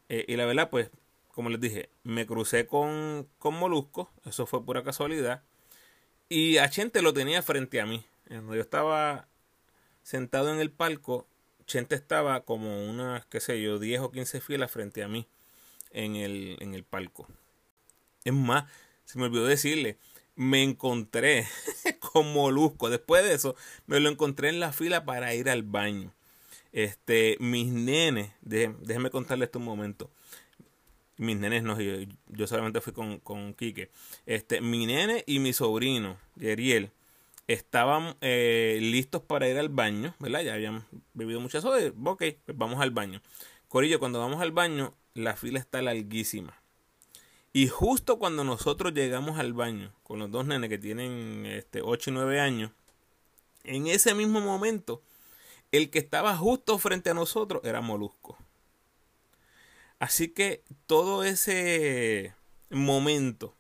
Eh, 0.09 0.25
y 0.29 0.37
la 0.37 0.47
verdad, 0.47 0.71
pues, 0.71 0.91
como 1.33 1.51
les 1.51 1.61
dije, 1.61 1.91
me 2.05 2.27
crucé 2.27 2.67
con, 2.67 3.29
con 3.39 3.55
Molusco, 3.55 4.11
eso 4.25 4.47
fue 4.47 4.65
pura 4.65 4.85
casualidad. 4.85 5.43
Y 6.29 6.59
a 6.59 6.71
Chente 6.71 7.03
lo 7.03 7.13
tenía 7.13 7.43
frente 7.43 7.81
a 7.81 7.87
mí. 7.87 8.05
Yo 8.29 8.61
estaba 8.61 9.27
sentado 10.03 10.53
en 10.53 10.61
el 10.61 10.71
palco, 10.71 11.27
Chente 11.71 11.95
estaba 11.95 12.41
como 12.41 12.85
unas, 12.85 13.25
qué 13.27 13.39
sé 13.39 13.63
yo, 13.63 13.79
10 13.79 14.01
o 14.01 14.11
15 14.11 14.41
filas 14.41 14.73
frente 14.73 15.05
a 15.05 15.09
mí 15.09 15.29
en 15.93 16.17
el, 16.17 16.57
en 16.59 16.75
el 16.75 16.83
palco. 16.83 17.29
Es 18.25 18.33
más, 18.33 18.69
se 19.05 19.21
me 19.21 19.27
olvidó 19.27 19.47
decirle, 19.47 19.97
me 20.35 20.65
encontré 20.65 21.47
con 22.01 22.33
Molusco. 22.33 22.91
Después 22.91 23.23
de 23.23 23.35
eso, 23.35 23.55
me 23.87 24.01
lo 24.01 24.09
encontré 24.09 24.49
en 24.49 24.59
la 24.59 24.73
fila 24.73 25.05
para 25.05 25.33
ir 25.33 25.49
al 25.49 25.63
baño. 25.63 26.13
Este, 26.73 27.37
mis 27.39 27.69
nenes, 27.69 28.33
déjenme 28.41 29.11
contarles 29.11 29.47
esto 29.47 29.61
un 29.61 29.67
momento. 29.67 30.11
Mis 31.19 31.37
nenes 31.37 31.63
no, 31.63 31.81
yo, 31.81 32.05
yo 32.27 32.49
solamente 32.49 32.81
fui 32.81 32.93
con, 32.93 33.21
con 33.21 33.55
Quique. 33.55 33.93
Este, 34.27 34.61
mi 34.61 34.87
nene 34.87 35.23
y 35.25 35.39
mi 35.39 35.53
sobrino, 35.53 36.19
Yeriel, 36.35 36.91
estaban 37.53 38.17
eh, 38.21 38.79
listos 38.81 39.23
para 39.23 39.49
ir 39.49 39.59
al 39.59 39.71
baño, 39.71 40.15
¿verdad? 40.21 40.43
Ya 40.43 40.55
habían 40.55 40.87
bebido 41.15 41.41
muchas 41.41 41.65
horas. 41.65 41.93
Ok, 42.05 42.23
pues 42.45 42.57
vamos 42.57 42.81
al 42.81 42.93
baño. 42.93 43.21
Corillo, 43.67 43.99
cuando 43.99 44.21
vamos 44.21 44.41
al 44.41 44.53
baño, 44.53 44.95
la 45.15 45.35
fila 45.35 45.59
está 45.59 45.83
larguísima. 45.83 46.55
Y 47.53 47.67
justo 47.67 48.21
cuando 48.21 48.45
nosotros 48.45 48.95
llegamos 48.95 49.41
al 49.41 49.53
baño, 49.53 49.93
con 50.05 50.21
los 50.21 50.31
dos 50.31 50.47
nenes 50.47 50.71
que 50.71 50.79
tienen 50.79 51.45
este, 51.47 51.83
8 51.83 52.11
y 52.11 52.13
9 52.13 52.41
años, 52.41 52.71
en 53.65 53.89
ese 53.89 54.15
mismo 54.15 54.41
momento, 54.41 55.03
el 55.73 55.91
que 55.91 55.99
estaba 55.99 56.37
justo 56.37 56.79
frente 56.79 57.11
a 57.11 57.15
nosotros 57.15 57.63
era 57.65 57.81
Molusco. 57.81 58.39
Así 59.99 60.29
que 60.29 60.63
todo 60.87 61.25
ese 61.25 62.33
momento 62.71 63.57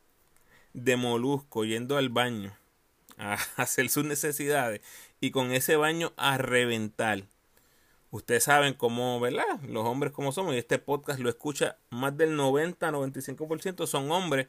de 0.74 0.96
Molusco 0.96 1.64
yendo 1.64 1.96
al 1.96 2.08
baño, 2.08 2.56
a 3.20 3.34
hacer 3.56 3.88
sus 3.90 4.04
necesidades 4.04 4.80
y 5.20 5.30
con 5.30 5.52
ese 5.52 5.76
baño 5.76 6.12
a 6.16 6.38
reventar. 6.38 7.24
Ustedes 8.10 8.44
saben 8.44 8.74
cómo, 8.74 9.20
¿verdad? 9.20 9.60
Los 9.68 9.86
hombres 9.86 10.12
como 10.12 10.32
somos 10.32 10.54
y 10.54 10.58
este 10.58 10.78
podcast 10.78 11.20
lo 11.20 11.28
escucha 11.28 11.76
más 11.90 12.16
del 12.16 12.36
90-95% 12.36 13.86
son 13.86 14.10
hombres 14.10 14.48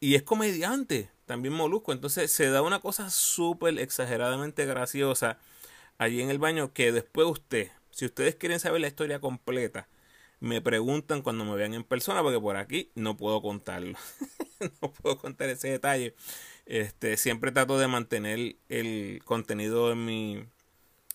y 0.00 0.14
es 0.16 0.22
comediante, 0.22 1.10
también 1.24 1.54
molusco. 1.54 1.92
Entonces 1.92 2.32
se 2.32 2.50
da 2.50 2.62
una 2.62 2.80
cosa 2.80 3.10
súper 3.10 3.78
exageradamente 3.78 4.66
graciosa 4.66 5.38
allí 5.98 6.20
en 6.20 6.30
el 6.30 6.38
baño 6.38 6.72
que 6.72 6.90
después 6.92 7.28
usted, 7.28 7.70
si 7.90 8.06
ustedes 8.06 8.34
quieren 8.34 8.60
saber 8.60 8.80
la 8.80 8.88
historia 8.88 9.20
completa, 9.20 9.88
me 10.40 10.60
preguntan 10.60 11.22
cuando 11.22 11.44
me 11.44 11.54
vean 11.54 11.74
en 11.74 11.84
persona 11.84 12.22
porque 12.22 12.40
por 12.40 12.56
aquí 12.56 12.90
no 12.94 13.16
puedo 13.16 13.40
contarlo. 13.40 13.96
no 14.82 14.92
puedo 14.92 15.18
contar 15.18 15.48
ese 15.48 15.70
detalle. 15.70 16.14
Este, 16.66 17.16
siempre 17.16 17.52
trato 17.52 17.78
de 17.78 17.86
mantener 17.86 18.56
el 18.68 19.22
contenido 19.24 19.92
en 19.92 20.04
mi, 20.04 20.44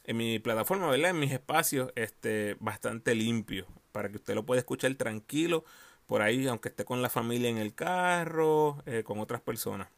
en 0.05 0.17
mi 0.17 0.39
plataforma, 0.39 0.89
¿verdad? 0.89 1.11
En 1.11 1.19
mis 1.19 1.31
espacios, 1.31 1.91
este, 1.95 2.55
bastante 2.59 3.15
limpio, 3.15 3.67
para 3.91 4.09
que 4.09 4.17
usted 4.17 4.33
lo 4.33 4.45
pueda 4.45 4.59
escuchar 4.59 4.95
tranquilo 4.95 5.65
por 6.07 6.21
ahí, 6.21 6.47
aunque 6.47 6.69
esté 6.69 6.85
con 6.85 7.01
la 7.01 7.09
familia 7.09 7.49
en 7.49 7.57
el 7.57 7.73
carro, 7.75 8.81
eh, 8.85 9.03
con 9.03 9.19
otras 9.19 9.41
personas. 9.41 9.89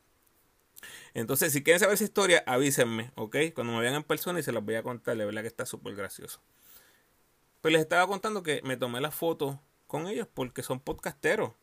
Entonces, 1.13 1.53
si 1.53 1.63
quieren 1.63 1.79
saber 1.79 1.95
esa 1.95 2.03
historia, 2.03 2.43
avísenme, 2.45 3.11
¿ok? 3.15 3.37
Cuando 3.53 3.73
me 3.73 3.79
vean 3.79 3.95
en 3.95 4.03
persona 4.03 4.39
y 4.39 4.43
se 4.43 4.51
las 4.51 4.63
voy 4.65 4.75
a 4.75 4.83
contar, 4.83 5.17
la 5.17 5.25
verdad 5.25 5.41
que 5.41 5.47
está 5.47 5.65
súper 5.65 5.95
gracioso. 5.95 6.41
Pues 7.61 7.71
les 7.71 7.81
estaba 7.81 8.05
contando 8.07 8.43
que 8.43 8.61
me 8.63 8.75
tomé 8.75 8.99
la 8.99 9.11
foto 9.11 9.61
con 9.87 10.07
ellos 10.07 10.27
porque 10.33 10.63
son 10.63 10.79
podcasteros. 10.79 11.53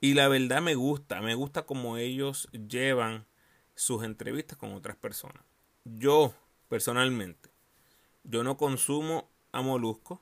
Y 0.00 0.14
la 0.14 0.28
verdad 0.28 0.62
me 0.62 0.74
gusta, 0.74 1.20
me 1.20 1.34
gusta 1.34 1.62
como 1.66 1.96
ellos 1.96 2.48
llevan 2.52 3.26
sus 3.80 4.04
entrevistas 4.04 4.58
con 4.58 4.74
otras 4.74 4.94
personas. 4.94 5.42
Yo, 5.84 6.34
personalmente, 6.68 7.48
yo 8.24 8.44
no 8.44 8.58
consumo 8.58 9.30
a 9.52 9.62
Molusco 9.62 10.20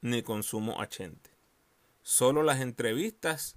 ni 0.00 0.22
consumo 0.22 0.80
a 0.80 0.88
Chente. 0.88 1.28
Solo 2.02 2.42
las 2.42 2.62
entrevistas 2.62 3.56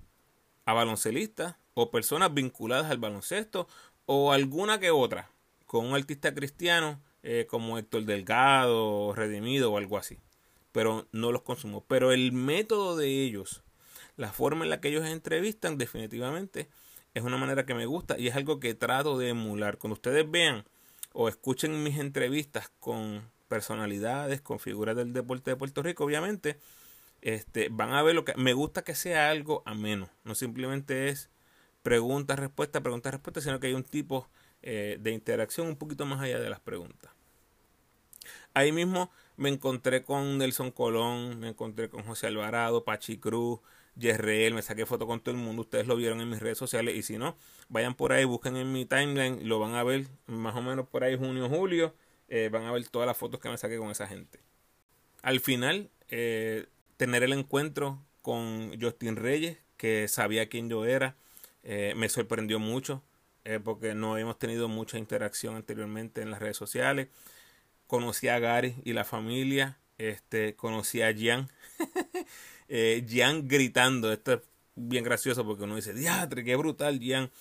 a 0.65 0.73
baloncelistas 0.73 1.55
o 1.75 1.91
personas 1.91 2.33
vinculadas 2.33 2.91
al 2.91 2.97
baloncesto 2.97 3.69
o 4.05 4.33
alguna 4.33 4.81
que 4.81 4.91
otra 4.91 5.31
con 5.65 5.85
un 5.85 5.95
artista 5.95 6.33
cristiano 6.33 7.01
eh, 7.23 7.47
como 7.49 7.77
Héctor 7.77 8.03
Delgado, 8.03 9.13
Redimido 9.13 9.71
o 9.71 9.77
algo 9.77 9.97
así. 9.97 10.17
Pero 10.73 11.07
no 11.13 11.31
los 11.31 11.43
consumo. 11.43 11.85
Pero 11.87 12.11
el 12.11 12.33
método 12.33 12.97
de 12.97 13.23
ellos, 13.23 13.63
la 14.17 14.33
forma 14.33 14.65
en 14.65 14.71
la 14.71 14.81
que 14.81 14.89
ellos 14.89 15.05
entrevistan, 15.05 15.77
definitivamente 15.77 16.67
es 17.17 17.23
una 17.23 17.37
manera 17.37 17.65
que 17.65 17.73
me 17.73 17.85
gusta 17.85 18.17
y 18.17 18.27
es 18.27 18.35
algo 18.35 18.59
que 18.59 18.73
trato 18.73 19.17
de 19.17 19.29
emular. 19.29 19.77
Cuando 19.77 19.95
ustedes 19.95 20.29
vean 20.29 20.65
o 21.13 21.29
escuchen 21.29 21.83
mis 21.83 21.99
entrevistas 21.99 22.71
con 22.79 23.29
personalidades, 23.47 24.41
con 24.41 24.59
figuras 24.59 24.95
del 24.95 25.13
deporte 25.13 25.51
de 25.51 25.57
Puerto 25.57 25.81
Rico, 25.81 26.05
obviamente, 26.05 26.59
este, 27.21 27.69
van 27.69 27.93
a 27.93 28.03
ver 28.03 28.15
lo 28.15 28.25
que 28.25 28.35
me 28.35 28.53
gusta 28.53 28.83
que 28.83 28.95
sea 28.95 29.29
algo 29.29 29.63
ameno, 29.65 30.09
no 30.23 30.35
simplemente 30.35 31.09
es 31.09 31.29
pregunta, 31.81 32.35
respuesta, 32.35 32.81
pregunta, 32.81 33.11
respuesta, 33.11 33.41
sino 33.41 33.59
que 33.59 33.67
hay 33.67 33.73
un 33.73 33.83
tipo 33.83 34.27
eh, 34.61 34.97
de 34.99 35.11
interacción 35.11 35.67
un 35.67 35.77
poquito 35.77 36.05
más 36.05 36.21
allá 36.21 36.39
de 36.39 36.49
las 36.49 36.59
preguntas. 36.59 37.11
Ahí 38.53 38.71
mismo 38.71 39.09
me 39.37 39.49
encontré 39.49 40.03
con 40.03 40.37
Nelson 40.37 40.71
Colón, 40.71 41.39
me 41.39 41.49
encontré 41.49 41.89
con 41.89 42.03
José 42.03 42.27
Alvarado, 42.27 42.83
Pachi 42.83 43.17
Cruz, 43.17 43.59
Yerreel, 43.97 44.53
me 44.53 44.61
saqué 44.61 44.85
foto 44.85 45.07
con 45.07 45.19
todo 45.19 45.33
el 45.33 45.41
mundo, 45.41 45.63
ustedes 45.63 45.87
lo 45.87 45.95
vieron 45.95 46.21
en 46.21 46.29
mis 46.29 46.39
redes 46.39 46.57
sociales 46.57 46.95
y 46.95 47.01
si 47.01 47.17
no, 47.17 47.37
vayan 47.69 47.95
por 47.95 48.13
ahí, 48.13 48.25
busquen 48.25 48.55
en 48.55 48.71
mi 48.71 48.85
timeline, 48.85 49.47
lo 49.47 49.59
van 49.59 49.75
a 49.75 49.83
ver 49.83 50.07
más 50.27 50.55
o 50.55 50.61
menos 50.61 50.87
por 50.87 51.03
ahí 51.03 51.17
junio, 51.17 51.49
julio, 51.49 51.95
eh, 52.29 52.49
van 52.51 52.65
a 52.65 52.71
ver 52.71 52.87
todas 52.89 53.07
las 53.07 53.17
fotos 53.17 53.39
que 53.39 53.49
me 53.49 53.57
saqué 53.57 53.77
con 53.77 53.89
esa 53.89 54.07
gente. 54.07 54.39
Al 55.21 55.39
final, 55.39 55.89
eh, 56.09 56.67
tener 56.97 57.23
el 57.23 57.33
encuentro 57.33 58.03
con 58.21 58.79
Justin 58.79 59.15
Reyes, 59.15 59.57
que 59.77 60.07
sabía 60.07 60.49
quién 60.49 60.69
yo 60.69 60.85
era, 60.85 61.15
eh, 61.63 61.93
me 61.95 62.09
sorprendió 62.09 62.59
mucho, 62.59 63.03
porque 63.63 63.95
no 63.95 64.17
hemos 64.17 64.37
tenido 64.37 64.67
mucha 64.67 64.97
interacción 64.97 65.55
anteriormente 65.55 66.21
en 66.21 66.31
las 66.31 66.41
redes 66.41 66.57
sociales. 66.57 67.07
Conocí 67.87 68.27
a 68.27 68.39
Gary 68.39 68.75
y 68.83 68.91
la 68.91 69.05
familia, 69.05 69.79
este, 69.97 70.55
conocí 70.55 71.01
a 71.01 71.15
Jan. 71.17 71.49
eh, 72.67 73.05
Gian 73.07 73.47
gritando. 73.47 74.11
Esto 74.11 74.33
es 74.33 74.41
bien 74.75 75.03
gracioso 75.03 75.45
porque 75.45 75.63
uno 75.63 75.75
dice, 75.75 75.93
diatre, 75.93 76.43
qué 76.43 76.55
brutal, 76.55 76.99
Gian. 76.99 77.31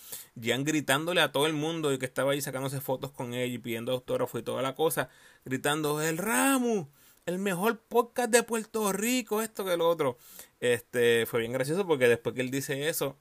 Gian 0.40 0.64
gritándole 0.64 1.20
a 1.20 1.32
todo 1.32 1.46
el 1.46 1.52
mundo 1.52 1.92
y 1.92 1.98
que 1.98 2.06
estaba 2.06 2.32
ahí 2.32 2.40
sacándose 2.40 2.80
fotos 2.80 3.10
con 3.12 3.34
ella 3.34 3.52
y 3.54 3.58
pidiendo 3.58 3.92
autógrafo 3.92 4.38
y 4.38 4.42
toda 4.42 4.62
la 4.62 4.74
cosa, 4.74 5.08
gritando, 5.44 6.00
el 6.02 6.18
Ramu, 6.18 6.88
el 7.26 7.38
mejor 7.38 7.78
podcast 7.80 8.30
de 8.30 8.42
Puerto 8.42 8.92
Rico, 8.92 9.42
esto 9.42 9.64
que 9.64 9.76
lo 9.76 9.88
otro. 9.88 10.18
Este, 10.60 11.26
fue 11.26 11.40
bien 11.40 11.52
gracioso 11.52 11.86
porque 11.86 12.08
después 12.08 12.34
que 12.34 12.40
él 12.40 12.50
dice 12.50 12.88
eso, 12.88 13.16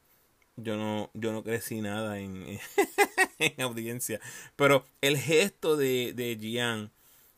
yo 0.55 0.77
no, 0.77 1.11
yo 1.13 1.33
no 1.33 1.43
crecí 1.43 1.81
nada 1.81 2.19
en, 2.19 2.59
en 3.39 3.61
audiencia. 3.61 4.19
Pero 4.55 4.85
el 5.01 5.17
gesto 5.17 5.75
de, 5.75 6.13
de 6.13 6.37
Gian, 6.39 6.91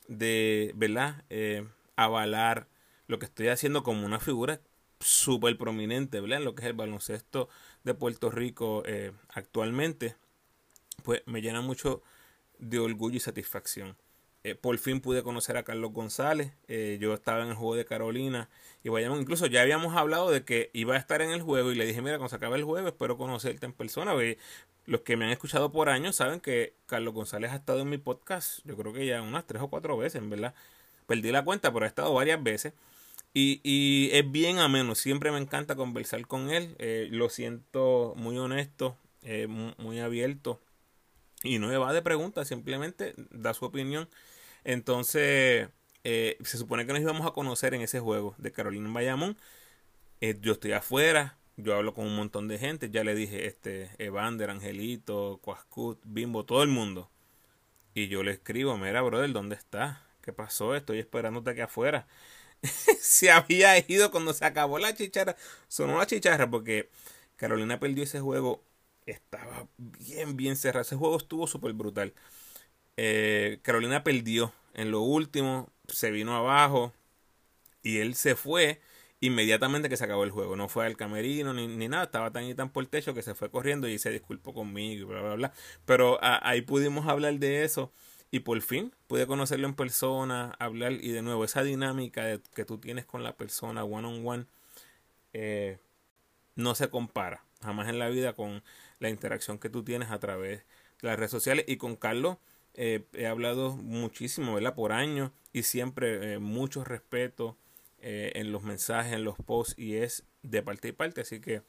de, 0.07 0.71
¿verdad? 0.75 1.23
Eh, 1.29 1.65
avalar 1.95 2.67
lo 3.07 3.19
que 3.19 3.25
estoy 3.25 3.47
haciendo 3.47 3.83
como 3.83 4.05
una 4.05 4.19
figura 4.19 4.59
súper 4.99 5.57
prominente. 5.57 6.17
En 6.17 6.43
lo 6.45 6.55
que 6.55 6.63
es 6.63 6.67
el 6.67 6.73
baloncesto 6.73 7.49
de 7.83 7.93
Puerto 7.93 8.29
Rico 8.29 8.83
eh, 8.85 9.11
actualmente, 9.29 10.15
pues 11.03 11.21
me 11.25 11.41
llena 11.41 11.61
mucho 11.61 12.01
de 12.59 12.79
orgullo 12.79 13.17
y 13.17 13.19
satisfacción. 13.19 13.95
Eh, 14.43 14.55
por 14.55 14.77
fin 14.77 15.01
pude 15.01 15.23
conocer 15.23 15.57
a 15.57 15.63
Carlos 15.63 15.91
González. 15.91 16.53
Eh, 16.67 16.97
yo 17.01 17.13
estaba 17.13 17.43
en 17.43 17.49
el 17.49 17.55
juego 17.55 17.75
de 17.75 17.85
Carolina 17.85 18.49
y 18.83 18.89
vayamos, 18.89 19.19
incluso 19.19 19.45
ya 19.47 19.61
habíamos 19.61 19.95
hablado 19.95 20.31
de 20.31 20.45
que 20.45 20.69
iba 20.73 20.95
a 20.95 20.97
estar 20.97 21.21
en 21.21 21.31
el 21.31 21.41
juego 21.41 21.71
y 21.71 21.75
le 21.75 21.85
dije, 21.85 22.01
mira, 22.01 22.17
cuando 22.17 22.29
se 22.29 22.37
acabe 22.37 22.57
el 22.57 22.63
juego 22.63 22.87
espero 22.87 23.17
conocerte 23.17 23.65
en 23.65 23.73
persona. 23.73 24.13
los 24.85 25.01
que 25.01 25.17
me 25.17 25.25
han 25.25 25.31
escuchado 25.31 25.71
por 25.71 25.89
años 25.89 26.15
saben 26.15 26.39
que 26.39 26.73
Carlos 26.85 27.13
González 27.13 27.51
ha 27.51 27.55
estado 27.55 27.81
en 27.81 27.89
mi 27.89 27.97
podcast, 27.97 28.59
yo 28.63 28.77
creo 28.77 28.93
que 28.93 29.05
ya 29.05 29.21
unas 29.21 29.45
tres 29.45 29.61
o 29.61 29.69
cuatro 29.69 29.97
veces, 29.97 30.27
¿verdad? 30.29 30.53
Perdí 31.07 31.31
la 31.31 31.43
cuenta, 31.43 31.73
pero 31.73 31.85
ha 31.85 31.87
estado 31.87 32.13
varias 32.13 32.41
veces. 32.41 32.73
Y, 33.33 33.61
y, 33.63 34.09
es 34.13 34.29
bien 34.31 34.59
ameno, 34.59 34.95
siempre 34.95 35.31
me 35.31 35.37
encanta 35.37 35.75
conversar 35.75 36.25
con 36.25 36.49
él, 36.49 36.75
eh, 36.79 37.07
lo 37.11 37.29
siento 37.29 38.13
muy 38.17 38.37
honesto, 38.37 38.97
eh, 39.21 39.47
muy, 39.47 39.99
abierto 39.99 40.59
y 41.43 41.59
no 41.59 41.67
va 41.79 41.93
de 41.93 42.01
preguntas, 42.01 42.47
simplemente 42.47 43.13
da 43.29 43.53
su 43.53 43.65
opinión. 43.65 44.09
Entonces, 44.63 45.69
eh, 46.03 46.37
se 46.43 46.57
supone 46.57 46.85
que 46.87 46.93
nos 46.93 47.01
íbamos 47.01 47.27
a 47.27 47.31
conocer 47.31 47.73
en 47.75 47.81
ese 47.81 47.99
juego 47.99 48.35
de 48.39 48.51
Carolina 48.51 48.89
Bayamón. 48.91 49.37
yo 50.41 50.53
estoy 50.53 50.71
afuera, 50.71 51.37
yo 51.57 51.75
hablo 51.75 51.93
con 51.93 52.05
un 52.05 52.15
montón 52.15 52.47
de 52.47 52.57
gente, 52.59 52.89
ya 52.89 53.03
le 53.03 53.15
dije, 53.15 53.47
este, 53.47 53.91
Evander, 53.97 54.49
Angelito, 54.49 55.39
Quascut, 55.43 55.99
Bimbo, 56.05 56.45
todo 56.45 56.63
el 56.63 56.69
mundo. 56.69 57.11
Y 57.95 58.09
yo 58.09 58.23
le 58.23 58.31
escribo, 58.31 58.77
mira, 58.77 59.01
brother, 59.01 59.31
¿dónde 59.33 59.55
está? 59.55 60.03
¿Qué 60.21 60.31
pasó? 60.33 60.75
Estoy 60.75 60.99
esperándote 60.99 61.49
aquí 61.51 61.61
afuera. 61.61 62.07
se 62.99 63.31
había 63.31 63.77
ido 63.87 64.11
cuando 64.11 64.33
se 64.33 64.45
acabó 64.45 64.79
la 64.79 64.93
chicharra. 64.93 65.35
Sonó 65.67 65.97
la 65.97 66.07
chicharra 66.07 66.49
porque 66.49 66.89
Carolina 67.35 67.79
perdió 67.79 68.03
ese 68.03 68.19
juego. 68.19 68.63
Estaba 69.05 69.67
bien, 69.77 70.35
bien 70.37 70.55
cerrado. 70.55 70.81
Ese 70.81 70.95
juego 70.95 71.17
estuvo 71.17 71.47
súper 71.47 71.73
brutal. 71.73 72.13
Eh, 72.97 73.59
Carolina 73.61 74.03
perdió 74.03 74.53
en 74.73 74.91
lo 74.91 75.01
último. 75.01 75.69
Se 75.87 76.11
vino 76.11 76.35
abajo. 76.35 76.93
Y 77.83 77.99
él 77.99 78.15
se 78.15 78.35
fue 78.35 78.81
inmediatamente 79.19 79.89
que 79.89 79.97
se 79.97 80.03
acabó 80.03 80.23
el 80.23 80.31
juego. 80.31 80.55
No 80.55 80.67
fue 80.69 80.85
al 80.85 80.97
camerino 80.97 81.53
ni, 81.53 81.67
ni, 81.67 81.87
nada. 81.87 82.05
Estaba 82.05 82.31
tan 82.31 82.45
y 82.45 82.55
tan 82.55 82.69
por 82.71 82.83
el 82.83 82.89
techo 82.89 83.13
que 83.13 83.23
se 83.23 83.35
fue 83.35 83.49
corriendo 83.51 83.87
y 83.87 83.99
se 83.99 84.11
disculpó 84.11 84.53
conmigo 84.53 85.03
y 85.03 85.05
bla, 85.05 85.21
bla, 85.21 85.35
bla. 85.35 85.53
Pero 85.85 86.19
ahí 86.21 86.61
pudimos 86.61 87.07
hablar 87.07 87.35
de 87.39 87.63
eso. 87.63 87.93
Y 88.31 88.41
por 88.41 88.61
fin 88.61 88.93
pude 89.07 89.25
conocerlo 89.25 89.67
en 89.67 89.75
persona, 89.75 90.55
hablar 90.59 90.93
y 90.93 91.11
de 91.11 91.21
nuevo 91.21 91.45
esa 91.45 91.63
dinámica 91.63 92.39
que 92.53 92.65
tú 92.65 92.77
tienes 92.77 93.05
con 93.05 93.23
la 93.23 93.37
persona 93.37 93.83
one 93.83 94.07
on 94.07 94.27
one 94.27 94.45
eh, 95.33 95.77
no 96.55 96.75
se 96.75 96.89
compara 96.89 97.43
jamás 97.61 97.89
en 97.89 97.99
la 97.99 98.09
vida 98.09 98.33
con 98.33 98.63
la 98.99 99.09
interacción 99.09 99.59
que 99.59 99.69
tú 99.69 99.83
tienes 99.83 100.09
a 100.11 100.19
través 100.19 100.63
de 101.01 101.07
las 101.07 101.17
redes 101.17 101.31
sociales 101.31 101.65
y 101.67 101.77
con 101.77 101.95
Carlos 101.95 102.37
eh, 102.73 103.05
he 103.13 103.27
hablado 103.27 103.75
muchísimo, 103.75 104.53
¿verdad? 104.55 104.75
Por 104.75 104.91
años 104.91 105.31
y 105.53 105.63
siempre 105.63 106.33
eh, 106.33 106.39
mucho 106.39 106.83
respeto 106.83 107.57
en 107.99 108.51
los 108.51 108.63
mensajes, 108.63 109.13
en 109.13 109.23
los 109.23 109.37
posts 109.37 109.73
y 109.77 109.95
es 109.95 110.23
de 110.43 110.61
parte 110.61 110.89
y 110.89 110.91
parte, 110.91 111.21
así 111.21 111.41
que 111.41 111.63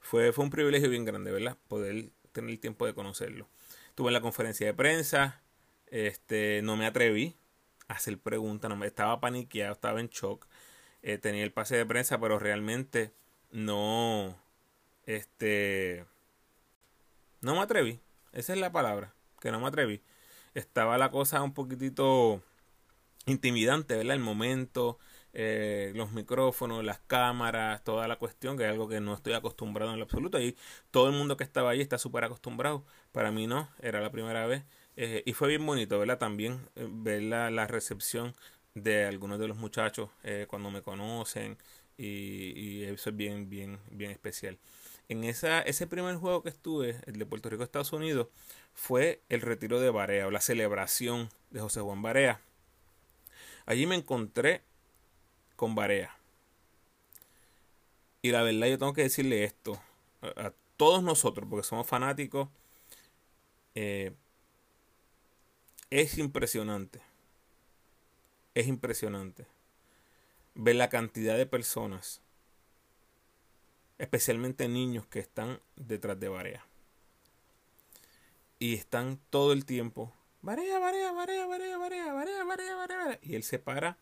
fue, 0.00 0.32
fue 0.32 0.44
un 0.44 0.50
privilegio 0.50 0.90
bien 0.90 1.04
grande, 1.04 1.30
¿verdad? 1.30 1.56
Poder 1.68 2.10
tener 2.32 2.50
el 2.50 2.58
tiempo 2.58 2.84
de 2.84 2.92
conocerlo. 2.92 3.48
Estuve 3.98 4.10
en 4.10 4.14
la 4.14 4.20
conferencia 4.20 4.64
de 4.64 4.74
prensa, 4.74 5.42
este, 5.88 6.62
no 6.62 6.76
me 6.76 6.86
atreví 6.86 7.34
a 7.88 7.94
hacer 7.94 8.16
preguntas, 8.16 8.68
no 8.68 8.76
me 8.76 8.86
estaba 8.86 9.18
paniqueado, 9.18 9.72
estaba 9.72 9.98
en 9.98 10.06
shock. 10.06 10.46
Eh, 11.02 11.18
tenía 11.18 11.42
el 11.42 11.50
pase 11.50 11.76
de 11.76 11.84
prensa, 11.84 12.20
pero 12.20 12.38
realmente 12.38 13.12
no, 13.50 14.36
este, 15.04 16.04
no 17.40 17.56
me 17.56 17.62
atreví. 17.62 17.98
Esa 18.30 18.52
es 18.52 18.60
la 18.60 18.70
palabra, 18.70 19.14
que 19.40 19.50
no 19.50 19.58
me 19.58 19.66
atreví. 19.66 20.00
Estaba 20.54 20.96
la 20.96 21.10
cosa 21.10 21.42
un 21.42 21.52
poquitito 21.52 22.40
intimidante, 23.26 23.96
¿verdad? 23.96 24.14
El 24.14 24.22
momento, 24.22 25.00
eh, 25.32 25.92
los 25.94 26.12
micrófonos, 26.12 26.84
las 26.84 26.98
cámaras, 27.00 27.84
toda 27.84 28.08
la 28.08 28.16
cuestión, 28.16 28.56
que 28.56 28.64
es 28.64 28.70
algo 28.70 28.88
que 28.88 29.00
no 29.00 29.14
estoy 29.14 29.34
acostumbrado 29.34 29.92
en 29.92 29.98
lo 29.98 30.04
absoluto. 30.04 30.40
Y 30.40 30.56
todo 30.90 31.08
el 31.08 31.14
mundo 31.14 31.36
que 31.36 31.44
estaba 31.44 31.70
ahí 31.70 31.80
está 31.80 31.98
súper 31.98 32.24
acostumbrado. 32.24 32.84
Para 33.12 33.30
mí 33.30 33.46
no, 33.46 33.68
era 33.80 34.00
la 34.00 34.10
primera 34.10 34.46
vez. 34.46 34.64
Eh, 34.96 35.22
y 35.26 35.32
fue 35.32 35.48
bien 35.48 35.64
bonito, 35.64 35.98
¿verdad? 35.98 36.18
También 36.18 36.60
eh, 36.76 36.88
ver 36.90 37.22
la, 37.22 37.66
recepción 37.66 38.34
de 38.74 39.04
algunos 39.04 39.38
de 39.38 39.48
los 39.48 39.56
muchachos 39.56 40.10
cuando 40.48 40.70
me 40.70 40.82
conocen. 40.82 41.58
Y, 41.96 42.84
eso 42.84 43.10
es 43.10 43.16
bien, 43.16 43.50
bien, 43.50 43.78
bien 43.90 44.10
especial. 44.10 44.58
En 45.08 45.24
esa, 45.24 45.62
ese 45.62 45.86
primer 45.86 46.16
juego 46.16 46.42
que 46.42 46.50
estuve, 46.50 46.96
el 47.06 47.18
de 47.18 47.26
Puerto 47.26 47.48
Rico, 47.48 47.64
Estados 47.64 47.92
Unidos, 47.92 48.28
fue 48.74 49.22
el 49.28 49.40
retiro 49.40 49.80
de 49.80 49.90
Barea 49.90 50.26
o 50.26 50.30
la 50.30 50.40
celebración 50.40 51.30
de 51.50 51.60
José 51.60 51.80
Juan 51.80 52.02
Barea. 52.02 52.40
Allí 53.66 53.86
me 53.86 53.96
encontré 53.96 54.62
con 55.58 55.74
Barea. 55.74 56.16
Y 58.22 58.30
la 58.30 58.42
verdad 58.42 58.68
yo 58.68 58.78
tengo 58.78 58.92
que 58.92 59.02
decirle 59.02 59.42
esto 59.42 59.80
a, 60.22 60.52
todos 60.76 61.02
nosotros, 61.02 61.48
porque 61.50 61.66
somos 61.66 61.84
fanáticos. 61.84 62.48
Eh, 63.74 64.12
es 65.90 66.16
impresionante. 66.16 67.00
Es 68.54 68.68
impresionante 68.68 69.46
ver 70.54 70.76
la 70.76 70.88
cantidad 70.88 71.36
de 71.36 71.46
personas, 71.46 72.20
especialmente 73.98 74.68
niños, 74.68 75.06
que 75.06 75.18
están 75.18 75.60
detrás 75.74 76.20
de 76.20 76.28
Barea. 76.28 76.64
Y 78.60 78.74
están 78.74 79.18
todo 79.30 79.52
el 79.52 79.64
tiempo. 79.64 80.12
Barea, 80.40 80.78
barea, 80.78 81.10
barea, 81.10 81.46
barea, 81.46 81.78
barea, 81.78 82.12
barea, 82.12 82.44
barea, 82.44 82.74
barea. 82.76 83.18
Y 83.22 83.34
él 83.34 83.42
se 83.42 83.58
para 83.58 83.98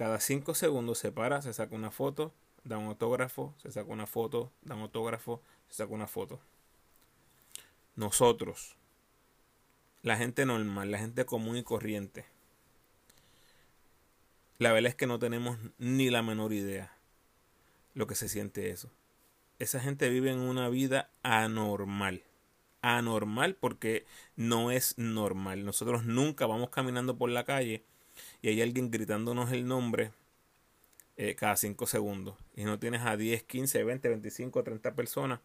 cada 0.00 0.18
cinco 0.18 0.54
segundos 0.54 0.96
se 0.96 1.12
para, 1.12 1.42
se 1.42 1.52
saca 1.52 1.74
una 1.74 1.90
foto, 1.90 2.32
da 2.64 2.78
un 2.78 2.86
autógrafo, 2.86 3.54
se 3.58 3.70
saca 3.70 3.92
una 3.92 4.06
foto, 4.06 4.50
da 4.62 4.74
un 4.74 4.80
autógrafo, 4.80 5.42
se 5.68 5.76
saca 5.76 5.92
una 5.92 6.06
foto. 6.06 6.40
Nosotros, 7.96 8.78
la 10.00 10.16
gente 10.16 10.46
normal, 10.46 10.90
la 10.90 10.98
gente 10.98 11.26
común 11.26 11.58
y 11.58 11.64
corriente, 11.64 12.24
la 14.56 14.72
verdad 14.72 14.88
es 14.88 14.94
que 14.94 15.06
no 15.06 15.18
tenemos 15.18 15.58
ni 15.76 16.08
la 16.08 16.22
menor 16.22 16.54
idea 16.54 16.96
lo 17.92 18.06
que 18.06 18.14
se 18.14 18.30
siente 18.30 18.70
eso. 18.70 18.90
Esa 19.58 19.80
gente 19.80 20.08
vive 20.08 20.30
en 20.30 20.38
una 20.38 20.70
vida 20.70 21.10
anormal. 21.22 22.24
Anormal 22.80 23.54
porque 23.54 24.06
no 24.34 24.70
es 24.70 24.96
normal. 24.96 25.66
Nosotros 25.66 26.06
nunca 26.06 26.46
vamos 26.46 26.70
caminando 26.70 27.18
por 27.18 27.28
la 27.28 27.44
calle 27.44 27.84
y 28.42 28.48
hay 28.48 28.62
alguien 28.62 28.90
gritándonos 28.90 29.52
el 29.52 29.66
nombre 29.66 30.12
eh, 31.16 31.34
cada 31.34 31.56
5 31.56 31.86
segundos. 31.86 32.36
Y 32.56 32.64
no 32.64 32.78
tienes 32.78 33.02
a 33.02 33.16
10, 33.16 33.42
15, 33.44 33.84
20, 33.84 34.08
25, 34.08 34.62
30 34.62 34.94
personas 34.94 35.40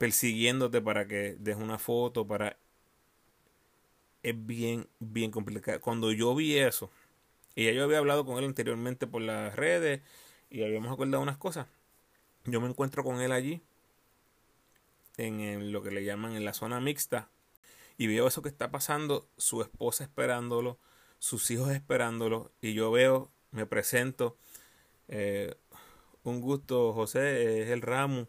persiguiéndote 0.00 0.80
para 0.80 1.06
que 1.06 1.36
des 1.38 1.56
una 1.56 1.78
foto, 1.78 2.26
para... 2.26 2.56
Es 4.22 4.34
bien, 4.46 4.88
bien 4.98 5.30
complicado. 5.30 5.78
Cuando 5.82 6.10
yo 6.10 6.34
vi 6.34 6.56
eso, 6.56 6.90
y 7.54 7.66
ya 7.66 7.72
yo 7.72 7.84
había 7.84 7.98
hablado 7.98 8.24
con 8.24 8.38
él 8.38 8.46
anteriormente 8.46 9.06
por 9.06 9.20
las 9.20 9.54
redes 9.54 10.00
y 10.48 10.62
habíamos 10.62 10.90
acordado 10.90 11.22
unas 11.22 11.36
cosas, 11.36 11.66
yo 12.46 12.62
me 12.62 12.68
encuentro 12.68 13.04
con 13.04 13.20
él 13.20 13.30
allí, 13.30 13.60
en, 15.18 15.70
lo 15.70 15.82
que 15.82 15.90
le 15.90 16.02
llaman 16.02 16.34
en 16.34 16.46
la 16.46 16.54
zona 16.54 16.80
mixta, 16.80 17.28
y 17.98 18.06
veo 18.06 18.26
eso 18.26 18.40
que 18.40 18.48
está 18.48 18.70
pasando, 18.70 19.28
su 19.36 19.60
esposa 19.60 20.04
esperándolo, 20.04 20.78
sus 21.20 21.50
hijos 21.52 21.70
esperándolo, 21.70 22.50
y 22.60 22.72
yo 22.74 22.90
veo, 22.90 23.30
me 23.52 23.66
presento, 23.66 24.36
eh, 25.08 25.54
un 26.24 26.40
gusto, 26.40 26.92
José, 26.92 27.62
es 27.62 27.70
el 27.70 27.82
ramo, 27.82 28.28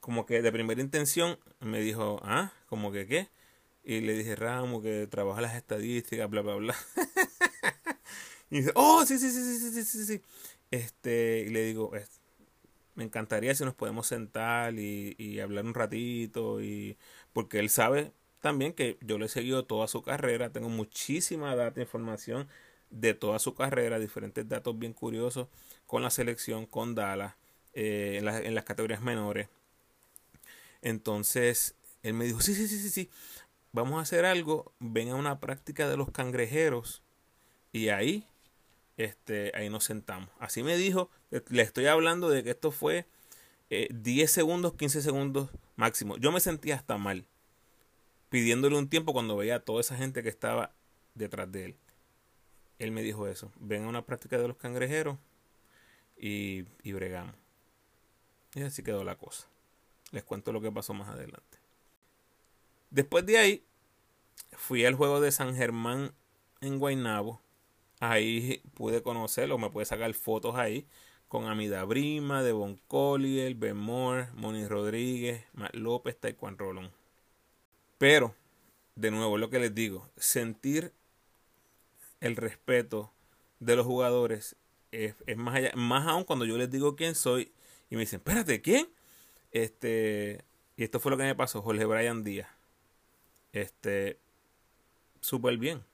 como 0.00 0.26
que 0.26 0.42
de 0.42 0.50
primera 0.50 0.80
intención 0.80 1.38
me 1.60 1.80
dijo, 1.80 2.18
ah, 2.24 2.52
como 2.68 2.92
que 2.92 3.06
qué, 3.06 3.28
y 3.84 4.00
le 4.00 4.14
dije, 4.14 4.36
ramo, 4.36 4.82
que 4.82 5.06
trabaja 5.06 5.42
las 5.42 5.54
estadísticas, 5.54 6.28
bla, 6.30 6.40
bla, 6.42 6.54
bla. 6.56 6.76
y 8.50 8.58
dice, 8.60 8.72
oh, 8.74 9.04
sí, 9.06 9.18
sí, 9.18 9.30
sí, 9.30 9.42
sí, 9.42 9.70
sí, 9.70 9.84
sí, 9.84 10.04
sí. 10.06 10.22
Este, 10.70 11.44
y 11.46 11.50
le 11.50 11.64
digo, 11.64 11.92
me 12.94 13.04
encantaría 13.04 13.54
si 13.54 13.64
nos 13.64 13.74
podemos 13.74 14.06
sentar 14.06 14.74
y, 14.78 15.14
y 15.18 15.40
hablar 15.40 15.66
un 15.66 15.74
ratito, 15.74 16.62
y 16.62 16.96
porque 17.34 17.58
él 17.58 17.68
sabe 17.68 18.12
también 18.40 18.72
que 18.72 18.98
yo 19.00 19.18
le 19.18 19.26
he 19.26 19.28
seguido 19.28 19.64
toda 19.64 19.88
su 19.88 20.02
carrera, 20.02 20.50
tengo 20.50 20.68
muchísima 20.68 21.54
data, 21.54 21.80
información 21.80 22.48
de 22.90 23.14
toda 23.14 23.38
su 23.38 23.54
carrera, 23.54 23.98
diferentes 23.98 24.48
datos 24.48 24.78
bien 24.78 24.92
curiosos 24.92 25.48
con 25.86 26.02
la 26.02 26.10
selección, 26.10 26.66
con 26.66 26.94
Dallas, 26.94 27.34
eh, 27.74 28.18
en, 28.20 28.28
en, 28.28 28.54
las 28.54 28.64
categorías 28.64 29.00
menores. 29.00 29.48
Entonces, 30.82 31.74
él 32.02 32.14
me 32.14 32.24
dijo, 32.24 32.40
sí, 32.40 32.54
sí, 32.54 32.66
sí, 32.66 32.78
sí, 32.78 32.90
sí, 32.90 33.10
vamos 33.72 33.98
a 33.98 34.02
hacer 34.02 34.24
algo, 34.24 34.72
ven 34.80 35.10
a 35.10 35.14
una 35.14 35.40
práctica 35.40 35.88
de 35.88 35.96
los 35.96 36.10
cangrejeros 36.10 37.02
y 37.72 37.90
ahí 37.90 38.26
este, 38.96 39.52
ahí 39.54 39.70
nos 39.70 39.84
sentamos. 39.84 40.28
Así 40.38 40.62
me 40.62 40.76
dijo, 40.76 41.10
le 41.48 41.62
estoy 41.62 41.86
hablando 41.86 42.28
de 42.28 42.42
que 42.44 42.50
esto 42.50 42.70
fue 42.70 43.06
10 43.70 43.90
eh, 44.30 44.32
segundos, 44.32 44.74
15 44.74 45.00
segundos 45.02 45.50
máximo. 45.76 46.16
Yo 46.18 46.32
me 46.32 46.40
sentía 46.40 46.74
hasta 46.74 46.98
mal, 46.98 47.26
pidiéndole 48.30 48.78
un 48.78 48.88
tiempo 48.88 49.12
cuando 49.12 49.36
veía 49.36 49.56
a 49.56 49.60
toda 49.60 49.80
esa 49.80 49.96
gente 49.96 50.22
que 50.22 50.30
estaba 50.30 50.72
detrás 51.14 51.52
de 51.52 51.66
él. 51.66 51.76
Él 52.78 52.92
me 52.92 53.02
dijo 53.02 53.26
eso, 53.26 53.52
ven 53.60 53.84
a 53.84 53.88
una 53.88 54.06
práctica 54.06 54.38
de 54.38 54.48
los 54.48 54.56
cangrejeros 54.56 55.18
y, 56.16 56.64
y 56.82 56.92
bregamos. 56.92 57.34
Y 58.54 58.62
así 58.62 58.82
quedó 58.82 59.04
la 59.04 59.16
cosa. 59.16 59.46
Les 60.12 60.24
cuento 60.24 60.52
lo 60.52 60.62
que 60.62 60.72
pasó 60.72 60.94
más 60.94 61.08
adelante. 61.08 61.58
Después 62.88 63.26
de 63.26 63.38
ahí, 63.38 63.64
fui 64.52 64.86
al 64.86 64.94
juego 64.94 65.20
de 65.20 65.30
San 65.30 65.54
Germán 65.54 66.12
en 66.62 66.78
Guaynabo 66.78 67.42
Ahí 68.00 68.62
pude 68.72 69.02
conocerlo, 69.02 69.58
me 69.58 69.68
pude 69.68 69.84
sacar 69.84 70.12
fotos 70.14 70.56
ahí 70.56 70.86
con 71.28 71.46
Amida 71.46 71.84
Brima, 71.84 72.42
Devon 72.42 72.80
Collier, 72.88 73.54
Ben 73.54 73.76
Moore, 73.76 74.28
Moni 74.32 74.66
Rodríguez, 74.66 75.44
Matt 75.52 75.74
López, 75.74 76.18
Taekwondo 76.18 76.64
Rolón. 76.64 76.99
Pero, 78.00 78.34
de 78.94 79.10
nuevo, 79.10 79.36
lo 79.36 79.50
que 79.50 79.58
les 79.58 79.74
digo, 79.74 80.08
sentir 80.16 80.94
el 82.22 82.34
respeto 82.34 83.12
de 83.58 83.76
los 83.76 83.84
jugadores 83.84 84.56
es, 84.90 85.14
más 85.36 85.56
allá, 85.56 85.72
más 85.76 86.08
aún 86.08 86.24
cuando 86.24 86.46
yo 86.46 86.56
les 86.56 86.70
digo 86.70 86.96
quién 86.96 87.14
soy 87.14 87.52
y 87.90 87.96
me 87.96 88.00
dicen, 88.00 88.20
espérate, 88.20 88.62
¿quién? 88.62 88.88
Este, 89.50 90.42
y 90.78 90.84
esto 90.84 90.98
fue 90.98 91.10
lo 91.10 91.18
que 91.18 91.24
me 91.24 91.34
pasó, 91.34 91.60
Jorge 91.60 91.84
Brian 91.84 92.24
Díaz. 92.24 92.48
Este, 93.52 94.18
súper 95.20 95.58
bien. 95.58 95.84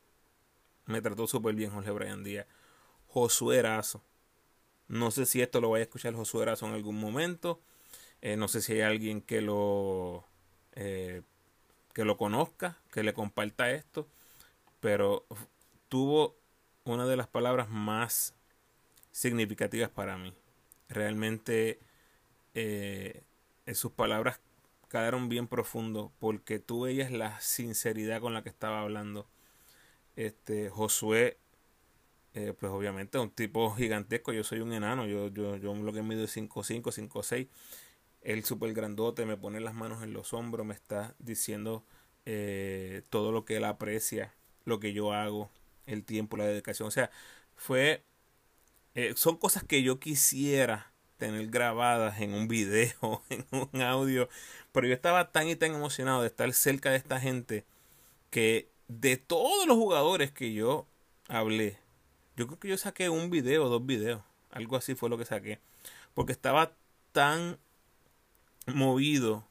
Me 0.85 1.03
trató 1.03 1.27
súper 1.27 1.57
bien 1.57 1.73
Jorge 1.73 1.91
Brian 1.91 2.23
Díaz. 2.23 2.47
Josué 3.09 3.57
Erazo. 3.57 4.01
No 4.87 5.11
sé 5.11 5.27
si 5.27 5.43
esto 5.43 5.61
lo 5.61 5.71
vaya 5.71 5.83
a 5.83 5.87
escuchar 5.87 6.15
Josué 6.15 6.43
Erazo 6.43 6.69
en 6.69 6.75
algún 6.75 7.01
momento. 7.01 7.61
Eh, 8.23 8.37
no 8.37 8.47
sé 8.47 8.63
si 8.63 8.75
hay 8.75 8.83
alguien 8.83 9.23
que 9.23 9.41
lo, 9.41 10.25
eh, 10.77 11.23
que 11.97 12.05
lo 12.05 12.19
conozca, 12.19 12.77
que 12.93 13.03
le 13.03 13.15
comparta 13.15 13.71
esto. 13.71 14.07
Pero 14.81 15.25
tuvo 15.89 16.37
una 16.85 17.07
de 17.07 17.17
las 17.17 17.27
palabras 17.27 17.71
más 17.71 18.35
significativas 19.13 19.89
para 19.89 20.19
mí. 20.19 20.35
Realmente 20.91 21.81
eh, 22.53 23.23
sus 23.73 23.93
palabras 23.93 24.41
quedaron 24.91 25.31
bien 25.31 25.49
profundo 25.49 26.13
porque 26.19 26.59
tú 26.59 26.83
veías 26.83 27.11
la 27.11 27.41
sinceridad 27.41 28.21
con 28.21 28.35
la 28.35 28.43
que 28.43 28.51
estaba 28.51 28.83
hablando 28.83 29.27
este, 30.17 30.69
Josué, 30.69 31.39
eh, 32.35 32.53
pues 32.61 32.71
obviamente 32.73 33.19
un 33.19 33.31
tipo 33.31 33.75
gigantesco. 33.75 34.35
Yo 34.35 34.45
soy 34.45 34.61
un 34.61 34.75
enano. 34.75 35.07
Yo, 35.07 35.29
yo, 35.29 35.57
yo 35.57 35.75
lo 35.75 35.95
que 35.95 36.03
mido 36.03 36.25
es 36.25 36.37
5'5, 36.37 36.93
5'6. 36.93 37.49
Él 38.27 38.45
súper 38.45 38.75
grandote, 38.75 39.25
me 39.25 39.37
pone 39.37 39.61
las 39.61 39.75
manos 39.75 40.03
en 40.03 40.13
los 40.13 40.35
hombros, 40.35 40.67
me 40.67 40.75
está 40.75 41.15
diciendo 41.21 41.85
eh, 42.25 43.03
todo 43.09 43.31
lo 43.31 43.45
que 43.45 43.57
él 43.59 43.65
aprecia, 43.65 44.35
lo 44.65 44.81
que 44.81 44.93
yo 44.93 45.13
hago, 45.13 45.49
el 45.87 46.05
tiempo, 46.05 46.37
la 46.37 46.45
dedicación. 46.45 46.89
O 46.89 46.91
sea, 46.91 47.11
fue. 47.55 48.03
Eh, 48.97 49.13
son 49.17 49.37
cosas 49.37 49.63
que 49.63 49.85
yo 49.85 50.01
quisiera 50.01 50.93
tener 51.19 51.47
grabadas 51.49 52.21
en 52.21 52.35
un 52.35 52.49
video, 52.49 53.23
en 53.31 53.47
un 53.53 53.81
audio. 53.81 54.29
Pero 54.73 54.89
yo 54.89 54.95
estaba 54.95 55.31
tan 55.31 55.49
y 55.49 55.55
tan 55.55 55.73
emocionado 55.75 56.23
de 56.23 56.27
estar 56.27 56.53
cerca 56.53 56.91
de 56.91 56.97
esta 56.97 57.21
gente 57.21 57.65
que 58.31 58.69
de 58.89 59.19
todos 59.19 59.69
los 59.69 59.77
jugadores 59.77 60.33
que 60.33 60.53
yo 60.53 60.89
hablé, 61.29 61.79
yo 62.37 62.49
creo 62.49 62.59
que 62.59 62.69
yo 62.69 62.79
saqué 62.79 63.09
un 63.09 63.31
video, 63.31 63.69
dos 63.69 63.87
videos, 63.87 64.23
algo 64.51 64.77
así 64.77 64.97
fue 64.97 65.11
lo 65.11 65.19
que 65.19 65.25
saqué, 65.25 65.61
porque 66.15 66.33
estaba 66.33 66.73
tan 67.13 67.59
movido 68.67 69.47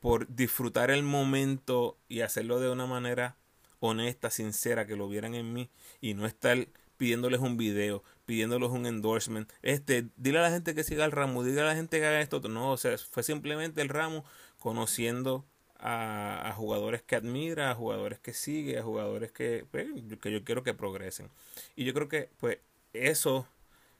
por 0.00 0.28
disfrutar 0.34 0.90
el 0.90 1.02
momento 1.02 1.96
y 2.08 2.20
hacerlo 2.20 2.60
de 2.60 2.70
una 2.70 2.86
manera 2.86 3.36
honesta, 3.80 4.30
sincera, 4.30 4.86
que 4.86 4.96
lo 4.96 5.08
vieran 5.08 5.34
en 5.34 5.52
mí 5.52 5.70
y 6.00 6.14
no 6.14 6.26
estar 6.26 6.68
pidiéndoles 6.96 7.40
un 7.40 7.56
video, 7.56 8.02
pidiéndoles 8.24 8.70
un 8.70 8.86
endorsement. 8.86 9.50
Este, 9.62 10.08
dile 10.16 10.38
a 10.38 10.42
la 10.42 10.50
gente 10.50 10.74
que 10.74 10.84
siga 10.84 11.04
el 11.04 11.12
ramo, 11.12 11.44
dile 11.44 11.60
a 11.60 11.64
la 11.64 11.74
gente 11.74 11.98
que 11.98 12.06
haga 12.06 12.20
esto. 12.20 12.40
No, 12.40 12.72
o 12.72 12.76
sea, 12.76 12.96
fue 12.98 13.22
simplemente 13.22 13.82
el 13.82 13.88
ramo 13.88 14.24
conociendo 14.58 15.44
a, 15.78 16.52
jugadores 16.56 17.02
que 17.02 17.16
admira, 17.16 17.70
a 17.70 17.74
jugadores 17.74 18.18
que 18.18 18.32
sigue, 18.32 18.78
a 18.78 18.82
jugadores 18.82 19.32
que, 19.32 19.66
pues, 19.70 19.86
que 20.20 20.32
yo 20.32 20.44
quiero 20.44 20.62
que 20.62 20.74
progresen. 20.74 21.30
Y 21.76 21.84
yo 21.84 21.94
creo 21.94 22.08
que 22.08 22.30
pues 22.38 22.58
eso 22.92 23.46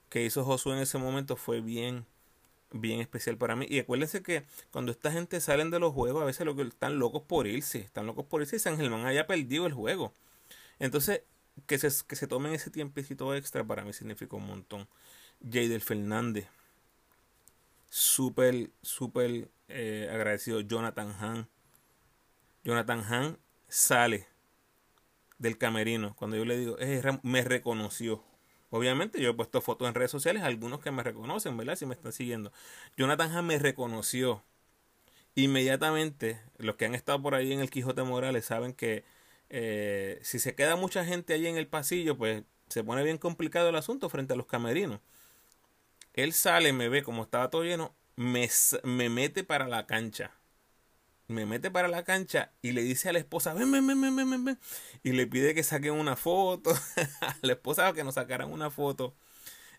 que 0.08 0.24
hizo 0.24 0.44
Josué 0.44 0.74
en 0.74 0.82
ese 0.82 0.98
momento 0.98 1.36
fue 1.36 1.60
bien, 1.60 2.06
bien 2.76 3.00
especial 3.00 3.36
para 3.36 3.56
mí. 3.56 3.66
Y 3.68 3.78
acuérdense 3.78 4.22
que 4.22 4.44
cuando 4.70 4.92
esta 4.92 5.12
gente 5.12 5.40
salen 5.40 5.70
de 5.70 5.78
los 5.78 5.92
juegos, 5.92 6.22
a 6.22 6.26
veces 6.26 6.46
lo 6.46 6.56
que 6.56 6.62
están 6.62 6.98
locos 6.98 7.22
por 7.22 7.46
irse, 7.46 7.78
están 7.78 8.06
locos 8.06 8.26
por 8.26 8.42
irse 8.42 8.56
y 8.56 8.58
San 8.58 8.76
Germán 8.76 9.06
haya 9.06 9.26
perdido 9.26 9.66
el 9.66 9.72
juego. 9.72 10.12
Entonces, 10.78 11.22
que 11.66 11.78
se, 11.78 11.88
que 12.06 12.16
se 12.16 12.26
tomen 12.26 12.52
ese 12.52 12.70
tiempecito 12.70 13.34
extra 13.34 13.64
para 13.64 13.84
mí 13.84 13.92
significa 13.92 14.36
un 14.36 14.46
montón. 14.46 14.88
Jadel 15.42 15.80
Fernández, 15.80 16.46
súper, 17.88 18.70
súper 18.82 19.48
eh, 19.68 20.08
agradecido. 20.12 20.60
Jonathan 20.60 21.12
Hahn, 21.18 21.48
Jonathan 22.64 23.00
Hahn 23.04 23.38
sale 23.68 24.26
del 25.38 25.58
camerino. 25.58 26.14
Cuando 26.16 26.36
yo 26.36 26.44
le 26.44 26.58
digo, 26.58 26.76
eh, 26.78 27.02
me 27.22 27.42
reconoció. 27.42 28.22
Obviamente 28.70 29.20
yo 29.20 29.30
he 29.30 29.34
puesto 29.34 29.60
fotos 29.60 29.88
en 29.88 29.94
redes 29.94 30.10
sociales, 30.10 30.42
algunos 30.42 30.80
que 30.80 30.90
me 30.90 31.02
reconocen, 31.02 31.56
¿verdad? 31.56 31.76
Si 31.76 31.86
me 31.86 31.94
están 31.94 32.12
siguiendo. 32.12 32.52
Jonathan 32.96 33.30
Hahn 33.32 33.46
me 33.46 33.58
reconoció. 33.58 34.42
Inmediatamente, 35.34 36.40
los 36.58 36.76
que 36.76 36.86
han 36.86 36.94
estado 36.94 37.22
por 37.22 37.34
ahí 37.34 37.52
en 37.52 37.60
el 37.60 37.70
Quijote 37.70 38.02
Morales 38.02 38.46
saben 38.46 38.72
que 38.72 39.04
eh, 39.50 40.18
si 40.22 40.38
se 40.38 40.54
queda 40.54 40.76
mucha 40.76 41.04
gente 41.04 41.34
allí 41.34 41.46
en 41.46 41.56
el 41.56 41.68
pasillo, 41.68 42.16
pues 42.16 42.42
se 42.68 42.82
pone 42.84 43.02
bien 43.04 43.18
complicado 43.18 43.68
el 43.68 43.76
asunto 43.76 44.08
frente 44.08 44.32
a 44.34 44.36
los 44.36 44.46
camerinos. 44.46 45.00
Él 46.14 46.32
sale, 46.32 46.72
me 46.72 46.88
ve 46.88 47.02
como 47.02 47.22
estaba 47.22 47.50
todo 47.50 47.62
lleno, 47.64 47.94
me, 48.16 48.48
me 48.84 49.08
mete 49.10 49.44
para 49.44 49.68
la 49.68 49.86
cancha. 49.86 50.32
Me 51.28 51.44
mete 51.46 51.70
para 51.70 51.88
la 51.88 52.04
cancha 52.04 52.52
y 52.62 52.72
le 52.72 52.82
dice 52.82 53.08
a 53.08 53.12
la 53.12 53.18
esposa, 53.18 53.52
ven, 53.54 53.70
ven, 53.72 53.86
ven, 53.86 54.00
ven, 54.00 54.16
ven, 54.16 54.44
ven. 54.44 54.58
Y 55.02 55.12
le 55.12 55.26
pide 55.26 55.54
que 55.54 55.62
saquen 55.64 55.92
una 55.94 56.16
foto. 56.16 56.72
a 57.20 57.36
la 57.42 57.52
esposa 57.52 57.92
que 57.92 58.04
nos 58.04 58.14
sacaran 58.14 58.52
una 58.52 58.70
foto. 58.70 59.14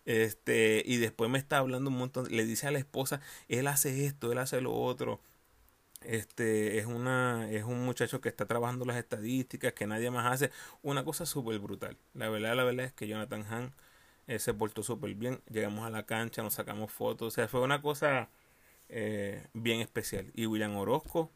Este, 0.04 0.82
y 0.86 0.96
después 0.98 1.30
me 1.30 1.38
está 1.38 1.58
hablando 1.58 1.90
un 1.90 1.98
montón. 1.98 2.26
Le 2.30 2.44
dice 2.46 2.66
a 2.66 2.70
la 2.70 2.78
esposa, 2.78 3.20
él 3.48 3.66
hace 3.68 4.06
esto, 4.06 4.32
él 4.32 4.38
hace 4.38 4.60
lo 4.60 4.74
otro. 4.74 5.20
Este 6.02 6.78
es 6.78 6.86
una 6.86 7.50
es 7.50 7.64
un 7.64 7.84
muchacho 7.84 8.20
que 8.20 8.28
está 8.28 8.46
trabajando 8.46 8.84
las 8.84 8.96
estadísticas 8.96 9.72
que 9.72 9.86
nadie 9.86 10.10
más 10.10 10.32
hace. 10.32 10.50
Una 10.82 11.04
cosa 11.04 11.26
súper 11.26 11.58
brutal. 11.58 11.98
La 12.14 12.28
verdad, 12.28 12.56
la 12.56 12.64
verdad 12.64 12.86
es 12.86 12.92
que 12.92 13.08
Jonathan 13.08 13.44
Hahn 13.50 13.74
eh, 14.28 14.38
se 14.38 14.54
portó 14.54 14.82
súper 14.82 15.14
bien. 15.14 15.42
Llegamos 15.50 15.86
a 15.86 15.90
la 15.90 16.06
cancha, 16.06 16.42
nos 16.42 16.54
sacamos 16.54 16.92
fotos. 16.92 17.28
O 17.28 17.30
sea, 17.32 17.48
fue 17.48 17.60
una 17.62 17.82
cosa 17.82 18.30
eh, 18.88 19.46
bien 19.54 19.80
especial. 19.80 20.32
Y 20.34 20.46
William 20.46 20.76
Orozco, 20.76 21.32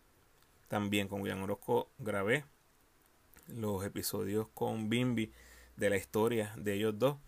también 0.72 1.06
con 1.06 1.20
William 1.20 1.42
Orozco 1.42 1.90
grabé 1.98 2.46
los 3.46 3.84
episodios 3.84 4.48
con 4.54 4.88
Bimbi 4.88 5.30
de 5.76 5.90
la 5.90 5.98
historia 5.98 6.54
de 6.56 6.72
ellos 6.72 6.98
dos. 6.98 7.18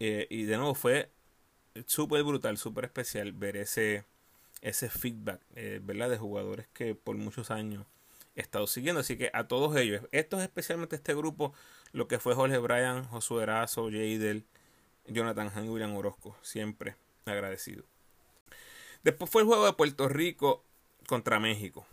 Eh, 0.00 0.26
y 0.28 0.42
de 0.42 0.56
nuevo 0.56 0.74
fue 0.74 1.08
súper 1.86 2.24
brutal, 2.24 2.58
súper 2.58 2.86
especial 2.86 3.30
ver 3.30 3.58
ese, 3.58 4.04
ese 4.60 4.90
feedback, 4.90 5.40
eh, 5.54 5.78
¿verdad? 5.84 6.10
De 6.10 6.18
jugadores 6.18 6.66
que 6.72 6.96
por 6.96 7.16
muchos 7.16 7.52
años 7.52 7.86
he 8.34 8.40
estado 8.40 8.66
siguiendo. 8.66 9.02
Así 9.02 9.16
que 9.16 9.30
a 9.32 9.46
todos 9.46 9.76
ellos, 9.76 10.02
esto 10.10 10.38
es 10.38 10.42
especialmente 10.42 10.96
este 10.96 11.14
grupo, 11.14 11.54
lo 11.92 12.08
que 12.08 12.18
fue 12.18 12.34
Jorge 12.34 12.58
Bryan, 12.58 13.04
Josué 13.04 13.44
Erazo, 13.44 13.84
Jadel, 13.84 14.46
Jonathan 15.06 15.48
Han 15.54 15.66
y 15.66 15.68
William 15.68 15.94
Orozco, 15.94 16.36
siempre 16.42 16.96
agradecido. 17.24 17.84
Después 19.04 19.30
fue 19.30 19.42
el 19.42 19.46
juego 19.46 19.64
de 19.64 19.74
Puerto 19.74 20.08
Rico 20.08 20.64
contra 21.06 21.38
México. 21.38 21.86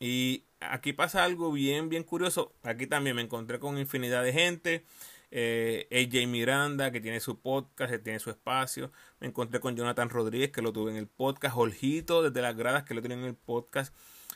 Y 0.00 0.44
aquí 0.60 0.92
pasa 0.92 1.24
algo 1.24 1.52
bien, 1.52 1.88
bien 1.88 2.04
curioso. 2.04 2.52
Aquí 2.62 2.86
también 2.86 3.16
me 3.16 3.22
encontré 3.22 3.58
con 3.58 3.78
infinidad 3.78 4.22
de 4.22 4.32
gente 4.32 4.84
eh, 5.30 5.88
AJ 5.90 6.28
Miranda, 6.28 6.90
que 6.90 7.00
tiene 7.00 7.20
su 7.20 7.40
podcast, 7.40 7.90
que 7.90 7.98
tiene 7.98 8.18
su 8.18 8.30
espacio. 8.30 8.92
Me 9.20 9.26
encontré 9.26 9.60
con 9.60 9.76
Jonathan 9.76 10.08
Rodríguez, 10.08 10.50
que 10.50 10.62
lo 10.62 10.72
tuve 10.72 10.90
en 10.90 10.96
el 10.96 11.08
podcast. 11.08 11.54
Jorgito, 11.54 12.22
desde 12.22 12.42
las 12.42 12.56
gradas, 12.56 12.84
que 12.84 12.94
lo 12.94 13.00
tiene 13.00 13.16
en 13.16 13.24
el 13.24 13.34
podcast. 13.34 13.94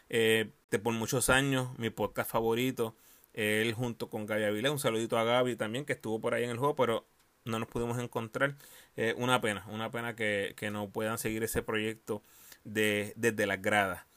Eh, 0.08 0.50
de 0.70 0.78
por 0.78 0.92
muchos 0.94 1.30
años, 1.30 1.70
mi 1.78 1.90
podcast 1.90 2.30
favorito. 2.30 2.96
Él 3.32 3.72
junto 3.74 4.10
con 4.10 4.26
Gaby 4.26 4.44
Avilés. 4.44 4.72
Un 4.72 4.78
saludito 4.78 5.18
a 5.18 5.24
Gaby 5.24 5.56
también, 5.56 5.84
que 5.84 5.92
estuvo 5.92 6.20
por 6.20 6.34
ahí 6.34 6.44
en 6.44 6.50
el 6.50 6.58
juego, 6.58 6.76
pero 6.76 7.06
no 7.44 7.58
nos 7.58 7.68
pudimos 7.68 7.98
encontrar. 7.98 8.56
Eh, 8.96 9.14
una 9.16 9.40
pena, 9.40 9.64
una 9.68 9.90
pena 9.90 10.14
que, 10.16 10.54
que, 10.56 10.70
no 10.70 10.90
puedan 10.90 11.18
seguir 11.18 11.42
ese 11.44 11.62
proyecto 11.62 12.22
de, 12.64 13.12
desde 13.16 13.46
las 13.46 13.62
gradas. 13.62 14.09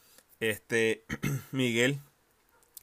Este, 0.49 1.06
Miguel, 1.53 2.01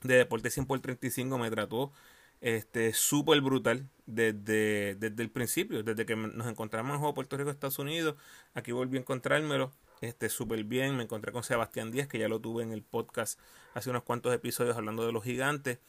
de 0.03 0.15
Deporte 0.15 0.49
100 0.49 0.65
por 0.65 0.81
35, 0.81 1.37
me 1.37 1.51
trató 1.51 1.93
este 2.41 2.95
súper 2.95 3.43
brutal 3.43 3.87
desde, 4.07 4.95
desde 4.95 5.23
el 5.23 5.31
principio, 5.31 5.83
desde 5.83 6.07
que 6.07 6.17
nos 6.17 6.47
encontramos 6.47 6.89
en 6.89 6.95
el 6.95 6.99
juego 7.01 7.15
Puerto 7.15 7.37
Rico 7.37 7.51
Estados 7.51 7.79
Unidos, 7.79 8.17
aquí 8.55 8.73
volví 8.73 8.97
a 8.97 9.01
encontrármelo, 9.01 9.73
este 10.01 10.31
súper 10.31 10.65
bien, 10.65 10.97
me 10.97 11.03
encontré 11.03 11.33
con 11.33 11.43
Sebastián 11.43 11.91
Díaz, 11.91 12.09
que 12.09 12.19
ya 12.19 12.29
lo 12.29 12.41
tuve 12.41 12.63
en 12.63 12.73
el 12.73 12.83
podcast 12.83 13.39
hace 13.75 13.91
unos 13.91 14.05
cuantos 14.05 14.35
episodios 14.35 14.79
hablando 14.79 15.05
de 15.05 15.13
los 15.13 15.23
gigantes, 15.23 15.81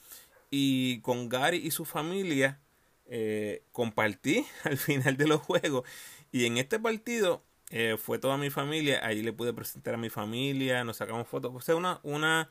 y 0.49 0.99
con 0.99 1.29
Gary 1.29 1.65
y 1.65 1.71
su 1.71 1.85
familia 1.85 2.59
eh, 3.05 3.63
compartí 3.71 4.45
al 4.65 4.77
final 4.77 5.15
de 5.15 5.27
los 5.27 5.39
juegos, 5.39 5.87
y 6.33 6.47
en 6.47 6.57
este 6.57 6.81
partido 6.81 7.45
eh, 7.71 7.95
fue 7.97 8.19
toda 8.19 8.37
mi 8.37 8.49
familia, 8.49 8.99
ahí 9.05 9.23
le 9.23 9.31
pude 9.31 9.53
presentar 9.53 9.93
a 9.93 9.97
mi 9.97 10.09
familia, 10.09 10.83
nos 10.83 10.97
sacamos 10.97 11.25
fotos, 11.25 11.53
o 11.55 11.61
sea, 11.61 11.77
una, 11.77 12.01
una, 12.03 12.49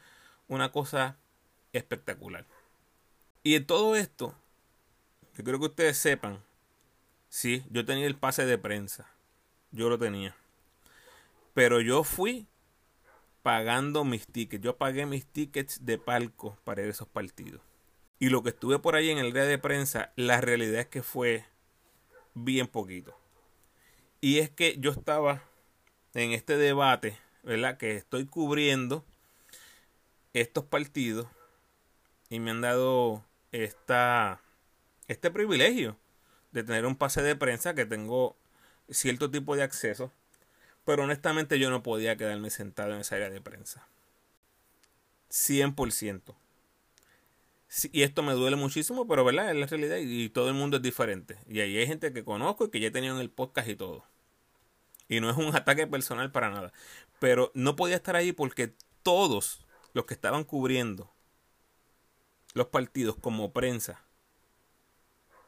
una 0.48 0.72
cosa 0.72 1.18
espectacular. 1.74 2.46
Y 3.42 3.54
en 3.54 3.66
todo 3.66 3.96
esto, 3.96 4.34
yo 5.36 5.44
creo 5.44 5.58
que 5.58 5.66
ustedes 5.66 5.98
sepan, 5.98 6.42
sí, 7.28 7.62
yo 7.70 7.84
tenía 7.84 8.06
el 8.06 8.16
pase 8.16 8.46
de 8.46 8.56
prensa, 8.56 9.10
yo 9.72 9.90
lo 9.90 9.98
tenía. 9.98 10.34
Pero 11.52 11.82
yo 11.82 12.02
fui 12.02 12.46
pagando 13.42 14.04
mis 14.04 14.26
tickets, 14.26 14.64
yo 14.64 14.78
pagué 14.78 15.04
mis 15.04 15.26
tickets 15.26 15.84
de 15.84 15.98
palco 15.98 16.56
para 16.64 16.80
esos 16.80 17.08
partidos. 17.08 17.60
Y 18.18 18.30
lo 18.30 18.42
que 18.42 18.50
estuve 18.50 18.78
por 18.78 18.94
ahí 18.94 19.10
en 19.10 19.18
el 19.18 19.34
día 19.34 19.44
de 19.44 19.58
prensa, 19.58 20.12
la 20.16 20.40
realidad 20.40 20.80
es 20.80 20.86
que 20.86 21.02
fue 21.02 21.44
bien 22.32 22.68
poquito. 22.68 23.19
Y 24.20 24.38
es 24.38 24.50
que 24.50 24.76
yo 24.78 24.90
estaba 24.90 25.42
en 26.14 26.32
este 26.32 26.56
debate, 26.56 27.16
¿verdad? 27.42 27.78
Que 27.78 27.96
estoy 27.96 28.26
cubriendo 28.26 29.04
estos 30.32 30.64
partidos 30.64 31.26
y 32.28 32.38
me 32.38 32.50
han 32.50 32.60
dado 32.60 33.24
esta, 33.52 34.40
este 35.08 35.30
privilegio 35.30 35.96
de 36.52 36.62
tener 36.64 36.86
un 36.86 36.96
pase 36.96 37.22
de 37.22 37.36
prensa 37.36 37.74
que 37.74 37.86
tengo 37.86 38.36
cierto 38.90 39.30
tipo 39.30 39.56
de 39.56 39.62
acceso, 39.62 40.12
pero 40.84 41.04
honestamente 41.04 41.58
yo 41.58 41.70
no 41.70 41.82
podía 41.82 42.16
quedarme 42.16 42.50
sentado 42.50 42.94
en 42.94 43.00
esa 43.00 43.16
área 43.16 43.30
de 43.30 43.40
prensa. 43.40 43.86
100%. 45.30 46.34
Y 47.92 48.02
esto 48.02 48.22
me 48.22 48.32
duele 48.32 48.56
muchísimo, 48.56 49.06
pero 49.06 49.24
verdad, 49.24 49.50
es 49.50 49.56
la 49.56 49.66
realidad 49.66 49.98
y, 49.98 50.28
todo 50.30 50.48
el 50.48 50.54
mundo 50.54 50.78
es 50.78 50.82
diferente. 50.82 51.38
Y 51.48 51.60
ahí 51.60 51.76
hay 51.78 51.86
gente 51.86 52.12
que 52.12 52.24
conozco 52.24 52.64
y 52.64 52.70
que 52.70 52.80
ya 52.80 52.88
he 52.88 52.90
tenido 52.90 53.14
en 53.14 53.20
el 53.20 53.30
podcast 53.30 53.68
y 53.68 53.76
todo. 53.76 54.04
Y 55.08 55.20
no 55.20 55.30
es 55.30 55.36
un 55.36 55.54
ataque 55.56 55.86
personal 55.86 56.32
para 56.32 56.50
nada. 56.50 56.72
Pero 57.20 57.52
no 57.54 57.76
podía 57.76 57.96
estar 57.96 58.16
ahí 58.16 58.32
porque 58.32 58.74
todos 59.02 59.64
los 59.92 60.04
que 60.04 60.14
estaban 60.14 60.44
cubriendo 60.44 61.12
los 62.54 62.66
partidos 62.66 63.16
como 63.16 63.52
prensa 63.52 64.02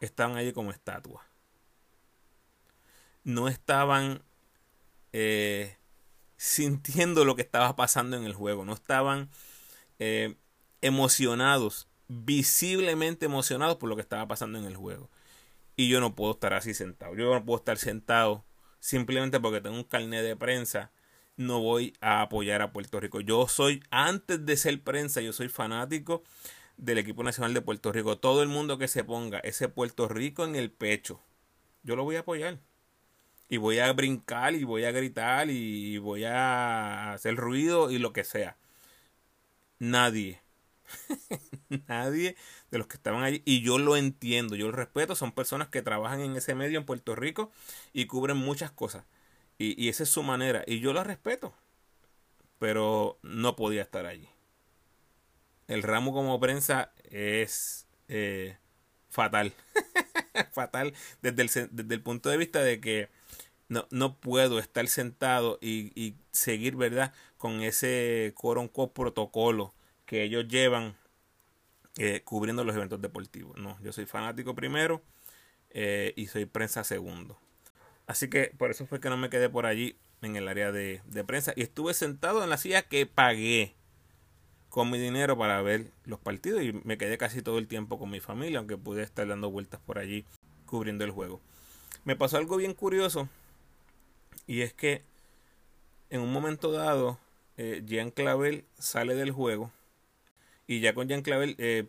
estaban 0.01 0.37
allí 0.37 0.53
como 0.53 0.71
estatuas. 0.71 1.25
No 3.25 3.49
estaban 3.49 4.23
eh, 5.13 5.77
sintiendo 6.37 7.25
lo 7.25 7.35
que 7.35 7.43
estaba 7.43 7.75
pasando 7.75 8.17
en 8.17 8.25
el 8.25 8.35
juego. 8.35 8.65
No 8.65 8.75
estaban 8.75 9.29
eh, 9.99 10.37
emocionados, 10.81 11.89
visiblemente 12.12 13.27
emocionados 13.27 13.77
por 13.77 13.88
lo 13.88 13.96
que 13.96 14.03
estaba 14.03 14.29
pasando 14.29 14.59
en 14.59 14.64
el 14.66 14.77
juego. 14.77 15.11
Y 15.77 15.88
yo 15.88 16.01
no 16.01 16.14
puedo 16.14 16.33
estar 16.33 16.53
así 16.53 16.75
sentado. 16.75 17.14
Yo 17.14 17.33
no 17.33 17.44
puedo 17.44 17.59
estar 17.59 17.79
sentado 17.79 18.44
simplemente 18.81 19.40
porque 19.40 19.61
tengo 19.61 19.77
un 19.77 19.85
carnet 19.85 20.22
de 20.22 20.37
prensa. 20.37 20.92
No 21.37 21.61
voy 21.61 21.94
a 22.01 22.22
apoyar 22.22 22.61
a 22.62 22.72
Puerto 22.72 23.01
Rico. 23.01 23.20
Yo 23.20 23.48
soy, 23.48 23.83
antes 23.90 24.44
de 24.44 24.57
ser 24.57 24.83
prensa, 24.83 25.22
yo 25.22 25.33
soy 25.33 25.48
fanático 25.48 26.22
del 26.77 26.98
equipo 26.98 27.22
nacional 27.22 27.55
de 27.55 27.62
Puerto 27.62 27.92
Rico. 27.92 28.18
Todo 28.18 28.42
el 28.42 28.48
mundo 28.48 28.79
que 28.79 28.88
se 28.88 29.05
ponga 29.05 29.38
ese 29.40 29.68
Puerto 29.68 30.09
Rico 30.09 30.44
en 30.44 30.57
el 30.57 30.70
pecho, 30.70 31.20
yo 31.83 31.96
lo 31.96 32.05
voy 32.05 32.16
a 32.16 32.20
apoyar. 32.20 32.59
Y 33.48 33.57
voy 33.59 33.79
a 33.79 33.92
brincar 33.92 34.55
y 34.55 34.64
voy 34.64 34.85
a 34.85 34.92
gritar 34.92 35.51
y 35.51 35.98
voy 35.98 36.25
a 36.25 37.12
hacer 37.12 37.37
ruido 37.37 37.90
y 37.90 37.98
lo 37.98 38.12
que 38.12 38.25
sea. 38.25 38.57
Nadie, 39.79 40.42
nadie 41.89 42.37
de 42.71 42.79
los 42.79 42.87
que 42.87 42.97
estaban 42.97 43.23
allí, 43.25 43.43
y 43.45 43.63
yo 43.63 43.79
lo 43.79 43.97
entiendo, 43.97 44.57
yo 44.57 44.67
lo 44.67 44.73
respeto, 44.73 45.15
son 45.15 45.33
personas 45.33 45.69
que 45.69 45.83
trabajan 45.83 46.21
en 46.21 46.37
ese 46.37 46.55
medio 46.55 46.79
en 46.79 46.87
Puerto 46.87 47.15
Rico 47.15 47.51
y 47.93 48.07
cubren 48.07 48.37
muchas 48.37 48.71
cosas. 48.71 49.05
Y, 49.59 49.81
y 49.83 49.89
esa 49.89 50.05
es 50.05 50.11
su 50.11 50.23
manera, 50.23 50.65
y 50.67 50.81
yo 50.81 50.93
la 50.93 51.05
respeto, 51.05 51.55
pero 52.59 53.19
no 53.23 53.57
podía 53.57 53.83
estar 53.83 54.07
allí 54.07 54.29
el 55.69 55.83
ramo 55.83 56.13
como 56.13 56.38
prensa 56.40 56.93
es 57.11 57.87
eh, 58.09 58.57
fatal. 59.09 59.53
fatal 60.53 60.95
desde 61.23 61.43
el, 61.43 61.69
desde 61.71 61.95
el 61.95 62.03
punto 62.03 62.29
de 62.31 62.37
vista 62.37 62.63
de 62.63 62.81
que 62.81 63.09
no, 63.69 63.87
no 63.90 64.17
puedo 64.19 64.59
estar 64.59 64.87
sentado 64.88 65.59
y, 65.61 65.93
y 66.01 66.17
seguir, 66.33 66.77
¿verdad? 66.77 67.13
Con 67.38 67.63
ese 67.63 68.33
coronco 68.37 68.93
protocolo 68.93 69.75
que 70.13 70.25
ellos 70.25 70.46
llevan 70.46 70.94
eh, 71.96 72.21
cubriendo 72.23 72.65
los 72.65 72.77
eventos 72.77 73.00
deportivos. 73.00 73.56
No, 73.56 73.81
yo 73.81 73.94
soy 73.94 74.04
fanático 74.04 74.54
primero 74.54 75.00
eh, 75.71 76.13
y 76.17 76.27
soy 76.27 76.44
prensa 76.44 76.85
segundo. 76.85 77.38
Así 78.06 78.29
que 78.29 78.52
por 78.58 78.71
eso 78.71 78.85
fue 78.85 79.00
que 79.00 79.08
no 79.08 79.17
me 79.17 79.31
quedé 79.31 79.48
por 79.48 79.65
allí 79.65 79.96
en 80.21 80.37
el 80.37 80.48
área 80.48 80.71
de, 80.71 81.00
prensa 81.27 81.54
y 81.56 81.63
estuve 81.63 81.94
sentado 81.94 82.44
en 82.44 82.50
la 82.50 82.58
silla 82.58 82.83
que 82.83 83.06
pagué 83.06 83.75
con 84.69 84.90
mi 84.90 84.98
dinero 84.98 85.38
para 85.38 85.63
ver 85.63 85.87
los 86.04 86.21
partidos 86.21 86.63
y 86.63 86.75
me 86.85 86.98
quedé 86.98 87.17
casi 87.17 87.40
todo 87.40 87.56
el 87.56 87.67
tiempo 87.67 87.98
con 87.98 88.10
mi 88.10 88.21
familia, 88.21 88.58
aunque 88.58 88.77
pude 88.77 89.02
estar 89.02 89.27
dando 89.27 89.50
vueltas 89.50 89.81
por 89.81 89.98
allí 89.98 90.27
cubriendo 90.67 91.06
el 91.06 91.10
juego. 91.10 91.40
Me 92.04 92.17
pasó 92.17 92.37
algo 92.37 92.58
bien 92.58 92.75
curioso 92.75 93.31
y 94.46 94.60
es 94.60 94.75
que 94.75 95.04
en 96.10 96.21
un 96.21 96.31
momento 96.35 96.71
dado 96.71 97.19
eh, 97.56 97.83
Jean 97.87 98.10
Clavel 98.10 98.67
sale 98.79 99.15
del 99.15 99.31
juego 99.31 99.73
y 100.73 100.81
ya 100.81 100.94
con 100.94 101.08
Jean 101.08 101.23
Clavel 101.23 101.54
eh, 101.58 101.87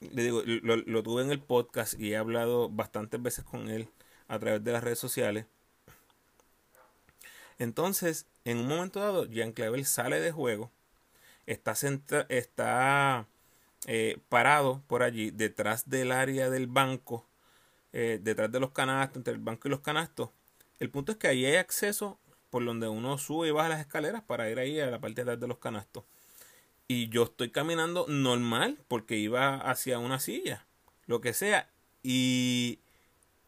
le 0.00 0.22
digo, 0.22 0.42
lo, 0.44 1.02
tuve 1.02 1.22
en 1.22 1.30
el 1.30 1.40
podcast 1.40 1.98
y 2.00 2.12
he 2.12 2.16
hablado 2.16 2.70
bastantes 2.70 3.20
veces 3.20 3.44
con 3.44 3.68
él 3.68 3.88
a 4.28 4.38
través 4.38 4.64
de 4.64 4.72
las 4.72 4.82
redes 4.82 4.98
sociales 4.98 5.46
Entonces, 7.58 8.26
en 8.44 8.58
un 8.58 8.68
momento 8.68 9.00
dado, 9.00 9.26
Jean 9.26 9.52
Clavel 9.52 9.84
sale 9.86 10.20
de 10.20 10.32
juego, 10.32 10.70
está, 11.46 11.74
está 12.28 13.26
eh, 13.86 14.18
parado 14.28 14.82
por 14.86 15.02
allí, 15.02 15.30
detrás 15.30 15.88
del 15.88 16.12
área 16.12 16.50
del 16.50 16.66
banco, 16.66 17.26
eh, 17.92 18.18
detrás 18.22 18.50
de 18.52 18.60
los 18.60 18.72
canastos, 18.72 19.18
entre 19.18 19.34
el 19.34 19.40
banco 19.40 19.68
y 19.68 19.70
los 19.70 19.80
canastos. 19.80 20.30
El 20.80 20.90
punto 20.90 21.12
es 21.12 21.18
que 21.18 21.28
ahí 21.28 21.46
hay 21.46 21.56
acceso 21.56 22.18
por 22.50 22.64
donde 22.64 22.88
uno 22.88 23.18
sube 23.18 23.48
y 23.48 23.50
baja 23.50 23.68
las 23.70 23.80
escaleras 23.80 24.22
para 24.22 24.50
ir 24.50 24.58
ahí 24.58 24.80
a 24.80 24.90
la 24.90 25.00
parte 25.00 25.16
de 25.16 25.22
atrás 25.22 25.40
de 25.40 25.48
los 25.48 25.58
canastos. 25.58 26.04
Y 26.88 27.08
yo 27.08 27.24
estoy 27.24 27.50
caminando 27.50 28.06
normal 28.08 28.78
porque 28.88 29.16
iba 29.16 29.56
hacia 29.56 29.98
una 29.98 30.20
silla, 30.20 30.66
lo 31.06 31.20
que 31.20 31.32
sea. 31.32 31.68
Y 32.02 32.78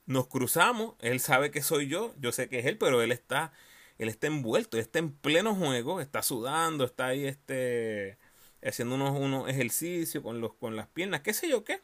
nos 0.06 0.26
cruzamos, 0.26 0.96
él 1.00 1.20
sabe 1.20 1.50
que 1.50 1.62
soy 1.62 1.86
yo, 1.88 2.14
yo 2.18 2.32
sé 2.32 2.48
que 2.48 2.58
es 2.58 2.66
él, 2.66 2.78
pero 2.78 3.02
él 3.02 3.12
está, 3.12 3.52
él 3.98 4.08
está 4.08 4.26
envuelto, 4.26 4.78
está 4.78 4.98
en 4.98 5.12
pleno 5.12 5.54
juego, 5.54 6.00
está 6.00 6.22
sudando, 6.22 6.84
está 6.84 7.06
ahí 7.08 7.26
este, 7.26 8.18
haciendo 8.62 8.96
unos, 8.96 9.16
unos 9.18 9.48
ejercicios 9.48 10.24
con, 10.24 10.40
los, 10.40 10.54
con 10.54 10.76
las 10.76 10.88
piernas, 10.88 11.20
qué 11.20 11.32
sé 11.32 11.48
yo 11.48 11.62
qué. 11.62 11.80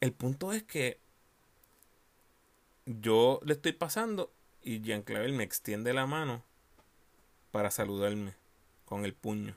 El 0.00 0.12
punto 0.12 0.52
es 0.52 0.62
que 0.62 1.00
yo 2.86 3.40
le 3.44 3.54
estoy 3.54 3.72
pasando 3.72 4.32
y 4.62 4.80
Jean 4.80 5.02
Clavel 5.02 5.32
me 5.32 5.44
extiende 5.44 5.92
la 5.92 6.06
mano 6.06 6.42
para 7.50 7.70
saludarme 7.70 8.34
con 8.84 9.04
el 9.04 9.14
puño. 9.14 9.56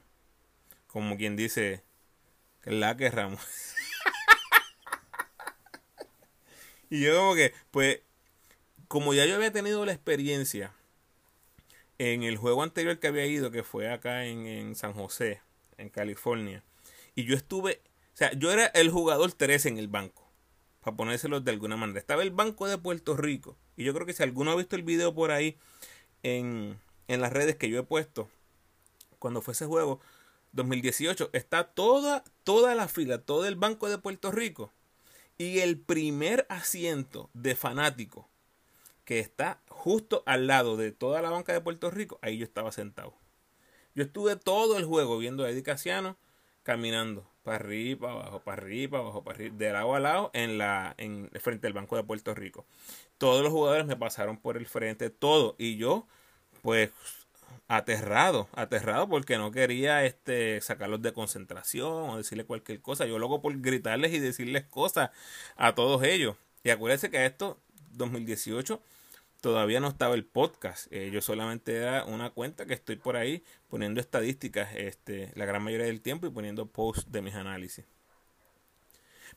Como 0.91 1.17
quien 1.17 1.35
dice, 1.35 1.83
que 2.61 2.71
la 2.71 2.95
querramos. 2.97 3.41
y 6.89 7.01
yo 7.01 7.17
como 7.17 7.35
que, 7.35 7.53
pues, 7.71 8.01
como 8.87 9.13
ya 9.13 9.25
yo 9.25 9.35
había 9.35 9.51
tenido 9.51 9.85
la 9.85 9.93
experiencia 9.93 10.73
en 11.97 12.23
el 12.23 12.37
juego 12.37 12.63
anterior 12.63 12.99
que 12.99 13.07
había 13.07 13.25
ido, 13.25 13.51
que 13.51 13.63
fue 13.63 13.91
acá 13.91 14.25
en, 14.25 14.47
en 14.47 14.75
San 14.75 14.93
José, 14.93 15.41
en 15.77 15.89
California, 15.89 16.63
y 17.15 17.25
yo 17.25 17.35
estuve, 17.35 17.81
o 18.13 18.17
sea, 18.17 18.33
yo 18.33 18.51
era 18.51 18.65
el 18.65 18.89
jugador 18.89 19.31
13 19.31 19.69
en 19.69 19.77
el 19.77 19.87
banco, 19.87 20.27
para 20.81 20.97
ponérselos 20.97 21.45
de 21.45 21.51
alguna 21.51 21.77
manera. 21.77 21.99
Estaba 21.99 22.23
el 22.23 22.31
Banco 22.31 22.67
de 22.67 22.77
Puerto 22.77 23.15
Rico, 23.15 23.55
y 23.77 23.83
yo 23.83 23.93
creo 23.93 24.05
que 24.05 24.13
si 24.13 24.23
alguno 24.23 24.51
ha 24.51 24.55
visto 24.55 24.75
el 24.75 24.83
video 24.83 25.13
por 25.13 25.31
ahí 25.31 25.57
en, 26.23 26.79
en 27.07 27.21
las 27.21 27.31
redes 27.31 27.55
que 27.55 27.69
yo 27.69 27.79
he 27.79 27.83
puesto, 27.83 28.29
cuando 29.19 29.41
fue 29.41 29.53
ese 29.53 29.67
juego, 29.67 30.01
2018, 30.53 31.29
está 31.33 31.65
toda, 31.65 32.23
toda 32.43 32.75
la 32.75 32.87
fila, 32.87 33.19
todo 33.19 33.45
el 33.45 33.55
Banco 33.55 33.89
de 33.89 33.97
Puerto 33.97 34.31
Rico 34.31 34.71
y 35.37 35.59
el 35.59 35.79
primer 35.79 36.45
asiento 36.49 37.29
de 37.33 37.55
fanático 37.55 38.27
que 39.05 39.19
está 39.19 39.59
justo 39.67 40.23
al 40.25 40.47
lado 40.47 40.77
de 40.77 40.91
toda 40.91 41.21
la 41.21 41.29
banca 41.29 41.53
de 41.53 41.61
Puerto 41.61 41.89
Rico, 41.89 42.19
ahí 42.21 42.37
yo 42.37 42.45
estaba 42.45 42.71
sentado. 42.71 43.13
Yo 43.95 44.03
estuve 44.03 44.35
todo 44.35 44.77
el 44.77 44.85
juego 44.85 45.17
viendo 45.17 45.43
a 45.43 45.49
Eddie 45.49 45.63
Casiano 45.63 46.15
caminando 46.63 47.25
para 47.43 47.57
arriba, 47.57 48.07
para 48.07 48.13
abajo, 48.21 48.39
para 48.41 48.61
arriba, 48.61 48.91
para 48.91 49.03
abajo, 49.03 49.23
para 49.23 49.35
arriba, 49.35 49.55
de 49.57 49.73
lado 49.73 49.95
a 49.95 49.99
lado 49.99 50.31
en 50.33 50.57
la 50.57 50.93
en 50.97 51.29
frente 51.41 51.67
del 51.67 51.73
Banco 51.73 51.95
de 51.95 52.03
Puerto 52.03 52.35
Rico. 52.35 52.65
Todos 53.17 53.43
los 53.43 53.51
jugadores 53.51 53.85
me 53.87 53.95
pasaron 53.95 54.37
por 54.37 54.57
el 54.57 54.67
frente, 54.67 55.09
todo 55.09 55.55
y 55.57 55.77
yo 55.77 56.05
pues 56.61 56.91
aterrado, 57.72 58.49
aterrado 58.53 59.07
porque 59.07 59.38
no 59.38 59.51
quería 59.51 60.03
este 60.03 60.59
sacarlos 60.59 61.01
de 61.01 61.13
concentración 61.13 62.09
o 62.09 62.17
decirle 62.17 62.43
cualquier 62.43 62.82
cosa. 62.82 63.05
Yo 63.05 63.17
loco 63.17 63.41
por 63.41 63.57
gritarles 63.61 64.11
y 64.11 64.19
decirles 64.19 64.65
cosas 64.65 65.11
a 65.55 65.74
todos 65.74 66.03
ellos. 66.03 66.36
Y 66.65 66.69
acuérdense 66.69 67.09
que 67.09 67.26
esto 67.26 67.61
2018 67.91 68.82
todavía 69.39 69.80
no 69.80 69.88
estaba 69.88 70.15
el 70.15 70.26
podcast. 70.26 70.91
Eh, 70.91 71.11
yo 71.13 71.22
solamente 71.22 71.74
era 71.78 72.03
una 72.03 72.32
cuenta 72.32 72.65
que 72.65 72.74
estoy 72.74 72.97
por 72.97 73.15
ahí 73.15 73.41
poniendo 73.69 74.01
estadísticas 74.01 74.76
este, 74.76 75.32
la 75.36 75.45
gran 75.45 75.63
mayoría 75.63 75.86
del 75.86 76.01
tiempo 76.01 76.28
y 76.28 76.30
poniendo 76.30 76.65
posts 76.65 77.09
de 77.09 77.22
mis 77.22 77.36
análisis. 77.36 77.86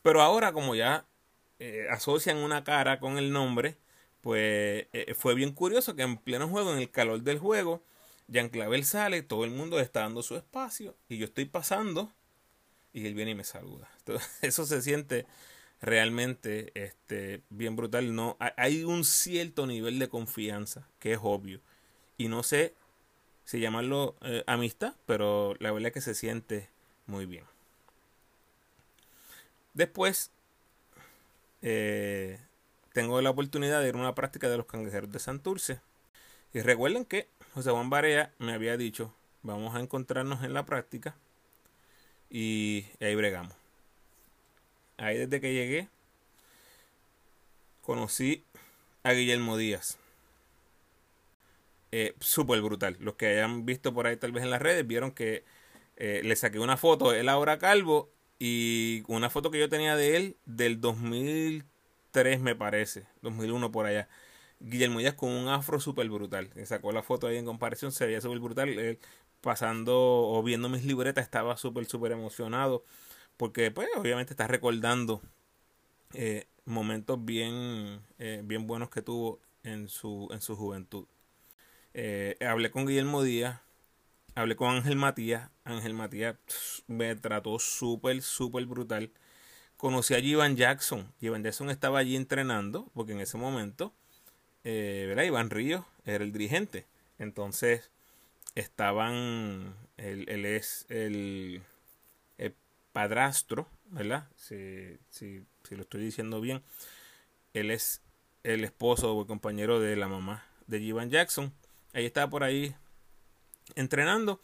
Pero 0.03 0.23
ahora 0.23 0.53
como 0.53 0.75
ya 0.75 1.07
eh, 1.61 1.87
asocian 1.89 2.39
una 2.39 2.65
cara 2.65 2.99
con 2.99 3.17
el 3.17 3.31
nombre, 3.33 3.77
pues 4.23 4.89
eh, 4.93 5.15
fue 5.17 5.37
bien 5.37 5.53
curioso 5.53 5.95
que 5.95 6.03
en 6.03 6.17
pleno 6.17 6.49
juego, 6.49 6.73
en 6.73 6.81
el 6.81 6.91
calor 6.91 7.23
del 7.23 7.39
juego, 7.39 7.85
Jean 8.29 8.49
Clavel 8.49 8.85
sale, 8.85 9.23
todo 9.23 9.45
el 9.45 9.51
mundo 9.51 9.79
está 9.81 10.01
dando 10.01 10.23
su 10.23 10.37
espacio 10.37 10.97
y 11.09 11.19
yo 11.19 11.27
estoy 11.27 11.45
pasando 11.45 12.13
y 12.93 13.07
él 13.07 13.15
viene 13.15 13.33
y 13.33 13.35
me 13.35 13.45
saluda. 13.45 13.89
eso 14.43 14.65
se 14.65 14.83
siente 14.83 15.27
realmente 15.81 16.73
este, 16.75 17.43
bien 17.51 17.77
brutal. 17.77 18.15
No, 18.15 18.37
hay 18.39 18.85
un 18.85 19.05
cierto 19.05 19.67
nivel 19.67 19.99
de 19.99 20.09
confianza 20.09 20.89
que 20.99 21.13
es 21.13 21.19
obvio 21.23 21.61
y 22.17 22.29
no 22.29 22.43
sé 22.43 22.75
si 23.45 23.61
llamarlo 23.61 24.17
eh, 24.23 24.43
amistad, 24.47 24.95
pero 25.07 25.55
la 25.59 25.71
verdad 25.73 25.89
es 25.89 25.95
que 25.95 26.01
se 26.01 26.15
siente 26.15 26.71
muy 27.07 27.27
bien. 27.27 27.45
Después 29.75 30.31
eh, 31.61 32.39
tengo 32.93 33.21
la 33.21 33.31
oportunidad 33.31 33.83
de 33.83 33.89
ir 33.89 33.95
a 33.97 33.99
una 33.99 34.15
práctica 34.15 34.49
de 34.49 34.57
los 34.57 34.67
cangrejeros 34.67 35.11
de 35.11 35.19
Santurce. 35.19 35.81
Y 36.53 36.61
recuerden 36.61 37.05
que 37.05 37.29
José 37.55 37.71
Juan 37.71 37.89
Barea 37.89 38.33
me 38.39 38.53
había 38.53 38.77
dicho, 38.77 39.15
vamos 39.43 39.77
a 39.77 39.81
encontrarnos 39.81 40.43
en 40.43 40.53
la 40.53 40.67
práctica 40.67 41.15
y 42.29 42.87
ahí 43.01 43.15
bregamos. 43.15 43.55
Ahí 44.97 45.19
desde 45.19 45.41
que 45.41 45.55
llegué, 45.55 45.89
conocí 47.83 48.45
a 49.05 49.13
Guillermo 49.13 49.57
Díaz. 49.57 49.99
Eh, 51.93 52.17
Súper 52.19 52.61
brutal. 52.61 52.97
Los 52.99 53.15
que 53.15 53.29
hayan 53.29 53.65
visto 53.65 53.95
por 53.95 54.09
ahí 54.09 54.17
tal 54.17 54.33
vez 54.33 54.43
en 54.43 54.51
las 54.51 54.61
redes 54.61 54.85
vieron 54.85 55.13
que 55.13 55.45
eh, 55.97 56.23
le 56.25 56.35
saqué 56.35 56.59
una 56.59 56.77
foto, 56.77 57.13
él 57.13 57.29
ahora 57.29 57.59
calvo, 57.59 58.11
y 58.41 59.05
una 59.07 59.31
foto 59.31 59.53
que 59.53 59.61
yo 59.61 59.69
tenía 59.69 59.95
de 59.95 60.17
él 60.17 60.37
del 60.45 60.81
2003 60.81 62.41
me 62.41 62.57
parece, 62.57 63.07
2001 63.23 63.71
por 63.71 63.87
allá. 63.87 64.09
Guillermo 64.65 64.99
Díaz 64.99 65.15
con 65.15 65.31
un 65.31 65.49
afro 65.49 65.79
súper 65.79 66.09
brutal. 66.09 66.51
Sacó 66.65 66.93
la 66.93 67.03
foto 67.03 67.27
ahí 67.27 67.37
en 67.37 67.45
comparación, 67.45 67.93
se 67.93 68.07
veía 68.07 68.21
súper 68.21 68.39
brutal. 68.39 68.99
pasando 69.41 69.95
o 69.95 70.43
viendo 70.43 70.69
mis 70.71 70.85
libretas 70.85 71.25
estaba 71.25 71.57
súper, 71.57 71.85
súper 71.87 72.13
emocionado. 72.13 72.85
Porque, 73.37 73.71
pues, 73.71 73.89
obviamente 73.97 74.33
está 74.33 74.47
recordando 74.47 75.21
eh, 76.15 76.47
momentos 76.65 77.23
bien, 77.25 78.01
eh, 78.19 78.43
bien 78.45 78.67
buenos 78.67 78.89
que 78.91 79.03
tuvo 79.03 79.41
en 79.65 79.89
su, 79.89 80.29
en 80.33 80.41
su 80.41 80.57
juventud. 80.57 81.07
Eh, 81.93 82.37
hablé 82.41 82.71
con 82.71 82.87
Guillermo 82.87 83.23
Díaz, 83.23 83.61
hablé 84.35 84.57
con 84.57 84.71
Ángel 84.71 84.97
Matías. 84.97 85.51
Ángel 85.65 85.95
Matías 85.95 86.37
me 86.87 87.15
trató 87.17 87.59
súper, 87.59 88.23
súper 88.23 88.67
brutal. 88.67 89.11
Conocí 89.77 90.15
a 90.15 90.21
Ivan 90.21 90.57
Jackson. 90.57 91.13
Ivan 91.21 91.43
Jackson 91.43 91.71
estaba 91.71 91.99
allí 91.99 92.17
entrenando, 92.17 92.91
porque 92.95 93.13
en 93.13 93.21
ese 93.21 93.37
momento 93.37 93.93
eh. 94.65 95.25
Iván 95.27 95.51
Ríos 95.51 95.85
era 96.05 96.25
el 96.25 96.33
dirigente. 96.33 96.87
Entonces 97.19 97.91
estaban, 98.55 99.75
él, 99.97 100.45
es 100.45 100.87
el, 100.89 101.63
padrastro, 102.93 103.67
¿verdad? 103.87 104.29
Si, 104.37 104.99
si, 105.11 105.43
si, 105.65 105.75
lo 105.75 105.83
estoy 105.83 106.01
diciendo 106.05 106.41
bien, 106.41 106.63
él 107.53 107.73
es 107.73 108.03
el 108.45 108.63
esposo 108.63 109.13
o 109.13 109.23
el 109.23 109.27
compañero 109.27 109.81
de 109.81 109.97
la 109.97 110.07
mamá 110.07 110.45
de 110.69 110.79
Ivan 110.79 111.11
Jackson. 111.11 111.53
Ahí 111.93 112.07
estaba 112.07 112.31
por 112.31 112.45
ahí 112.45 112.75
entrenando 113.75 114.41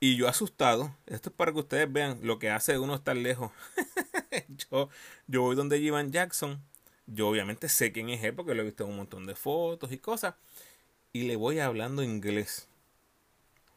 y 0.00 0.16
yo 0.16 0.26
asustado. 0.26 0.96
Esto 1.06 1.28
es 1.28 1.36
para 1.36 1.52
que 1.52 1.58
ustedes 1.58 1.92
vean 1.92 2.18
lo 2.22 2.38
que 2.38 2.50
hace 2.50 2.78
uno 2.78 2.94
estar 2.94 3.16
lejos. 3.16 3.52
yo, 4.70 4.88
yo 5.26 5.42
voy 5.42 5.54
donde 5.54 5.78
Ivan 5.78 6.12
Jackson 6.12 6.62
yo 7.06 7.28
obviamente 7.28 7.68
sé 7.68 7.92
quién 7.92 8.08
es 8.10 8.22
él 8.24 8.34
porque 8.34 8.54
lo 8.54 8.62
he 8.62 8.66
visto 8.66 8.84
en 8.84 8.90
un 8.90 8.96
montón 8.98 9.26
de 9.26 9.34
fotos 9.34 9.92
y 9.92 9.98
cosas. 9.98 10.34
Y 11.12 11.24
le 11.24 11.36
voy 11.36 11.60
hablando 11.60 12.02
inglés. 12.02 12.68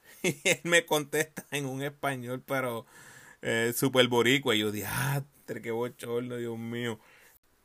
Y 0.24 0.40
él 0.50 0.60
me 0.64 0.86
contesta 0.86 1.46
en 1.52 1.66
un 1.66 1.82
español, 1.84 2.44
pero 2.46 2.86
eh, 3.42 3.74
súper 3.76 4.08
boricua. 4.08 4.56
Y 4.56 4.60
yo 4.60 4.72
dije, 4.72 4.88
qué 5.64 5.72
bochorno, 5.72 6.38
Dios 6.38 6.58
mío. 6.58 7.00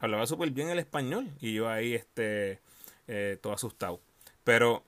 Hablaba 0.00 0.26
súper 0.26 0.50
bien 0.52 0.70
el 0.70 0.78
español. 0.78 1.30
Y 1.40 1.54
yo 1.54 1.68
ahí, 1.68 1.94
este, 1.94 2.61
eh, 3.08 3.38
todo 3.42 3.54
asustado. 3.54 4.00
Pero 4.44 4.84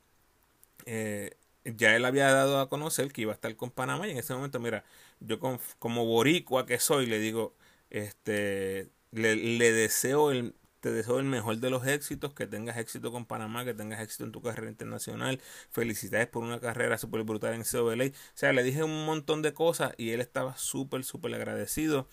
eh, 0.86 1.36
ya 1.64 1.96
él 1.96 2.04
había 2.04 2.32
dado 2.32 2.60
a 2.60 2.68
conocer 2.68 3.12
que 3.12 3.22
iba 3.22 3.32
a 3.32 3.36
estar 3.36 3.54
con 3.56 3.70
Panamá. 3.70 4.08
Y 4.08 4.12
en 4.12 4.18
ese 4.18 4.34
momento, 4.34 4.60
mira, 4.60 4.84
yo 5.20 5.38
como 5.78 6.06
boricua 6.06 6.66
que 6.66 6.78
soy, 6.80 7.06
le 7.06 7.18
digo, 7.18 7.54
este, 7.90 8.88
le, 9.12 9.36
le 9.36 9.72
deseo 9.72 10.30
el 10.32 10.54
te 10.82 10.90
deseo 10.90 11.20
el 11.20 11.26
mejor 11.26 11.58
de 11.58 11.70
los 11.70 11.86
éxitos, 11.86 12.34
que 12.34 12.48
tengas 12.48 12.76
éxito 12.76 13.12
con 13.12 13.24
Panamá, 13.24 13.64
que 13.64 13.72
tengas 13.72 14.00
éxito 14.00 14.24
en 14.24 14.32
tu 14.32 14.42
carrera 14.42 14.68
internacional. 14.68 15.40
Felicidades 15.70 16.26
por 16.26 16.42
una 16.42 16.58
carrera 16.58 16.98
súper 16.98 17.22
brutal 17.22 17.54
en 17.54 17.62
COBLA. 17.62 18.06
O 18.06 18.10
sea, 18.34 18.52
le 18.52 18.64
dije 18.64 18.82
un 18.82 19.06
montón 19.06 19.42
de 19.42 19.54
cosas 19.54 19.94
y 19.96 20.10
él 20.10 20.20
estaba 20.20 20.56
súper, 20.56 21.04
súper 21.04 21.34
agradecido. 21.34 22.08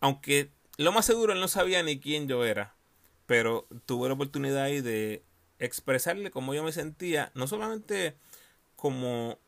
Aunque 0.00 0.50
lo 0.78 0.90
más 0.90 1.06
seguro 1.06 1.32
él 1.32 1.38
no 1.38 1.46
sabía 1.46 1.80
ni 1.84 2.00
quién 2.00 2.26
yo 2.26 2.44
era. 2.44 2.74
Pero 3.26 3.68
tuve 3.86 4.08
la 4.08 4.14
oportunidad 4.14 4.64
ahí 4.64 4.80
de 4.80 5.22
expresarle 5.60 6.32
cómo 6.32 6.54
yo 6.54 6.64
me 6.64 6.72
sentía, 6.72 7.30
no 7.34 7.46
solamente 7.46 8.16
como 8.74 9.38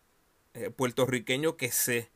eh, 0.54 0.70
puertorriqueño 0.70 1.56
que 1.56 1.72
sé, 1.72 2.08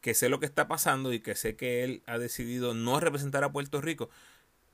que 0.00 0.14
sé 0.14 0.28
lo 0.28 0.40
que 0.40 0.46
está 0.46 0.66
pasando 0.66 1.12
y 1.12 1.20
que 1.20 1.36
sé 1.36 1.54
que 1.54 1.84
él 1.84 2.02
ha 2.06 2.18
decidido 2.18 2.74
no 2.74 2.98
representar 2.98 3.44
a 3.44 3.52
Puerto 3.52 3.80
Rico, 3.80 4.10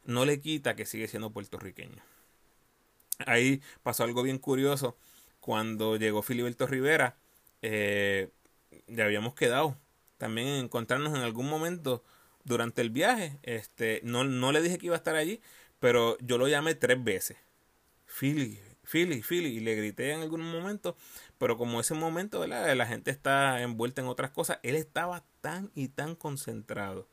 no 0.08 0.24
le 0.24 0.40
quita 0.40 0.74
que 0.74 0.86
sigue 0.86 1.06
siendo 1.06 1.30
puertorriqueño. 1.30 2.02
Ahí 3.26 3.60
pasó 3.82 4.04
algo 4.04 4.22
bien 4.22 4.38
curioso. 4.38 4.96
Cuando 5.40 5.96
llegó 5.96 6.22
Filiberto 6.22 6.66
Rivera, 6.66 7.18
eh, 7.60 8.30
ya 8.86 9.04
habíamos 9.04 9.34
quedado 9.34 9.76
también 10.16 10.48
encontrarnos 10.48 11.14
en 11.14 11.20
algún 11.20 11.46
momento 11.46 12.02
durante 12.44 12.80
el 12.80 12.88
viaje. 12.88 13.38
Este, 13.42 14.00
no, 14.02 14.24
no 14.24 14.50
le 14.50 14.62
dije 14.62 14.78
que 14.78 14.86
iba 14.86 14.94
a 14.94 14.98
estar 14.98 15.14
allí, 15.14 15.42
pero 15.78 16.16
yo 16.20 16.38
lo 16.38 16.48
llamé 16.48 16.74
tres 16.74 17.04
veces. 17.04 17.36
Philly, 18.06 18.58
Philly, 18.84 19.20
Philly, 19.20 19.58
y 19.58 19.60
le 19.60 19.74
grité 19.74 20.12
en 20.12 20.22
algún 20.22 20.40
momento, 20.40 20.96
pero 21.36 21.58
como 21.58 21.80
ese 21.80 21.92
momento 21.92 22.40
¿verdad? 22.40 22.74
la 22.74 22.86
gente 22.86 23.10
está 23.10 23.60
envuelta 23.60 24.00
en 24.00 24.08
otras 24.08 24.30
cosas, 24.30 24.58
él 24.62 24.74
estaba 24.74 25.22
tan 25.42 25.70
y 25.74 25.88
tan 25.88 26.14
concentrado 26.14 27.06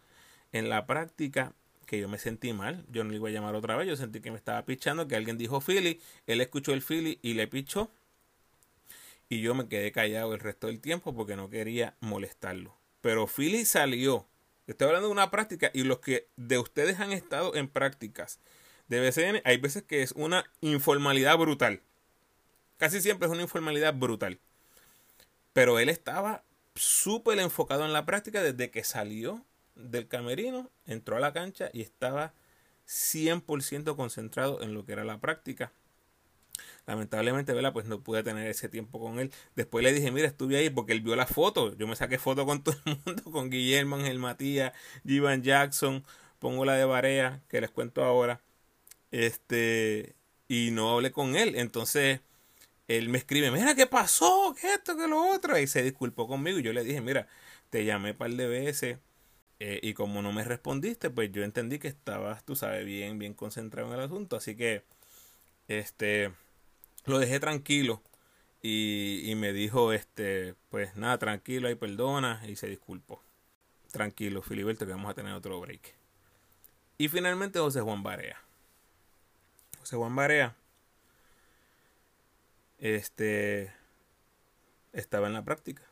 en 0.54 0.70
la 0.70 0.86
práctica 0.86 1.54
que 1.86 2.00
yo 2.00 2.10
me 2.10 2.18
sentí 2.18 2.54
mal. 2.54 2.86
Yo 2.92 3.04
no 3.04 3.12
le 3.12 3.18
iba 3.18 3.30
a 3.30 3.32
llamar 3.32 3.56
otra 3.56 3.76
vez, 3.76 3.88
yo 3.88 3.96
sentí 3.96 4.22
que 4.22 4.32
me 4.32 4.38
estaba 4.38 4.66
pichando, 4.66 5.08
que 5.08 5.16
alguien 5.16 5.38
dijo 5.38 5.62
Philly, 5.62 6.00
él 6.28 6.42
escuchó 6.42 6.74
el 6.74 6.82
Philly 6.82 7.20
y 7.22 7.34
le 7.34 7.48
pichó. 7.48 7.90
Y 9.30 9.42
yo 9.42 9.56
me 9.56 9.68
quedé 9.68 9.92
callado 9.92 10.34
el 10.34 10.40
resto 10.40 10.68
del 10.68 10.80
tiempo 10.80 11.16
porque 11.16 11.36
no 11.36 11.50
quería 11.50 11.96
molestarlo. 12.00 12.76
Pero 13.02 13.28
Philly 13.28 13.66
salió. 13.66 14.28
Estoy 14.68 14.88
hablando 14.88 15.08
de 15.08 15.14
una 15.14 15.32
práctica 15.32 15.72
y 15.74 15.84
los 15.84 16.00
que 16.00 16.28
de 16.38 16.58
ustedes 16.58 17.00
han 17.00 17.12
estado 17.12 17.56
en 17.56 17.68
prácticas 17.68 18.40
de 18.88 19.00
BCN, 19.00 19.42
hay 19.46 19.58
veces 19.58 19.84
que 19.84 20.04
es 20.04 20.12
una 20.12 20.46
informalidad 20.62 21.38
brutal. 21.38 21.82
Casi 22.78 23.02
siempre 23.02 23.28
es 23.28 23.34
una 23.34 23.42
informalidad 23.42 23.94
brutal. 23.94 24.40
Pero 25.54 25.80
él 25.80 25.90
estaba 25.90 26.44
súper 26.76 27.40
enfocado 27.40 27.86
en 27.86 27.94
la 27.94 28.06
práctica 28.06 28.44
desde 28.44 28.70
que 28.70 28.84
salió 28.84 29.44
del 29.76 30.08
camerino, 30.08 30.72
entró 30.86 31.18
a 31.18 31.20
la 31.20 31.34
cancha 31.34 31.70
y 31.74 31.82
estaba 31.82 32.34
100% 32.88 33.96
concentrado 33.96 34.62
en 34.62 34.74
lo 34.74 34.86
que 34.86 34.94
era 34.94 35.04
la 35.06 35.20
práctica. 35.20 35.72
Lamentablemente, 36.88 37.54
¿verdad? 37.54 37.74
Pues 37.74 37.86
no 37.88 38.02
pude 38.02 38.24
tener 38.24 38.48
ese 38.48 38.70
tiempo 38.70 39.00
con 39.00 39.20
él. 39.20 39.32
Después 39.56 39.84
le 39.84 39.92
dije, 39.92 40.12
mira, 40.12 40.28
estuve 40.28 40.58
ahí 40.58 40.70
porque 40.70 40.94
él 40.94 41.02
vio 41.02 41.16
la 41.16 41.26
foto. 41.26 41.76
Yo 41.78 41.88
me 41.88 41.96
saqué 41.96 42.18
foto 42.20 42.46
con 42.46 42.64
todo 42.64 42.76
el 42.86 42.98
mundo, 43.06 43.24
con 43.32 43.50
Guillermo, 43.50 43.96
Ángel 43.98 44.20
Matías, 44.20 44.74
Jivan 45.06 45.44
Jackson, 45.44 46.04
pongo 46.40 46.66
la 46.66 46.76
de 46.76 46.86
Barea, 46.86 47.42
que 47.50 47.62
les 47.62 47.72
cuento 47.72 48.04
ahora. 48.04 48.42
Este, 49.12 50.16
y 50.48 50.72
no 50.72 50.92
hablé 50.94 51.12
con 51.12 51.36
él. 51.36 51.56
Entonces, 51.56 52.22
él 52.88 53.10
me 53.10 53.18
escribe, 53.20 53.52
mira, 53.52 53.76
¿qué 53.76 53.88
pasó? 53.88 54.56
¿Qué 54.60 54.74
esto? 54.76 54.98
¿Qué 54.98 55.08
lo 55.08 55.32
otro? 55.34 55.58
Y 55.60 55.68
se 55.68 55.84
disculpó 55.84 56.28
conmigo. 56.28 56.60
Y 56.60 56.64
yo 56.64 56.74
le 56.74 56.84
dije, 56.84 57.02
mira, 57.02 57.28
te 57.70 57.86
llamé 57.86 58.12
un 58.12 58.18
par 58.18 58.32
de 58.32 58.48
veces 58.48 59.00
eh, 59.60 59.80
y 59.82 59.94
como 59.94 60.22
no 60.22 60.32
me 60.34 60.44
respondiste, 60.44 61.10
pues 61.10 61.32
yo 61.32 61.44
entendí 61.44 61.80
que 61.80 61.88
estabas, 61.88 62.44
tú 62.46 62.56
sabes, 62.56 62.86
bien, 62.86 63.18
bien 63.20 63.34
concentrado 63.34 63.88
en 63.90 63.96
el 63.96 64.06
asunto. 64.06 64.36
Así 64.36 64.56
que, 64.56 64.84
este, 65.68 66.32
lo 67.06 67.20
dejé 67.20 67.40
tranquilo. 67.40 68.02
Y, 68.62 69.22
y 69.26 69.36
me 69.36 69.54
dijo, 69.54 69.94
este, 69.94 70.56
pues 70.70 70.96
nada, 70.96 71.18
tranquilo, 71.18 71.68
ahí 71.68 71.76
perdona. 71.76 72.44
Y 72.48 72.56
se 72.56 72.68
disculpó. 72.68 73.22
Tranquilo, 73.92 74.42
Filiberto, 74.42 74.86
que 74.86 74.92
vamos 74.92 75.12
a 75.12 75.14
tener 75.14 75.34
otro 75.34 75.60
break. 75.62 75.96
Y 76.98 77.08
finalmente 77.10 77.60
José 77.60 77.82
Juan 77.82 78.04
Barea. 78.04 78.42
José 79.80 79.96
Juan 79.96 80.16
Barea. 80.16 80.56
Este 82.80 83.74
estaba 84.94 85.28
en 85.28 85.34
la 85.34 85.44
práctica. 85.44 85.84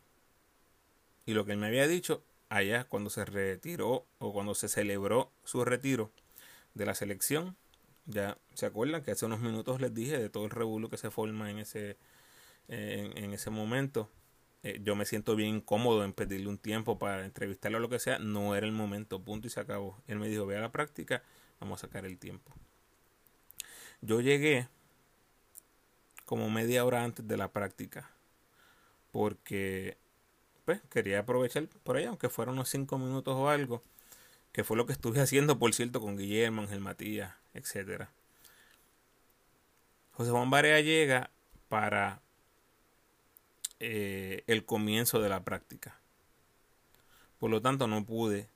Y 1.26 1.34
lo 1.34 1.46
que 1.46 1.54
él 1.54 1.58
me 1.58 1.68
había 1.68 1.88
dicho 1.88 2.24
allá 2.54 2.86
cuando 2.86 3.10
se 3.10 3.26
retiró 3.26 4.06
o 4.20 4.32
cuando 4.32 4.54
se 4.56 4.68
celebró 4.68 5.32
su 5.44 5.66
retiro 5.66 6.12
de 6.74 6.86
la 6.86 6.96
selección. 6.96 7.56
Ya 8.06 8.38
se 8.54 8.66
acuerdan 8.66 9.02
que 9.02 9.12
hace 9.12 9.26
unos 9.26 9.40
minutos 9.40 9.82
les 9.82 9.94
dije 9.94 10.18
de 10.18 10.30
todo 10.30 10.46
el 10.46 10.52
revuelo 10.52 10.90
que 10.90 10.98
se 10.98 11.10
forma 11.10 11.50
en 11.50 11.60
ese, 11.60 11.98
en, 12.68 13.34
ese 13.34 13.50
momento. 13.50 14.10
Eh, 14.62 14.80
yo 14.84 14.96
me 14.96 15.06
siento 15.06 15.36
bien 15.36 15.56
incómodo 15.56 16.04
en 16.04 16.14
pedirle 16.14 16.48
un 16.48 16.58
tiempo 16.58 17.00
para 17.00 17.26
entrevistarlo 17.26 17.80
o 17.80 17.82
lo 17.82 17.90
que 17.90 18.00
sea. 18.00 18.20
No 18.20 18.56
era 18.56 18.66
el 18.66 18.72
momento, 18.72 19.22
punto 19.22 19.48
y 19.48 19.50
se 19.50 19.60
acabó. 19.60 20.02
Él 20.08 20.20
me 20.20 20.28
dijo, 20.28 20.46
ve 20.46 20.58
a 20.58 20.62
la 20.62 20.72
práctica, 20.72 21.24
vamos 21.60 21.84
a 21.84 21.88
sacar 21.88 22.06
el 22.06 22.18
tiempo. 22.20 22.52
Yo 24.02 24.22
llegué 24.22 24.68
como 26.26 26.50
media 26.50 26.86
hora 26.86 27.04
antes 27.04 27.28
de 27.28 27.38
la 27.38 27.52
práctica 27.52 28.10
porque 29.12 29.98
pues 30.66 30.82
quería 30.90 31.20
aprovechar 31.20 31.68
por 31.84 31.98
ahí, 31.98 32.06
aunque 32.06 32.30
fueron 32.30 32.56
unos 32.56 32.70
cinco 32.70 32.98
minutos 32.98 33.36
o 33.36 33.50
algo, 33.50 33.84
que 34.52 34.64
fue 34.64 34.78
lo 34.78 34.86
que 34.86 34.94
estuve 34.94 35.20
haciendo, 35.22 35.60
por 35.60 35.74
cierto, 35.74 36.02
con 36.02 36.18
Guillermo, 36.18 36.62
Ángel 36.62 36.80
Matías, 36.80 37.34
etcétera. 37.54 38.12
José 40.12 40.32
Juan 40.32 40.50
Barea 40.50 40.80
llega 40.80 41.32
para 41.70 42.22
eh, 43.80 44.44
el 44.48 44.64
comienzo 44.66 45.20
de 45.20 45.30
la 45.30 45.44
práctica. 45.44 46.00
Por 47.40 47.50
lo 47.50 47.62
tanto, 47.62 47.88
no 47.88 48.06
pude 48.06 48.48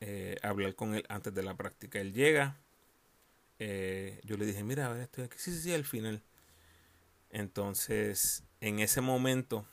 eh, 0.00 0.36
hablar 0.42 0.74
con 0.74 0.94
él 0.94 1.04
antes 1.08 1.34
de 1.34 1.42
la 1.42 1.56
práctica. 1.56 1.98
Él 1.98 2.12
llega, 2.12 2.58
eh, 3.58 4.20
yo 4.22 4.36
le 4.36 4.46
dije, 4.46 4.62
mira, 4.62 4.86
a 4.86 4.92
ver, 4.92 5.02
estoy 5.02 5.24
aquí. 5.24 5.38
Sí, 5.38 5.52
sí, 5.52 5.60
sí, 5.62 5.72
al 5.72 5.84
final. 5.84 6.22
Entonces, 7.30 8.44
en 8.60 8.80
ese 8.80 9.00
momento, 9.00 9.66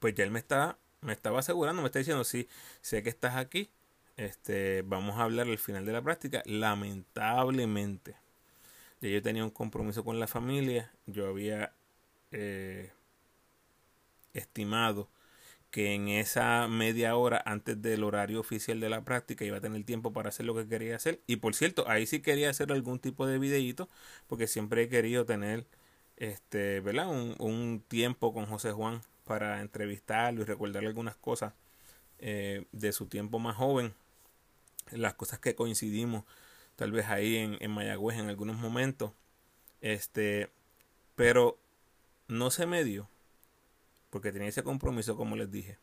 pues 0.00 0.14
ya 0.14 0.24
él 0.24 0.30
me 0.30 0.38
está 0.38 0.78
me 1.00 1.12
estaba 1.12 1.38
asegurando, 1.40 1.82
me 1.82 1.86
está 1.88 2.00
diciendo, 2.00 2.24
sí, 2.24 2.48
sé 2.80 3.02
que 3.02 3.10
estás 3.10 3.36
aquí, 3.36 3.70
este, 4.16 4.82
vamos 4.82 5.16
a 5.16 5.22
hablar 5.22 5.46
al 5.46 5.58
final 5.58 5.86
de 5.86 5.92
la 5.92 6.02
práctica. 6.02 6.42
Lamentablemente, 6.46 8.16
ya 9.00 9.10
yo 9.10 9.22
tenía 9.22 9.44
un 9.44 9.50
compromiso 9.50 10.04
con 10.04 10.20
la 10.20 10.26
familia, 10.26 10.92
yo 11.06 11.28
había 11.28 11.72
eh, 12.32 12.92
estimado 14.34 15.08
que 15.70 15.94
en 15.94 16.08
esa 16.08 16.68
media 16.68 17.16
hora 17.16 17.42
antes 17.46 17.80
del 17.82 18.04
horario 18.04 18.40
oficial 18.40 18.80
de 18.80 18.88
la 18.90 19.04
práctica 19.04 19.44
iba 19.44 19.58
a 19.58 19.60
tener 19.60 19.84
tiempo 19.84 20.12
para 20.12 20.30
hacer 20.30 20.46
lo 20.46 20.54
que 20.54 20.68
quería 20.68 20.96
hacer. 20.96 21.22
Y 21.26 21.36
por 21.36 21.54
cierto, 21.54 21.88
ahí 21.88 22.06
sí 22.06 22.20
quería 22.22 22.50
hacer 22.50 22.72
algún 22.72 22.98
tipo 23.00 23.26
de 23.26 23.38
videíto, 23.38 23.88
porque 24.28 24.46
siempre 24.46 24.84
he 24.84 24.88
querido 24.88 25.26
tener 25.26 25.66
este, 26.16 26.80
¿verdad? 26.80 27.08
Un, 27.10 27.36
un 27.38 27.84
tiempo 27.88 28.32
con 28.34 28.46
José 28.46 28.72
Juan 28.72 29.02
para 29.26 29.60
entrevistarlo 29.60 30.42
y 30.42 30.44
recordarle 30.44 30.88
algunas 30.88 31.16
cosas 31.16 31.52
eh, 32.20 32.64
de 32.70 32.92
su 32.92 33.06
tiempo 33.06 33.40
más 33.40 33.56
joven, 33.56 33.92
las 34.92 35.14
cosas 35.14 35.40
que 35.40 35.56
coincidimos 35.56 36.24
tal 36.76 36.92
vez 36.92 37.06
ahí 37.06 37.36
en, 37.36 37.56
en 37.60 37.72
Mayagüez 37.72 38.18
en 38.18 38.28
algunos 38.28 38.56
momentos, 38.56 39.10
este, 39.80 40.48
pero 41.16 41.58
no 42.28 42.50
se 42.50 42.66
me 42.66 42.84
dio, 42.84 43.08
porque 44.10 44.30
tenía 44.30 44.48
ese 44.48 44.62
compromiso 44.62 45.16
como 45.16 45.34
les 45.34 45.50
dije, 45.50 45.76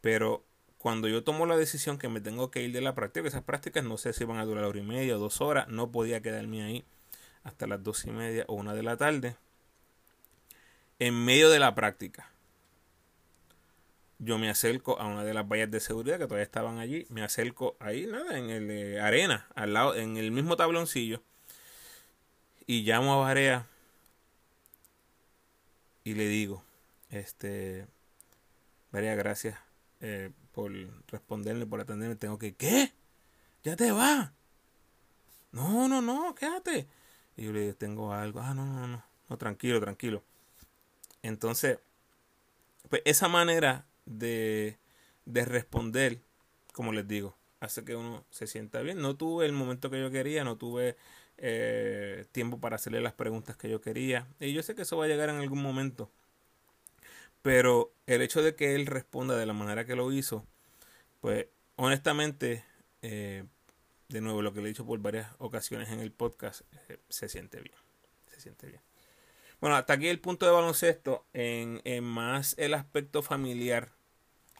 pero 0.00 0.44
cuando 0.78 1.06
yo 1.06 1.22
tomo 1.22 1.46
la 1.46 1.56
decisión 1.56 1.96
que 1.96 2.08
me 2.08 2.20
tengo 2.20 2.50
que 2.50 2.62
ir 2.62 2.72
de 2.72 2.80
la 2.80 2.96
práctica, 2.96 3.28
esas 3.28 3.44
prácticas 3.44 3.84
no 3.84 3.98
sé 3.98 4.12
si 4.12 4.24
van 4.24 4.38
a 4.38 4.44
durar 4.44 4.64
hora 4.64 4.80
y 4.80 4.82
media 4.82 5.14
o 5.14 5.20
dos 5.20 5.40
horas, 5.40 5.68
no 5.68 5.92
podía 5.92 6.22
quedarme 6.22 6.62
ahí 6.64 6.84
hasta 7.44 7.68
las 7.68 7.84
dos 7.84 8.04
y 8.04 8.10
media 8.10 8.44
o 8.48 8.54
una 8.54 8.74
de 8.74 8.82
la 8.82 8.96
tarde, 8.96 9.36
en 10.98 11.14
medio 11.24 11.50
de 11.50 11.60
la 11.60 11.76
práctica 11.76 12.32
yo 14.18 14.38
me 14.38 14.50
acerco 14.50 14.98
a 15.00 15.06
una 15.06 15.24
de 15.24 15.34
las 15.34 15.48
vallas 15.48 15.70
de 15.70 15.80
seguridad 15.80 16.18
que 16.18 16.24
todavía 16.24 16.44
estaban 16.44 16.78
allí, 16.78 17.06
me 17.08 17.22
acerco 17.22 17.76
ahí, 17.78 18.06
nada, 18.06 18.36
en 18.36 18.50
el 18.50 18.70
eh, 18.70 19.00
arena, 19.00 19.46
al 19.54 19.74
lado, 19.74 19.94
en 19.94 20.16
el 20.16 20.32
mismo 20.32 20.56
tabloncillo, 20.56 21.22
y 22.66 22.82
llamo 22.82 23.14
a 23.14 23.16
Barea 23.18 23.66
y 26.04 26.14
le 26.14 26.26
digo, 26.26 26.64
este, 27.10 27.86
Barea, 28.92 29.14
gracias 29.14 29.58
eh, 30.00 30.30
por 30.52 30.72
responderme, 31.08 31.66
por 31.66 31.80
atenderme, 31.80 32.16
tengo 32.16 32.38
que, 32.38 32.54
¿qué? 32.54 32.92
¿Ya 33.62 33.76
te 33.76 33.92
va? 33.92 34.32
No, 35.52 35.88
no, 35.88 36.00
no, 36.00 36.34
quédate. 36.34 36.86
Y 37.36 37.44
yo 37.44 37.52
le 37.52 37.60
digo, 37.60 37.74
tengo 37.74 38.12
algo, 38.12 38.40
ah, 38.40 38.54
no, 38.54 38.66
no, 38.66 38.86
no, 38.86 39.04
no, 39.28 39.36
tranquilo, 39.38 39.80
tranquilo. 39.80 40.22
Entonces, 41.22 41.78
pues 42.88 43.02
esa 43.04 43.28
manera 43.28 43.84
de, 44.08 44.78
de 45.26 45.44
responder, 45.44 46.20
como 46.72 46.92
les 46.92 47.06
digo, 47.06 47.36
hace 47.60 47.84
que 47.84 47.96
uno 47.96 48.24
se 48.30 48.46
sienta 48.46 48.80
bien. 48.82 49.00
No 49.00 49.16
tuve 49.16 49.46
el 49.46 49.52
momento 49.52 49.90
que 49.90 50.00
yo 50.00 50.10
quería, 50.10 50.44
no 50.44 50.56
tuve 50.56 50.96
eh, 51.36 52.26
tiempo 52.32 52.60
para 52.60 52.76
hacerle 52.76 53.00
las 53.00 53.12
preguntas 53.12 53.56
que 53.56 53.68
yo 53.68 53.80
quería. 53.80 54.26
Y 54.40 54.52
yo 54.52 54.62
sé 54.62 54.74
que 54.74 54.82
eso 54.82 54.96
va 54.96 55.04
a 55.04 55.08
llegar 55.08 55.28
en 55.28 55.36
algún 55.36 55.62
momento. 55.62 56.10
Pero 57.42 57.92
el 58.06 58.22
hecho 58.22 58.42
de 58.42 58.54
que 58.54 58.74
él 58.74 58.86
responda 58.86 59.36
de 59.36 59.46
la 59.46 59.52
manera 59.52 59.84
que 59.84 59.94
lo 59.96 60.10
hizo, 60.12 60.44
pues 61.20 61.46
honestamente, 61.76 62.64
eh, 63.02 63.44
de 64.08 64.20
nuevo 64.20 64.42
lo 64.42 64.52
que 64.52 64.60
le 64.60 64.66
he 64.66 64.68
dicho 64.68 64.86
por 64.86 64.98
varias 65.00 65.28
ocasiones 65.38 65.90
en 65.90 66.00
el 66.00 66.12
podcast, 66.12 66.62
eh, 66.88 66.98
se 67.08 67.28
siente 67.28 67.60
bien. 67.60 67.76
Se 68.26 68.40
siente 68.40 68.66
bien. 68.66 68.80
Bueno, 69.60 69.76
hasta 69.76 69.94
aquí 69.94 70.08
el 70.08 70.20
punto 70.20 70.46
de 70.46 70.52
baloncesto 70.52 71.26
en 71.32 72.04
más 72.04 72.54
el 72.58 72.74
aspecto 72.74 73.22
familiar 73.22 73.90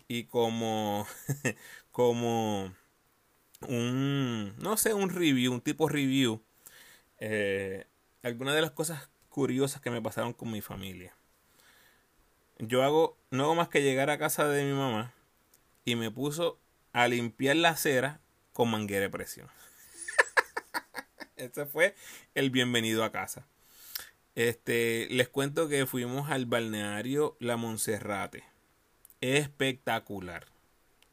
y 0.09 0.25
como, 0.25 1.07
como 1.93 2.75
un, 3.69 4.55
no 4.59 4.77
sé, 4.77 4.95
un 4.95 5.11
review, 5.11 5.53
un 5.53 5.61
tipo 5.61 5.89
review. 5.89 6.43
Eh, 7.21 7.87
algunas 8.23 8.55
de 8.55 8.63
las 8.63 8.71
cosas 8.71 9.09
curiosas 9.29 9.81
que 9.81 9.91
me 9.91 10.03
pasaron 10.03 10.33
con 10.33 10.51
mi 10.51 10.63
familia. 10.63 11.15
Yo 12.59 12.83
hago, 12.83 13.17
no 13.31 13.45
hago 13.45 13.55
más 13.55 13.69
que 13.69 13.83
llegar 13.83 14.11
a 14.11 14.19
casa 14.19 14.49
de 14.49 14.65
mi 14.65 14.73
mamá 14.73 15.13
y 15.85 15.95
me 15.95 16.11
puso 16.11 16.59
a 16.93 17.07
limpiar 17.07 17.57
la 17.57 17.71
acera 17.71 18.21
con 18.53 18.71
manguera 18.71 19.03
de 19.03 19.11
presión. 19.11 19.49
Ese 21.37 21.67
fue 21.67 21.95
el 22.35 22.51
bienvenido 22.51 23.05
a 23.05 23.13
casa. 23.13 23.47
Este, 24.35 25.07
les 25.11 25.29
cuento 25.29 25.69
que 25.69 25.87
fuimos 25.87 26.31
al 26.31 26.47
balneario 26.47 27.37
La 27.39 27.57
Monserrate. 27.57 28.45
Espectacular. 29.21 30.47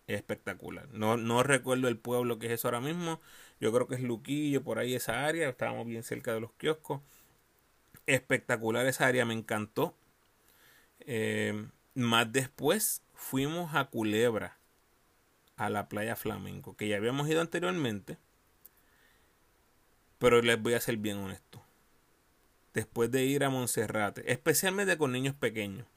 Espectacular. 0.08 0.88
No, 0.92 1.18
no 1.18 1.42
recuerdo 1.44 1.88
el 1.88 1.98
pueblo 1.98 2.38
que 2.38 2.48
es 2.48 2.54
eso 2.54 2.68
ahora 2.68 2.82
mismo. 2.82 3.20
Yo 3.60 3.72
creo 3.72 3.88
que 3.88 3.96
es 3.96 4.02
Luquillo, 4.02 4.64
por 4.64 4.78
ahí 4.80 4.94
esa 4.94 5.26
área. 5.26 5.50
Estábamos 5.50 5.88
bien 5.88 6.04
cerca 6.04 6.34
de 6.34 6.40
los 6.40 6.52
kioscos. 6.54 7.02
Espectacular 8.06 8.86
esa 8.86 9.08
área, 9.08 9.26
me 9.26 9.34
encantó. 9.34 9.96
Eh, 11.00 11.68
más 11.96 12.32
después 12.32 13.02
fuimos 13.14 13.74
a 13.74 13.86
Culebra, 13.86 14.58
a 15.56 15.70
la 15.70 15.88
playa 15.90 16.16
Flamenco, 16.16 16.76
que 16.76 16.88
ya 16.88 16.98
habíamos 16.98 17.28
ido 17.30 17.42
anteriormente. 17.42 18.18
Pero 20.20 20.42
les 20.42 20.62
voy 20.62 20.74
a 20.74 20.82
ser 20.82 20.98
bien 20.98 21.18
honesto. 21.18 21.64
Después 22.74 23.10
de 23.10 23.24
ir 23.24 23.44
a 23.44 23.50
Monserrate, 23.50 24.32
especialmente 24.32 24.98
con 24.98 25.14
niños 25.14 25.34
pequeños, 25.34 25.88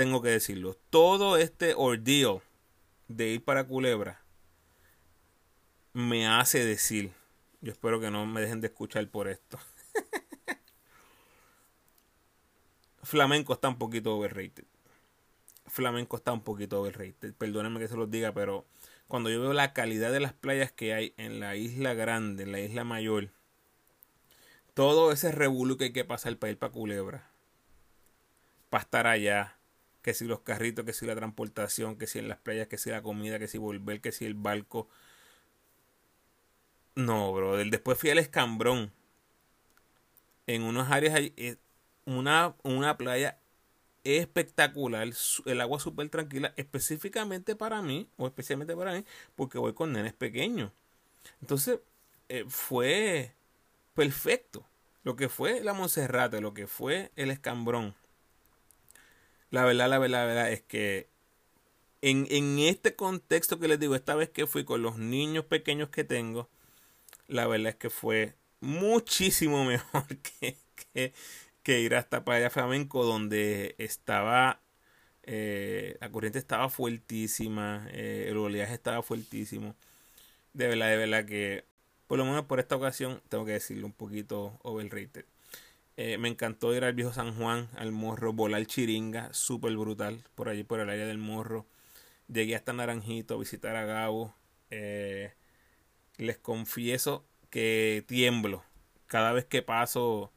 tengo 0.00 0.22
que 0.22 0.30
decirlo, 0.30 0.78
todo 0.88 1.36
este 1.36 1.74
ordeal 1.76 2.40
de 3.08 3.32
ir 3.32 3.44
para 3.44 3.64
Culebra 3.64 4.22
me 5.92 6.26
hace 6.26 6.64
decir, 6.64 7.12
yo 7.60 7.70
espero 7.70 8.00
que 8.00 8.10
no 8.10 8.24
me 8.24 8.40
dejen 8.40 8.62
de 8.62 8.68
escuchar 8.68 9.06
por 9.08 9.28
esto. 9.28 9.58
Flamenco 13.02 13.52
está 13.52 13.68
un 13.68 13.76
poquito 13.76 14.16
overrated. 14.16 14.64
Flamenco 15.66 16.16
está 16.16 16.32
un 16.32 16.44
poquito 16.44 16.80
overrated. 16.80 17.34
Perdónenme 17.34 17.78
que 17.78 17.88
se 17.88 17.96
los 17.96 18.10
diga, 18.10 18.32
pero 18.32 18.64
cuando 19.06 19.28
yo 19.28 19.42
veo 19.42 19.52
la 19.52 19.74
calidad 19.74 20.12
de 20.12 20.20
las 20.20 20.32
playas 20.32 20.72
que 20.72 20.94
hay 20.94 21.12
en 21.18 21.40
la 21.40 21.56
isla 21.56 21.92
grande, 21.92 22.44
en 22.44 22.52
la 22.52 22.60
isla 22.60 22.84
mayor, 22.84 23.28
todo 24.72 25.12
ese 25.12 25.30
revuelo 25.30 25.76
que 25.76 25.84
hay 25.84 25.92
que 25.92 26.06
pasar 26.06 26.38
para 26.38 26.52
ir 26.52 26.58
para 26.58 26.72
Culebra, 26.72 27.30
para 28.70 28.82
estar 28.82 29.06
allá, 29.06 29.59
que 30.02 30.14
si 30.14 30.24
los 30.26 30.40
carritos, 30.40 30.84
que 30.84 30.92
si 30.92 31.06
la 31.06 31.16
transportación, 31.16 31.96
que 31.96 32.06
si 32.06 32.18
en 32.18 32.28
las 32.28 32.38
playas, 32.38 32.68
que 32.68 32.78
si 32.78 32.90
la 32.90 33.02
comida, 33.02 33.38
que 33.38 33.48
si 33.48 33.58
volver, 33.58 34.00
que 34.00 34.12
si 34.12 34.24
el 34.26 34.34
barco. 34.34 34.88
No, 36.94 37.32
bro. 37.32 37.56
Después 37.56 37.98
fui 37.98 38.10
al 38.10 38.18
escambrón. 38.18 38.92
En 40.46 40.62
unas 40.62 40.90
áreas 40.90 41.18
eh, 41.36 41.56
una, 42.06 42.54
una 42.62 42.96
playa 42.96 43.38
espectacular, 44.04 45.08
el 45.46 45.60
agua 45.60 45.80
súper 45.80 46.08
tranquila, 46.10 46.54
específicamente 46.56 47.56
para 47.56 47.82
mí, 47.82 48.08
o 48.16 48.26
especialmente 48.26 48.76
para 48.76 48.94
mí, 48.94 49.04
porque 49.36 49.58
voy 49.58 49.74
con 49.74 49.92
nenes 49.92 50.14
pequeños. 50.14 50.72
Entonces, 51.42 51.80
eh, 52.28 52.44
fue 52.48 53.34
perfecto. 53.94 54.66
Lo 55.04 55.16
que 55.16 55.28
fue 55.28 55.62
la 55.62 55.74
Monserrate, 55.74 56.40
lo 56.40 56.54
que 56.54 56.66
fue 56.66 57.12
el 57.16 57.30
Escambrón. 57.30 57.94
La 59.50 59.64
verdad, 59.64 59.88
la 59.88 59.98
verdad, 59.98 60.20
la 60.20 60.26
verdad 60.26 60.52
es 60.52 60.62
que 60.62 61.08
en, 62.02 62.26
en 62.30 62.58
este 62.60 62.96
contexto 62.96 63.58
que 63.60 63.68
les 63.68 63.80
digo, 63.80 63.94
esta 63.96 64.14
vez 64.14 64.30
que 64.30 64.46
fui 64.46 64.64
con 64.64 64.82
los 64.82 64.98
niños 64.98 65.44
pequeños 65.46 65.90
que 65.90 66.04
tengo, 66.04 66.48
la 67.28 67.46
verdad 67.48 67.70
es 67.70 67.76
que 67.76 67.90
fue 67.90 68.34
muchísimo 68.60 69.64
mejor 69.66 70.06
que, 70.18 70.58
que 70.94 71.14
que 71.64 71.80
ir 71.80 71.94
hasta 71.96 72.24
Playa 72.24 72.50
Flamenco 72.50 73.04
donde 73.04 73.74
estaba 73.78 74.60
eh, 75.24 75.96
la 76.00 76.10
corriente 76.12 76.38
estaba 76.40 76.70
fuertísima, 76.70 77.86
eh, 77.92 78.26
el 78.30 78.38
oleaje 78.38 78.74
estaba 78.74 79.02
fuertísimo. 79.02 79.76
De 80.54 80.68
verdad, 80.68 80.88
de 80.90 80.96
verdad 80.96 81.24
que 81.26 81.64
por 82.06 82.18
lo 82.18 82.24
menos 82.24 82.44
por 82.46 82.60
esta 82.60 82.76
ocasión 82.76 83.22
tengo 83.28 83.44
que 83.44 83.52
decirlo 83.52 83.86
un 83.86 83.92
poquito 83.92 84.58
overrated. 84.62 85.24
Eh, 85.96 86.18
me 86.18 86.28
encantó 86.28 86.74
ir 86.74 86.84
al 86.84 86.94
viejo 86.94 87.12
San 87.12 87.36
Juan, 87.36 87.68
al 87.76 87.92
morro, 87.92 88.32
volar 88.32 88.64
chiringa, 88.66 89.32
súper 89.34 89.76
brutal, 89.76 90.24
por 90.34 90.48
allí 90.48 90.64
por 90.64 90.80
el 90.80 90.90
área 90.90 91.06
del 91.06 91.18
morro. 91.18 91.66
Llegué 92.28 92.56
hasta 92.56 92.72
Naranjito 92.72 93.34
a 93.34 93.38
visitar 93.38 93.76
a 93.76 93.84
Gabo. 93.84 94.34
les 96.18 96.38
confieso 96.38 97.24
que 97.50 98.04
tiemblo 98.06 98.62
cada 99.06 99.32
vez 99.32 99.44
que 99.44 99.62
paso 99.62 100.32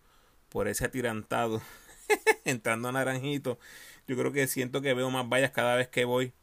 por 0.49 0.67
ese 0.67 0.85
atirantado, 0.85 1.61
entrando 2.45 2.89
a 2.89 2.91
Naranjito. 2.93 3.59
Yo 4.07 4.17
creo 4.17 4.31
que 4.33 4.47
siento 4.47 4.81
que 4.81 4.93
veo 4.93 5.09
más 5.11 5.29
vallas 5.29 5.51
cada 5.51 5.75
vez 5.75 5.87
que 5.89 6.05
voy. 6.05 6.33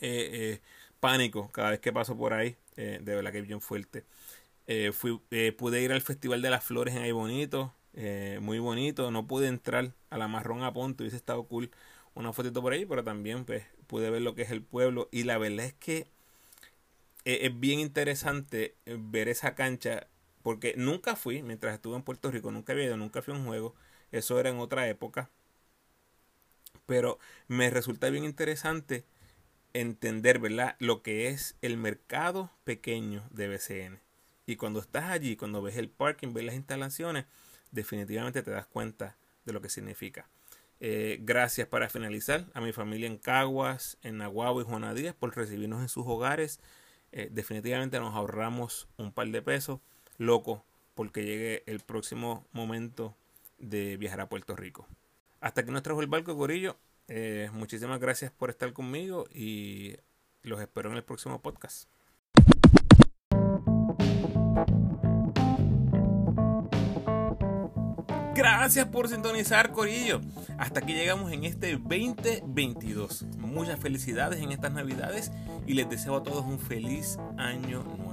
Eh, 0.00 0.30
eh, 0.32 0.60
pánico 1.00 1.50
cada 1.52 1.70
vez 1.70 1.80
que 1.80 1.92
paso 1.92 2.16
por 2.16 2.32
ahí. 2.34 2.56
Eh, 2.76 3.00
de 3.02 3.14
verdad 3.16 3.32
que 3.32 3.38
es 3.40 3.46
bien 3.46 3.60
fuerte. 3.60 4.04
fui, 4.92 5.20
pude 5.56 5.82
ir 5.82 5.92
al 5.92 6.02
Festival 6.02 6.42
de 6.42 6.50
las 6.50 6.64
Flores 6.64 6.94
en 6.94 7.02
ahí 7.02 7.12
bonito. 7.12 7.74
Muy 8.40 8.58
bonito. 8.58 9.10
No 9.10 9.26
pude 9.26 9.48
entrar 9.48 9.92
a 10.10 10.18
la 10.18 10.28
marrón 10.28 10.62
a 10.62 10.72
punto. 10.72 11.02
Hubiese 11.02 11.16
estado 11.16 11.44
cool 11.44 11.70
una 12.14 12.32
fotito 12.32 12.62
por 12.62 12.72
ahí. 12.72 12.86
Pero 12.86 13.04
también 13.04 13.44
pues, 13.44 13.64
pude 13.86 14.10
ver 14.10 14.22
lo 14.22 14.34
que 14.34 14.42
es 14.42 14.50
el 14.50 14.62
pueblo. 14.62 15.08
Y 15.12 15.24
la 15.24 15.38
verdad 15.38 15.66
es 15.66 15.74
que 15.74 16.06
es 17.24 17.60
bien 17.60 17.80
interesante 17.80 18.74
ver 18.86 19.28
esa 19.28 19.54
cancha 19.54 20.06
porque 20.42 20.74
nunca 20.78 21.14
fui, 21.14 21.42
mientras 21.42 21.74
estuve 21.74 21.96
en 21.96 22.02
Puerto 22.02 22.30
Rico, 22.30 22.50
nunca 22.50 22.72
había 22.72 22.86
ido, 22.86 22.96
nunca 22.96 23.20
fui 23.20 23.34
a 23.34 23.36
un 23.36 23.44
juego. 23.44 23.74
Eso 24.12 24.40
era 24.40 24.48
en 24.48 24.58
otra 24.58 24.88
época. 24.88 25.28
Pero 26.86 27.18
me 27.48 27.68
resulta 27.68 28.08
bien 28.08 28.24
interesante 28.24 29.04
entender, 29.74 30.38
¿verdad? 30.38 30.76
Lo 30.78 31.02
que 31.02 31.28
es 31.28 31.56
el 31.60 31.76
mercado 31.76 32.50
pequeño 32.64 33.24
de 33.30 33.48
BCN. 33.48 34.00
Y 34.46 34.56
cuando 34.56 34.80
estás 34.80 35.10
allí, 35.10 35.36
cuando 35.36 35.60
ves 35.60 35.76
el 35.76 35.90
parking, 35.90 36.32
ves 36.32 36.44
las 36.44 36.54
instalaciones, 36.54 37.26
definitivamente 37.70 38.42
te 38.42 38.50
das 38.50 38.66
cuenta 38.66 39.16
de 39.44 39.52
lo 39.52 39.60
que 39.60 39.68
significa. 39.68 40.28
Eh, 40.80 41.18
gracias 41.22 41.66
para 41.66 41.88
finalizar 41.88 42.46
a 42.54 42.60
mi 42.60 42.72
familia 42.72 43.08
en 43.08 43.18
Caguas, 43.18 43.98
en 44.02 44.18
Nahuatl 44.18 44.60
y 44.60 44.64
Juana 44.64 44.94
Díaz 44.94 45.14
por 45.14 45.34
recibirnos 45.36 45.80
en 45.82 45.88
sus 45.88 46.06
hogares. 46.06 46.60
Eh, 47.10 47.28
definitivamente 47.32 47.98
nos 47.98 48.14
ahorramos 48.14 48.88
un 48.96 49.12
par 49.12 49.28
de 49.28 49.42
pesos 49.42 49.80
loco 50.18 50.64
porque 50.94 51.24
llegue 51.24 51.62
el 51.66 51.80
próximo 51.80 52.46
momento 52.52 53.16
de 53.58 53.96
viajar 53.96 54.20
a 54.20 54.28
Puerto 54.28 54.54
Rico. 54.54 54.86
Hasta 55.40 55.64
que 55.64 55.72
nos 55.72 55.82
trajo 55.82 56.00
el 56.00 56.06
barco, 56.06 56.34
Gorillo. 56.34 56.76
Eh, 57.08 57.48
muchísimas 57.52 58.00
gracias 58.00 58.30
por 58.30 58.50
estar 58.50 58.72
conmigo 58.72 59.26
y 59.32 59.96
los 60.42 60.60
espero 60.60 60.90
en 60.90 60.96
el 60.96 61.04
próximo 61.04 61.40
podcast. 61.40 61.88
Gracias 68.38 68.86
por 68.86 69.08
sintonizar, 69.08 69.72
Corillo. 69.72 70.20
Hasta 70.58 70.78
aquí 70.78 70.92
llegamos 70.92 71.32
en 71.32 71.42
este 71.42 71.72
2022. 71.72 73.24
Muchas 73.36 73.80
felicidades 73.80 74.40
en 74.40 74.52
estas 74.52 74.70
Navidades 74.70 75.32
y 75.66 75.74
les 75.74 75.90
deseo 75.90 76.14
a 76.14 76.22
todos 76.22 76.44
un 76.44 76.60
feliz 76.60 77.18
año 77.36 77.82
nuevo. 77.82 78.07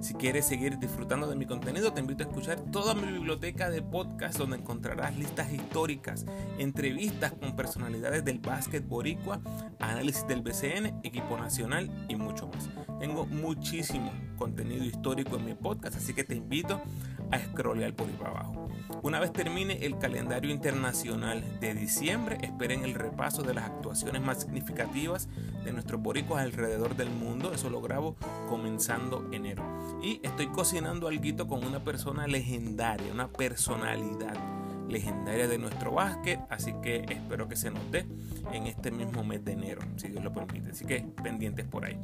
Si 0.00 0.14
quieres 0.14 0.46
seguir 0.46 0.78
disfrutando 0.78 1.26
de 1.26 1.36
mi 1.36 1.46
contenido, 1.46 1.92
te 1.92 2.00
invito 2.00 2.24
a 2.24 2.26
escuchar 2.26 2.60
toda 2.70 2.94
mi 2.94 3.10
biblioteca 3.10 3.70
de 3.70 3.82
podcasts 3.82 4.38
donde 4.38 4.56
encontrarás 4.56 5.16
listas 5.16 5.52
históricas, 5.52 6.26
entrevistas 6.58 7.32
con 7.32 7.56
personalidades 7.56 8.24
del 8.24 8.38
básquet 8.38 8.86
boricua, 8.86 9.40
análisis 9.80 10.26
del 10.26 10.42
BCN, 10.42 11.00
equipo 11.02 11.36
nacional 11.38 11.90
y 12.08 12.16
mucho 12.16 12.48
más. 12.48 12.68
Tengo 13.00 13.26
muchísimo 13.26 14.12
contenido 14.36 14.84
histórico 14.84 15.36
en 15.36 15.46
mi 15.46 15.54
podcast, 15.54 15.96
así 15.96 16.12
que 16.14 16.24
te 16.24 16.34
invito 16.34 16.80
a 17.30 17.38
scrollear 17.38 17.94
por 17.94 18.08
ahí 18.08 18.14
para 18.14 18.30
abajo. 18.30 18.68
Una 19.02 19.20
vez 19.20 19.32
termine 19.32 19.84
el 19.84 19.98
calendario 19.98 20.50
internacional 20.50 21.42
de 21.60 21.74
diciembre, 21.74 22.38
esperen 22.42 22.84
el 22.84 22.94
repaso 22.94 23.42
de 23.42 23.54
las 23.54 23.64
actuaciones 23.64 24.22
más 24.22 24.40
significativas 24.40 25.28
de 25.64 25.72
nuestros 25.72 26.00
boricuas 26.00 26.42
alrededor 26.42 26.96
del 26.96 27.10
mundo. 27.10 27.52
Eso 27.52 27.70
lo 27.70 27.80
grabo 27.80 28.16
comenzando 28.48 29.28
enero. 29.32 29.62
Y 30.02 30.20
estoy 30.22 30.48
cocinando 30.48 31.08
algo 31.08 31.48
con 31.48 31.64
una 31.64 31.80
persona 31.82 32.26
legendaria, 32.26 33.12
una 33.12 33.28
personalidad 33.28 34.36
legendaria 34.88 35.48
de 35.48 35.58
nuestro 35.58 35.92
básquet, 35.92 36.40
así 36.50 36.74
que 36.82 37.04
espero 37.08 37.48
que 37.48 37.56
se 37.56 37.70
dé 37.90 38.06
en 38.52 38.66
este 38.66 38.90
mismo 38.90 39.24
mes 39.24 39.44
de 39.44 39.52
enero, 39.52 39.80
si 39.96 40.08
Dios 40.08 40.22
lo 40.22 40.32
permite. 40.32 40.70
Así 40.70 40.84
que 40.84 41.06
pendientes 41.22 41.64
por 41.66 41.84
ahí. 41.84 41.98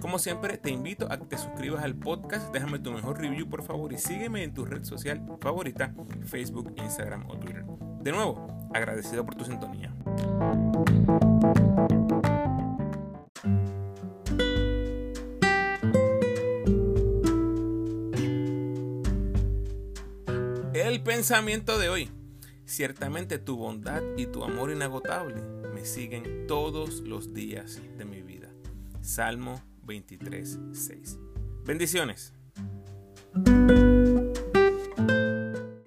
Como 0.00 0.18
siempre, 0.18 0.58
te 0.58 0.70
invito 0.70 1.10
a 1.10 1.18
que 1.18 1.24
te 1.24 1.38
suscribas 1.38 1.84
al 1.84 1.94
podcast, 1.94 2.52
déjame 2.52 2.78
tu 2.78 2.92
mejor 2.92 3.20
review 3.20 3.48
por 3.48 3.62
favor 3.62 3.92
y 3.92 3.98
sígueme 3.98 4.42
en 4.42 4.54
tu 4.54 4.64
red 4.64 4.84
social 4.84 5.22
favorita, 5.40 5.94
Facebook, 6.24 6.74
Instagram 6.76 7.28
o 7.28 7.38
Twitter. 7.38 7.64
De 8.02 8.12
nuevo, 8.12 8.46
agradecido 8.74 9.24
por 9.24 9.34
tu 9.34 9.44
sintonía. 9.44 9.94
Pensamiento 20.98 21.78
de 21.78 21.88
hoy. 21.88 22.10
Ciertamente 22.64 23.38
tu 23.38 23.56
bondad 23.56 24.02
y 24.16 24.26
tu 24.26 24.44
amor 24.44 24.70
inagotable 24.70 25.40
me 25.72 25.84
siguen 25.84 26.46
todos 26.48 27.00
los 27.00 27.32
días 27.32 27.80
de 27.96 28.04
mi 28.04 28.22
vida. 28.22 28.48
Salmo 29.02 29.62
23, 29.84 30.58
6. 30.72 31.18
Bendiciones. 31.64 32.32